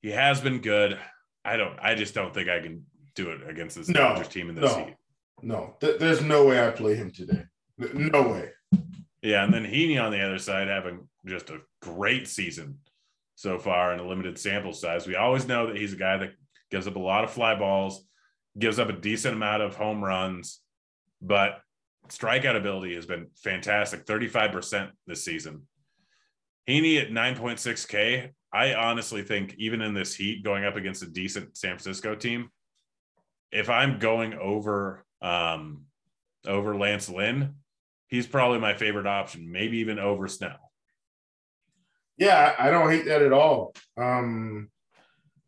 He 0.00 0.10
has 0.10 0.40
been 0.40 0.60
good. 0.60 0.98
I 1.44 1.56
don't. 1.56 1.78
I 1.80 1.94
just 1.94 2.14
don't 2.14 2.32
think 2.32 2.48
I 2.48 2.60
can 2.60 2.84
do 3.14 3.30
it 3.30 3.48
against 3.48 3.76
this 3.76 3.88
no, 3.88 4.00
Dodgers 4.00 4.28
team 4.28 4.48
in 4.48 4.54
this 4.54 4.70
no, 4.74 4.84
heat. 4.84 4.96
No, 5.42 5.76
th- 5.80 5.98
there's 5.98 6.22
no 6.22 6.46
way 6.46 6.66
I 6.66 6.70
play 6.70 6.94
him 6.94 7.10
today. 7.10 7.44
No 7.78 8.22
way. 8.22 8.50
Yeah, 9.22 9.44
and 9.44 9.52
then 9.52 9.64
Heaney 9.64 10.02
on 10.02 10.12
the 10.12 10.20
other 10.20 10.38
side 10.38 10.68
having 10.68 11.08
just 11.26 11.50
a 11.50 11.60
great 11.80 12.26
season 12.28 12.78
so 13.34 13.58
far 13.58 13.92
in 13.92 14.00
a 14.00 14.06
limited 14.06 14.38
sample 14.38 14.72
size. 14.72 15.06
We 15.06 15.16
always 15.16 15.46
know 15.46 15.66
that 15.66 15.76
he's 15.76 15.92
a 15.92 15.96
guy 15.96 16.16
that 16.18 16.32
gives 16.70 16.86
up 16.86 16.96
a 16.96 17.00
lot 17.00 17.24
of 17.24 17.30
fly 17.30 17.54
balls, 17.54 18.04
gives 18.58 18.78
up 18.78 18.88
a 18.88 18.92
decent 18.92 19.34
amount 19.34 19.62
of 19.62 19.76
home 19.76 20.02
runs, 20.02 20.60
but 21.20 21.60
strikeout 22.08 22.56
ability 22.56 22.94
has 22.94 23.06
been 23.06 23.28
fantastic 23.36 24.06
35% 24.06 24.90
this 25.06 25.24
season. 25.24 25.62
Heaney 26.68 27.00
at 27.00 27.10
9.6K. 27.10 28.30
I 28.52 28.74
honestly 28.74 29.22
think, 29.22 29.54
even 29.58 29.80
in 29.80 29.94
this 29.94 30.14
heat, 30.14 30.44
going 30.44 30.64
up 30.64 30.76
against 30.76 31.02
a 31.02 31.06
decent 31.06 31.56
San 31.56 31.78
Francisco 31.78 32.14
team, 32.14 32.50
if 33.50 33.70
I'm 33.70 33.98
going 33.98 34.34
over 34.34 35.04
um, 35.22 35.82
over 36.46 36.76
Lance 36.76 37.08
Lynn, 37.08 37.54
he's 38.08 38.26
probably 38.26 38.58
my 38.58 38.74
favorite 38.74 39.06
option, 39.06 39.50
maybe 39.50 39.78
even 39.78 39.98
over 39.98 40.28
Snell. 40.28 40.72
Yeah, 42.18 42.54
I 42.58 42.70
don't 42.70 42.90
hate 42.90 43.06
that 43.06 43.22
at 43.22 43.32
all. 43.32 43.74
Um, 43.96 44.68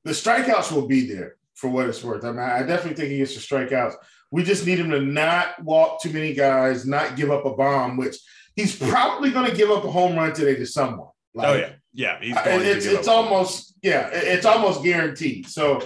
the 0.05 0.13
strikeouts 0.13 0.73
will 0.73 0.87
be 0.87 1.07
there 1.07 1.37
for 1.55 1.69
what 1.69 1.89
it's 1.89 2.03
worth. 2.03 2.25
I 2.25 2.31
mean, 2.31 2.41
I 2.41 2.61
definitely 2.61 2.95
think 2.95 3.11
he 3.11 3.19
gets 3.19 3.35
the 3.35 3.41
strikeouts. 3.41 3.95
We 4.31 4.43
just 4.43 4.67
need 4.67 4.79
him 4.79 4.91
to 4.91 5.01
not 5.01 5.63
walk 5.63 6.03
too 6.03 6.11
many 6.11 6.35
guys, 6.35 6.87
not 6.87 7.17
give 7.17 7.31
up 7.31 7.45
a 7.45 7.55
bomb, 7.55 7.97
which 7.97 8.17
he's 8.57 8.77
probably 8.77 9.31
going 9.31 9.51
to 9.51 9.57
give 9.57 9.71
up 9.71 9.85
a 9.85 9.91
home 9.91 10.17
run 10.17 10.33
today 10.33 10.57
to 10.57 10.67
someone. 10.67 11.09
Like, 11.35 11.49
oh 11.49 11.55
yeah, 11.55 11.73
yeah. 11.95 12.19
He's 12.21 12.37
it's 12.37 12.87
it's 12.87 13.09
almost 13.09 13.77
yeah, 13.83 14.11
it's 14.13 14.45
almost 14.45 14.83
guaranteed. 14.83 15.49
So 15.49 15.79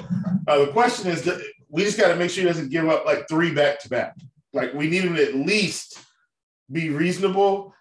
uh, 0.49 0.59
the 0.59 0.73
question 0.73 1.11
is 1.11 1.23
that 1.23 1.41
we 1.69 1.85
just 1.85 1.99
got 1.99 2.09
to 2.09 2.17
make 2.17 2.31
sure 2.31 2.43
he 2.43 2.49
doesn't 2.49 2.71
give 2.71 2.89
up 2.89 3.05
like 3.05 3.29
three 3.29 3.53
back 3.53 3.81
to 3.81 3.89
back. 3.89 4.17
Like 4.53 4.73
we 4.75 4.89
need 4.89 5.05
him 5.05 5.15
to 5.17 5.29
at 5.29 5.35
least 5.35 5.99
be 6.73 6.89
reasonable. 6.89 7.75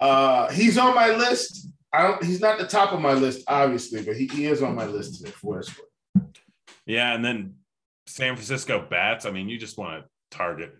Uh, 0.00 0.50
he's 0.50 0.76
on 0.76 0.94
my 0.94 1.14
list. 1.14 1.68
I 1.92 2.02
don't. 2.02 2.22
He's 2.24 2.40
not 2.40 2.58
the 2.58 2.66
top 2.66 2.92
of 2.92 3.00
my 3.00 3.12
list, 3.12 3.44
obviously, 3.46 4.02
but 4.02 4.16
he, 4.16 4.26
he 4.26 4.46
is 4.46 4.62
on 4.62 4.74
my 4.74 4.86
list 4.86 5.18
today 5.18 5.30
for 5.30 5.46
worth. 5.46 5.80
Yeah, 6.86 7.14
and 7.14 7.24
then 7.24 7.54
San 8.06 8.34
Francisco 8.34 8.84
bats. 8.88 9.26
I 9.26 9.30
mean, 9.30 9.48
you 9.48 9.58
just 9.58 9.78
want 9.78 10.02
to 10.02 10.36
target 10.36 10.74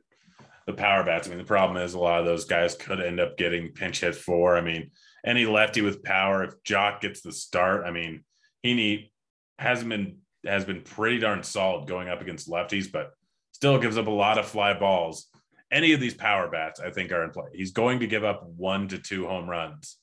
the 0.67 0.73
power 0.73 1.05
bats. 1.05 1.27
I 1.27 1.31
mean, 1.31 1.39
the 1.39 1.45
problem 1.45 1.83
is 1.83 1.95
a 1.95 1.99
lot 1.99 2.21
of 2.21 2.27
those 2.27 2.45
guys 2.45 2.75
could 2.75 3.01
end 3.01 3.21
up 3.21 3.37
getting 3.37 3.73
pinch 3.73 4.01
hit 4.01 4.15
for. 4.15 4.57
I 4.57 4.61
mean, 4.61 4.91
any 5.25 5.47
lefty 5.47 5.83
with 5.83 6.03
power, 6.03 6.45
if 6.45 6.55
Joc 6.63 7.01
gets 7.01 7.21
the 7.21 7.33
start, 7.33 7.85
I 7.85 7.91
mean, 7.91 8.25
Heaney 8.65 9.11
hasn't 9.59 9.91
been 9.91 10.19
has 10.47 10.65
been 10.65 10.81
pretty 10.83 11.19
darn 11.19 11.43
solid 11.43 11.87
going 11.87 12.09
up 12.09 12.23
against 12.23 12.49
lefties, 12.49 12.91
but 12.91 13.13
still 13.53 13.79
gives 13.79 13.99
up 13.99 14.07
a 14.07 14.11
lot 14.11 14.39
of 14.39 14.47
fly 14.47 14.73
balls. 14.73 15.27
Any 15.71 15.93
of 15.93 16.01
these 16.01 16.15
power 16.15 16.49
bats, 16.49 16.81
I 16.81 16.91
think, 16.91 17.13
are 17.13 17.25
in 17.25 17.31
play. 17.31 17.51
He's 17.53 17.73
going 17.73 18.01
to 18.01 18.07
give 18.07 18.25
up 18.25 18.47
one 18.57 18.89
to 18.89 18.99
two 18.99 19.27
home 19.27 19.49
runs. 19.49 19.99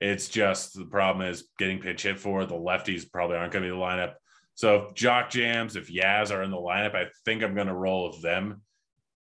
It's 0.00 0.28
just 0.28 0.78
the 0.78 0.86
problem 0.86 1.28
is 1.28 1.48
getting 1.58 1.80
pitch 1.80 2.04
hit 2.04 2.18
for. 2.18 2.44
The 2.44 2.54
lefties 2.54 3.10
probably 3.10 3.36
aren't 3.36 3.52
going 3.52 3.64
to 3.64 3.70
be 3.70 3.76
the 3.76 3.82
lineup. 3.82 4.14
So 4.54 4.76
if 4.76 4.94
Joc 4.94 5.30
jams, 5.30 5.76
if 5.76 5.92
Yaz 5.92 6.30
are 6.30 6.42
in 6.42 6.50
the 6.50 6.56
lineup, 6.56 6.94
I 6.94 7.06
think 7.24 7.42
I'm 7.42 7.54
going 7.54 7.66
to 7.66 7.74
roll 7.74 8.08
with 8.08 8.22
them 8.22 8.62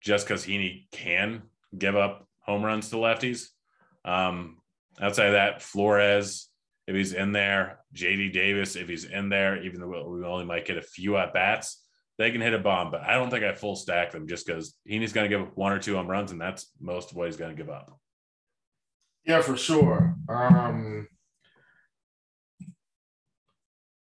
just 0.00 0.26
because 0.26 0.44
Heaney 0.44 0.86
can 0.92 1.42
give 1.76 1.96
up 1.96 2.26
home 2.40 2.64
runs 2.64 2.90
to 2.90 2.96
lefties. 2.96 3.48
Um, 4.04 4.59
outside 5.00 5.26
of 5.26 5.32
that, 5.32 5.62
Flores, 5.62 6.48
if 6.86 6.94
he's 6.94 7.12
in 7.12 7.32
there, 7.32 7.80
JD 7.94 8.32
Davis, 8.32 8.76
if 8.76 8.88
he's 8.88 9.04
in 9.04 9.28
there, 9.28 9.62
even 9.62 9.80
though 9.80 10.08
we 10.08 10.24
only 10.24 10.44
might 10.44 10.66
get 10.66 10.76
a 10.76 10.82
few 10.82 11.16
at 11.16 11.32
bats, 11.32 11.84
they 12.18 12.30
can 12.30 12.40
hit 12.40 12.54
a 12.54 12.58
bomb. 12.58 12.90
But 12.90 13.02
I 13.02 13.14
don't 13.14 13.30
think 13.30 13.44
I 13.44 13.52
full 13.52 13.76
stack 13.76 14.12
them 14.12 14.26
just 14.26 14.46
because 14.46 14.76
Heaney's 14.88 15.12
going 15.12 15.30
to 15.30 15.36
give 15.36 15.46
up 15.46 15.56
one 15.56 15.72
or 15.72 15.78
two 15.78 15.96
home 15.96 16.08
runs, 16.08 16.32
and 16.32 16.40
that's 16.40 16.70
most 16.80 17.10
of 17.10 17.16
what 17.16 17.26
he's 17.26 17.36
going 17.36 17.54
to 17.54 17.62
give 17.62 17.70
up. 17.70 17.96
Yeah, 19.24 19.42
for 19.42 19.56
sure. 19.56 20.16
Um, 20.28 21.06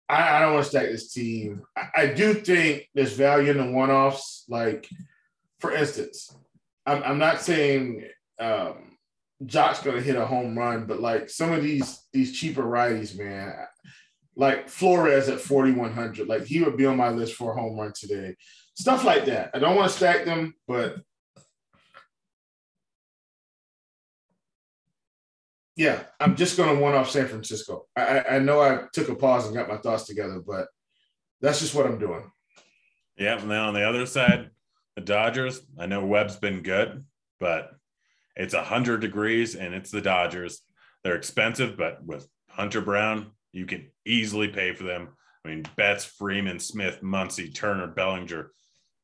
I, 0.09 0.37
I 0.37 0.41
don't 0.41 0.55
want 0.55 0.64
to 0.64 0.70
stack 0.70 0.87
this 0.87 1.12
team. 1.12 1.62
I, 1.76 1.89
I 1.97 2.07
do 2.07 2.34
think 2.34 2.89
there's 2.95 3.14
value 3.14 3.51
in 3.51 3.59
the 3.59 3.70
one 3.70 3.91
offs. 3.91 4.45
Like, 4.49 4.89
for 5.61 5.72
instance, 5.72 6.34
I'm, 6.84 7.03
I'm 7.03 7.18
not 7.18 7.43
saying 7.43 8.05
um, 8.39 8.95
Joc's 9.45 9.82
going 9.82 9.97
to 9.97 10.03
hit 10.03 10.16
a 10.16 10.24
home 10.24 10.57
run, 10.57 10.87
but 10.87 11.01
like 11.01 11.28
some 11.28 11.53
of 11.53 11.62
these 11.62 12.07
these 12.12 12.39
cheaper 12.39 12.62
righties, 12.62 13.18
man, 13.18 13.55
like 14.34 14.68
Flores 14.68 15.28
at 15.28 15.41
4,100. 15.41 16.26
Like 16.26 16.45
he 16.45 16.62
would 16.62 16.76
be 16.76 16.87
on 16.87 16.97
my 16.97 17.11
list 17.11 17.34
for 17.34 17.53
a 17.53 17.61
home 17.61 17.78
run 17.78 17.93
today. 17.95 18.37
Stuff 18.74 19.05
like 19.05 19.26
that. 19.26 19.51
I 19.55 19.59
don't 19.59 19.76
want 19.76 19.91
to 19.91 19.97
stack 19.97 20.24
them, 20.24 20.55
but 20.66 20.97
yeah, 25.76 26.03
I'm 26.18 26.37
just 26.37 26.57
to 26.57 26.74
one 26.74 26.95
off 26.95 27.11
San 27.11 27.28
Francisco. 27.28 27.87
I, 27.95 28.20
I 28.22 28.39
know 28.39 28.61
I 28.61 28.84
took 28.93 29.11
a 29.11 29.14
pause 29.14 29.47
and 29.47 29.55
got 29.55 29.68
my 29.68 29.76
thoughts 29.76 30.05
together, 30.05 30.41
but 30.45 30.68
that's 31.41 31.61
just 31.61 31.74
what 31.74 31.87
I'm 31.87 31.99
doing. 31.99 32.30
Yeah. 33.18 33.39
And 33.39 33.51
then 33.51 33.61
on 33.61 33.74
the 33.74 33.87
other 33.87 34.07
side, 34.07 34.51
the 34.95 35.03
Dodgers, 35.03 35.61
I 35.78 35.87
know 35.87 36.05
Webb's 36.05 36.37
been 36.37 36.62
good, 36.62 37.05
but 37.39 37.72
it's 38.37 38.55
100 38.55 39.01
degrees 39.01 39.55
and 39.55 39.74
it's 39.74 39.91
the 39.91 40.01
Dodgers. 40.01 40.62
They're 41.03 41.16
expensive, 41.16 41.76
but 41.76 42.05
with 42.05 42.28
Hunter 42.51 42.80
Brown, 42.80 43.32
you 43.53 43.66
can 43.66 43.91
easily 44.05 44.49
pay 44.49 44.74
for 44.74 44.84
them. 44.84 45.09
I 45.45 45.49
mean, 45.49 45.64
Betts, 45.76 46.05
Freeman, 46.05 46.59
Smith, 46.59 47.01
Muncy, 47.03 47.55
Turner, 47.55 47.87
Bellinger. 47.87 48.51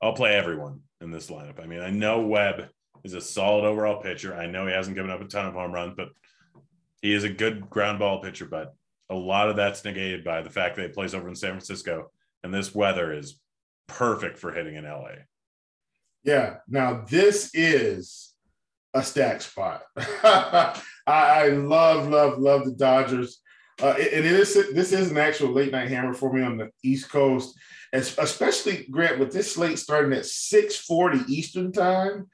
I'll 0.03 0.13
play 0.13 0.35
everyone 0.35 0.81
in 1.01 1.11
this 1.11 1.31
lineup. 1.31 1.63
I 1.63 1.67
mean, 1.67 1.81
I 1.81 1.91
know 1.91 2.21
Webb 2.21 2.69
is 3.05 3.15
a 3.15 3.21
solid 3.21 3.65
overall 3.65 4.03
pitcher. 4.03 4.35
I 4.35 4.47
know 4.47 4.67
he 4.67 4.73
hasn't 4.73 4.97
given 4.97 5.11
up 5.11 5.21
a 5.21 5.25
ton 5.25 5.47
of 5.47 5.55
home 5.55 5.73
runs, 5.73 5.95
but 5.97 6.09
he 7.01 7.13
is 7.13 7.25
a 7.25 7.29
good 7.29 7.71
ground 7.71 8.01
ball 8.01 8.21
pitcher. 8.21 8.47
But 8.47 8.75
a 9.09 9.15
lot 9.15 9.49
of 9.49 9.57
that's 9.57 9.85
negated 9.85 10.25
by 10.25 10.43
the 10.43 10.51
fact 10.51 10.77
that 10.77 10.83
he 10.83 10.89
plays 10.89 11.15
over 11.15 11.29
in 11.29 11.35
San 11.35 11.51
Francisco, 11.51 12.11
and 12.43 12.53
this 12.53 12.75
weather 12.75 13.13
is 13.13 13.41
perfect 13.87 14.39
for 14.39 14.53
hitting 14.53 14.77
in 14.77 14.85
LA. 14.85 15.11
Yeah. 16.25 16.57
Now 16.69 17.05
this 17.09 17.51
is 17.55 18.32
a 18.95 19.03
stack 19.03 19.43
spot. 19.43 19.83
I, 19.97 20.83
I 21.07 21.49
love, 21.49 22.09
love, 22.09 22.39
love 22.39 22.65
the 22.65 22.73
Dodgers. 22.73 23.41
Uh, 23.81 23.95
it, 23.99 24.13
it 24.13 24.25
is 24.25 24.55
this 24.75 24.93
is 24.93 25.11
an 25.11 25.19
actual 25.19 25.51
late 25.51 25.73
night 25.73 25.89
hammer 25.89 26.15
for 26.15 26.33
me 26.33 26.43
on 26.43 26.57
the 26.57 26.71
East 26.85 27.11
Coast, 27.11 27.59
especially 27.93 28.87
Grant 28.91 29.19
with 29.19 29.33
this 29.33 29.55
slate 29.55 29.79
starting 29.79 30.13
at 30.13 30.27
six 30.27 30.77
forty 30.77 31.21
Eastern 31.27 31.73
time. 31.73 32.29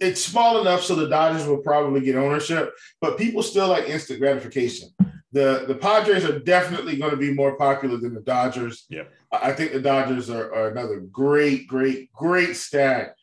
It's 0.00 0.24
small 0.24 0.60
enough 0.60 0.82
so 0.82 0.94
the 0.94 1.08
Dodgers 1.08 1.46
will 1.46 1.58
probably 1.58 2.00
get 2.00 2.16
ownership, 2.16 2.72
but 3.00 3.16
people 3.18 3.42
still 3.42 3.68
like 3.68 3.88
instant 3.88 4.20
gratification. 4.20 4.90
The 5.32 5.64
the 5.66 5.76
Padres 5.76 6.24
are 6.24 6.40
definitely 6.40 6.96
going 6.96 7.12
to 7.12 7.16
be 7.16 7.32
more 7.32 7.56
popular 7.56 7.96
than 7.96 8.12
the 8.12 8.20
Dodgers. 8.20 8.84
Yeah, 8.90 9.04
I 9.30 9.52
think 9.52 9.72
the 9.72 9.80
Dodgers 9.80 10.28
are, 10.30 10.52
are 10.52 10.68
another 10.68 11.00
great, 11.00 11.68
great, 11.68 12.12
great 12.12 12.56
stack 12.56 13.16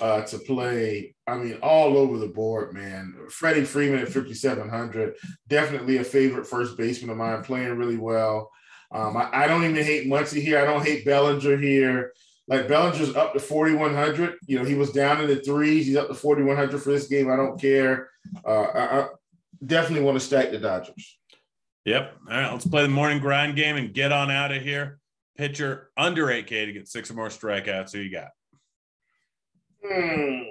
uh, 0.00 0.22
to 0.22 0.38
play. 0.38 1.14
I 1.26 1.36
mean, 1.36 1.58
all 1.62 1.96
over 1.96 2.18
the 2.18 2.28
board, 2.28 2.72
man. 2.72 3.14
Freddie 3.30 3.64
Freeman 3.64 4.00
at 4.00 4.08
5,700, 4.08 5.14
definitely 5.48 5.98
a 5.98 6.04
favorite 6.04 6.46
first 6.46 6.76
baseman 6.76 7.10
of 7.10 7.16
mine, 7.16 7.42
playing 7.42 7.76
really 7.76 7.96
well. 7.96 8.50
Um, 8.92 9.16
I, 9.16 9.28
I, 9.32 9.46
don't 9.48 9.64
even 9.64 9.84
hate 9.84 10.06
Muncy 10.06 10.40
here. 10.40 10.60
I 10.60 10.64
don't 10.64 10.84
hate 10.84 11.04
Bellinger 11.04 11.56
here. 11.56 12.12
Like 12.46 12.68
Bellinger's 12.68 13.16
up 13.16 13.32
to 13.32 13.40
4,100. 13.40 14.36
You 14.46 14.58
know, 14.58 14.64
he 14.64 14.74
was 14.74 14.92
down 14.92 15.20
in 15.20 15.26
the 15.26 15.36
threes. 15.36 15.86
He's 15.86 15.96
up 15.96 16.08
to 16.08 16.14
4,100 16.14 16.80
for 16.80 16.90
this 16.90 17.08
game. 17.08 17.30
I 17.30 17.36
don't 17.36 17.60
care. 17.60 18.10
Uh, 18.44 18.62
I, 18.62 19.00
I 19.00 19.08
definitely 19.64 20.04
want 20.04 20.18
to 20.18 20.24
stack 20.24 20.50
the 20.50 20.58
Dodgers. 20.58 21.18
Yep. 21.84 22.12
All 22.30 22.36
right, 22.36 22.52
let's 22.52 22.66
play 22.66 22.82
the 22.82 22.88
morning 22.88 23.18
grind 23.18 23.56
game 23.56 23.76
and 23.76 23.92
get 23.92 24.12
on 24.12 24.30
out 24.30 24.52
of 24.52 24.62
here. 24.62 24.98
Pitcher 25.36 25.90
under 25.96 26.26
8K 26.26 26.66
to 26.66 26.72
get 26.72 26.88
six 26.88 27.10
or 27.10 27.14
more 27.14 27.28
strikeouts. 27.28 27.92
Who 27.92 27.98
you 27.98 28.10
got? 28.10 28.28
Hmm. 29.84 30.42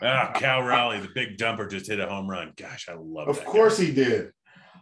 Ah, 0.00 0.32
Cal 0.34 0.62
Raleigh, 0.62 1.00
the 1.00 1.08
big 1.14 1.36
dumper, 1.36 1.68
just 1.68 1.88
hit 1.88 1.98
a 1.98 2.06
home 2.06 2.30
run. 2.30 2.52
Gosh, 2.56 2.88
I 2.88 2.94
love. 2.94 3.28
Of 3.28 3.44
course 3.44 3.78
guy. 3.78 3.86
he 3.86 3.92
did. 3.92 4.32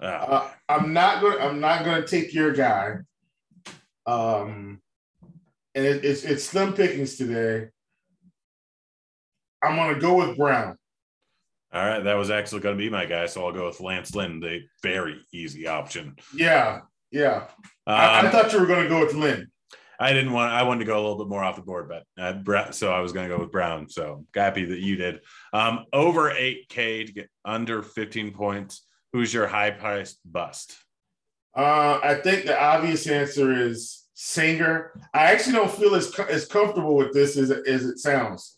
Oh, 0.01 0.07
uh, 0.07 0.51
I'm 0.69 0.93
not 0.93 1.23
going. 1.23 1.41
I'm 1.41 1.61
not 1.61 1.85
going 1.85 2.03
to 2.03 2.07
take 2.07 2.35
your 2.35 2.53
guy. 2.53 2.97
Um, 4.07 4.81
and 5.75 5.85
it, 5.85 6.05
it's 6.05 6.25
it's 6.25 6.45
slim 6.45 6.75
pickings 6.75 7.17
today. 7.17 7.69
I'm 9.63 9.77
going 9.77 9.95
to 9.95 10.01
go 10.01 10.15
with 10.15 10.37
Brown. 10.37 10.77
All 11.73 11.85
right, 11.85 12.05
that 12.05 12.15
was 12.15 12.31
actually 12.31 12.61
going 12.61 12.77
to 12.77 12.83
be 12.83 12.89
my 12.89 13.07
guy, 13.07 13.27
so 13.27 13.45
I'll 13.45 13.53
go 13.53 13.67
with 13.67 13.81
Lance 13.81 14.15
Lynn, 14.15 14.41
the 14.41 14.61
very 14.83 15.21
easy 15.33 15.67
option. 15.67 16.15
Yeah, 16.35 16.81
yeah. 17.11 17.49
Um, 17.87 17.95
I, 17.95 18.07
I, 18.07 18.19
um, 18.21 18.31
thought 18.31 18.53
you 18.53 18.61
were 18.61 18.67
going 18.67 18.85
to 18.85 18.89
go 18.89 19.01
with 19.05 19.15
Lynn. 19.15 19.49
I 19.99 20.13
didn't 20.13 20.33
want. 20.33 20.53
I 20.53 20.63
wanted 20.63 20.81
to 20.81 20.87
go 20.87 20.97
a 20.97 21.03
little 21.03 21.19
bit 21.19 21.29
more 21.29 21.43
off 21.43 21.57
the 21.57 21.63
board, 21.63 21.89
but 21.89 22.05
uh, 22.19 22.71
so 22.73 22.93
I 22.93 23.01
was 23.01 23.13
going 23.13 23.29
to 23.29 23.35
go 23.35 23.41
with 23.41 23.53
Brown. 23.53 23.89
So 23.89 24.25
happy 24.35 24.65
that 24.67 24.81
you 24.81 24.97
did. 24.97 25.21
Um, 25.53 25.85
over 25.93 26.31
eight 26.31 26.69
K 26.69 27.05
to 27.05 27.13
get 27.13 27.31
under 27.45 27.83
fifteen 27.83 28.33
points. 28.33 28.87
Who's 29.13 29.33
your 29.33 29.47
high 29.47 29.71
priced 29.71 30.19
bust? 30.25 30.77
Uh, 31.57 31.99
I 32.03 32.17
think 32.17 32.45
the 32.45 32.61
obvious 32.61 33.07
answer 33.07 33.51
is 33.53 34.05
Singer. 34.13 35.01
I 35.15 35.33
actually 35.33 35.55
don't 35.55 35.71
feel 35.71 35.95
as 35.95 36.13
as 36.21 36.47
comfortable 36.47 36.97
with 36.97 37.15
this 37.15 37.37
as, 37.37 37.51
as 37.51 37.85
it 37.85 37.99
sounds. 37.99 38.57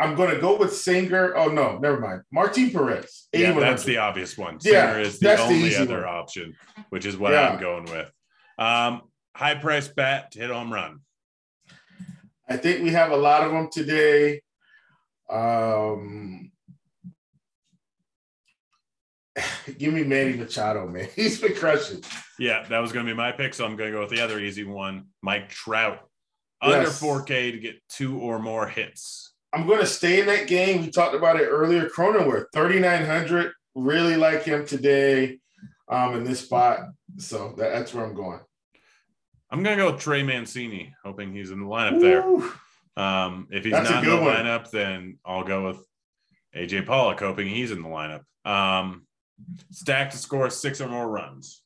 I'm 0.00 0.14
going 0.16 0.34
to 0.34 0.40
go 0.40 0.56
with 0.56 0.74
Singer. 0.74 1.36
Oh 1.36 1.48
no, 1.48 1.78
never 1.78 2.00
mind. 2.00 2.22
Martin 2.32 2.70
Perez. 2.70 3.28
Yeah, 3.32 3.52
that's 3.52 3.84
the 3.84 3.98
obvious 3.98 4.36
one. 4.38 4.58
Singer 4.58 4.76
yeah, 4.76 4.96
is 4.98 5.18
the 5.18 5.38
only 5.38 5.68
the 5.68 5.82
other 5.82 6.00
one. 6.00 6.08
option, 6.08 6.56
which 6.88 7.06
is 7.06 7.16
what 7.16 7.32
yeah. 7.32 7.50
I'm 7.50 7.60
going 7.60 7.84
with. 7.84 8.10
Um, 8.58 9.02
high 9.34 9.54
price 9.54 9.88
bet 9.88 10.32
to 10.32 10.40
hit 10.40 10.50
home 10.50 10.72
run? 10.72 11.00
I 12.48 12.56
think 12.56 12.82
we 12.82 12.90
have 12.90 13.12
a 13.12 13.16
lot 13.16 13.44
of 13.44 13.52
them 13.52 13.68
today. 13.70 14.42
Um, 15.30 16.50
give 19.78 19.94
me 19.94 20.04
Manny 20.04 20.34
Machado, 20.34 20.88
man. 20.88 21.08
He's 21.16 21.40
been 21.40 21.54
crushing. 21.54 22.02
Yeah, 22.38 22.64
that 22.68 22.78
was 22.78 22.92
going 22.92 23.06
to 23.06 23.12
be 23.12 23.16
my 23.16 23.32
pick. 23.32 23.54
So 23.54 23.64
I'm 23.64 23.76
going 23.76 23.90
to 23.90 23.96
go 23.96 24.00
with 24.00 24.10
the 24.10 24.20
other 24.20 24.40
easy 24.40 24.64
one, 24.64 25.06
Mike 25.22 25.48
Trout. 25.48 26.00
Under 26.62 26.82
yes. 26.82 27.00
4K 27.00 27.52
to 27.52 27.58
get 27.58 27.76
two 27.88 28.18
or 28.18 28.38
more 28.38 28.68
hits. 28.68 29.32
I'm 29.52 29.66
going 29.66 29.80
to 29.80 29.86
stay 29.86 30.20
in 30.20 30.26
that 30.26 30.46
game. 30.46 30.82
We 30.82 30.90
talked 30.90 31.14
about 31.14 31.40
it 31.40 31.46
earlier. 31.46 31.88
Cronenworth, 31.88 32.46
3,900. 32.52 33.52
Really 33.74 34.16
like 34.16 34.42
him 34.42 34.66
today 34.66 35.38
um, 35.88 36.16
in 36.16 36.24
this 36.24 36.40
spot. 36.40 36.80
So 37.16 37.54
that, 37.56 37.72
that's 37.72 37.94
where 37.94 38.04
I'm 38.04 38.14
going. 38.14 38.40
I'm 39.50 39.62
gonna 39.62 39.76
go 39.76 39.92
with 39.92 40.00
Trey 40.00 40.22
Mancini, 40.22 40.94
hoping 41.02 41.32
he's 41.32 41.50
in 41.50 41.60
the 41.60 41.66
lineup 41.66 42.00
there. 42.00 42.24
Um, 42.96 43.48
if 43.50 43.64
he's 43.64 43.72
That's 43.72 43.90
not 43.90 44.04
in 44.04 44.10
the 44.10 44.16
one. 44.16 44.34
lineup, 44.34 44.70
then 44.70 45.18
I'll 45.24 45.44
go 45.44 45.66
with 45.66 45.84
AJ 46.54 46.86
Pollock, 46.86 47.20
hoping 47.20 47.48
he's 47.48 47.70
in 47.70 47.82
the 47.82 47.88
lineup. 47.88 48.22
Um, 48.48 49.06
stack 49.70 50.10
to 50.10 50.16
score 50.16 50.50
six 50.50 50.80
or 50.80 50.88
more 50.88 51.08
runs. 51.08 51.62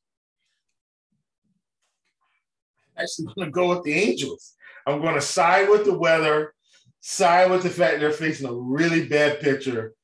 Actually, 2.97 3.29
I'm 3.29 3.35
gonna 3.37 3.51
go 3.51 3.69
with 3.71 3.83
the 3.85 3.93
Angels. 3.93 4.55
I'm 4.87 5.03
gonna 5.03 5.21
side 5.21 5.69
with 5.69 5.85
the 5.85 5.99
weather, 5.99 6.55
side 7.01 7.51
with 7.51 7.63
the 7.63 7.71
fact 7.71 8.01
they're 8.01 8.13
facing 8.13 8.49
a 8.49 8.53
really 8.53 9.07
bad 9.07 9.41
pitcher. 9.41 9.95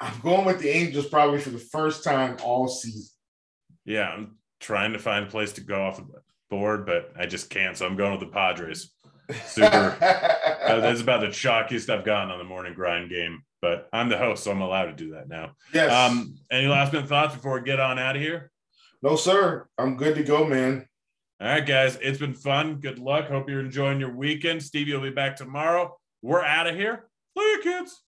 I'm 0.00 0.18
going 0.20 0.44
with 0.44 0.60
the 0.60 0.68
Angels 0.70 1.08
probably 1.08 1.40
for 1.40 1.50
the 1.50 1.58
first 1.58 2.04
time 2.04 2.36
all 2.42 2.68
season. 2.68 3.08
Yeah, 3.84 4.08
I'm 4.08 4.36
trying 4.60 4.92
to 4.92 4.98
find 4.98 5.26
a 5.26 5.30
place 5.30 5.52
to 5.54 5.60
go 5.60 5.82
off 5.82 5.98
of 5.98 6.08
board, 6.52 6.84
but 6.84 7.10
I 7.18 7.24
just 7.24 7.48
can't. 7.48 7.76
So 7.76 7.86
I'm 7.86 7.96
going 7.96 8.12
with 8.12 8.20
the 8.20 8.26
Padres. 8.26 8.92
Super. 9.46 9.96
that's 10.00 11.00
about 11.00 11.22
the 11.22 11.28
shockiest 11.28 11.88
I've 11.88 12.04
gotten 12.04 12.30
on 12.30 12.38
the 12.38 12.44
morning 12.44 12.74
grind 12.74 13.08
game. 13.08 13.40
But 13.62 13.88
I'm 13.92 14.10
the 14.10 14.18
host, 14.18 14.44
so 14.44 14.50
I'm 14.50 14.60
allowed 14.60 14.86
to 14.86 14.92
do 14.92 15.12
that 15.12 15.28
now. 15.28 15.52
Yes. 15.72 15.90
Um, 15.90 16.36
any 16.50 16.66
last 16.66 16.92
minute 16.92 17.08
thoughts 17.08 17.34
before 17.34 17.58
we 17.58 17.64
get 17.64 17.80
on 17.80 17.98
out 17.98 18.16
of 18.16 18.22
here? 18.22 18.50
No, 19.02 19.16
sir. 19.16 19.66
I'm 19.78 19.96
good 19.96 20.14
to 20.16 20.22
go, 20.22 20.44
man. 20.44 20.86
All 21.40 21.48
right, 21.48 21.66
guys. 21.66 21.96
It's 22.02 22.18
been 22.18 22.34
fun. 22.34 22.80
Good 22.80 22.98
luck. 22.98 23.28
Hope 23.28 23.48
you're 23.48 23.60
enjoying 23.60 23.98
your 23.98 24.14
weekend. 24.14 24.62
Stevie 24.62 24.92
will 24.92 25.00
be 25.00 25.10
back 25.10 25.36
tomorrow. 25.36 25.96
We're 26.20 26.44
out 26.44 26.66
of 26.66 26.74
here. 26.74 27.08
Play 27.34 27.46
your 27.46 27.62
kids. 27.62 27.96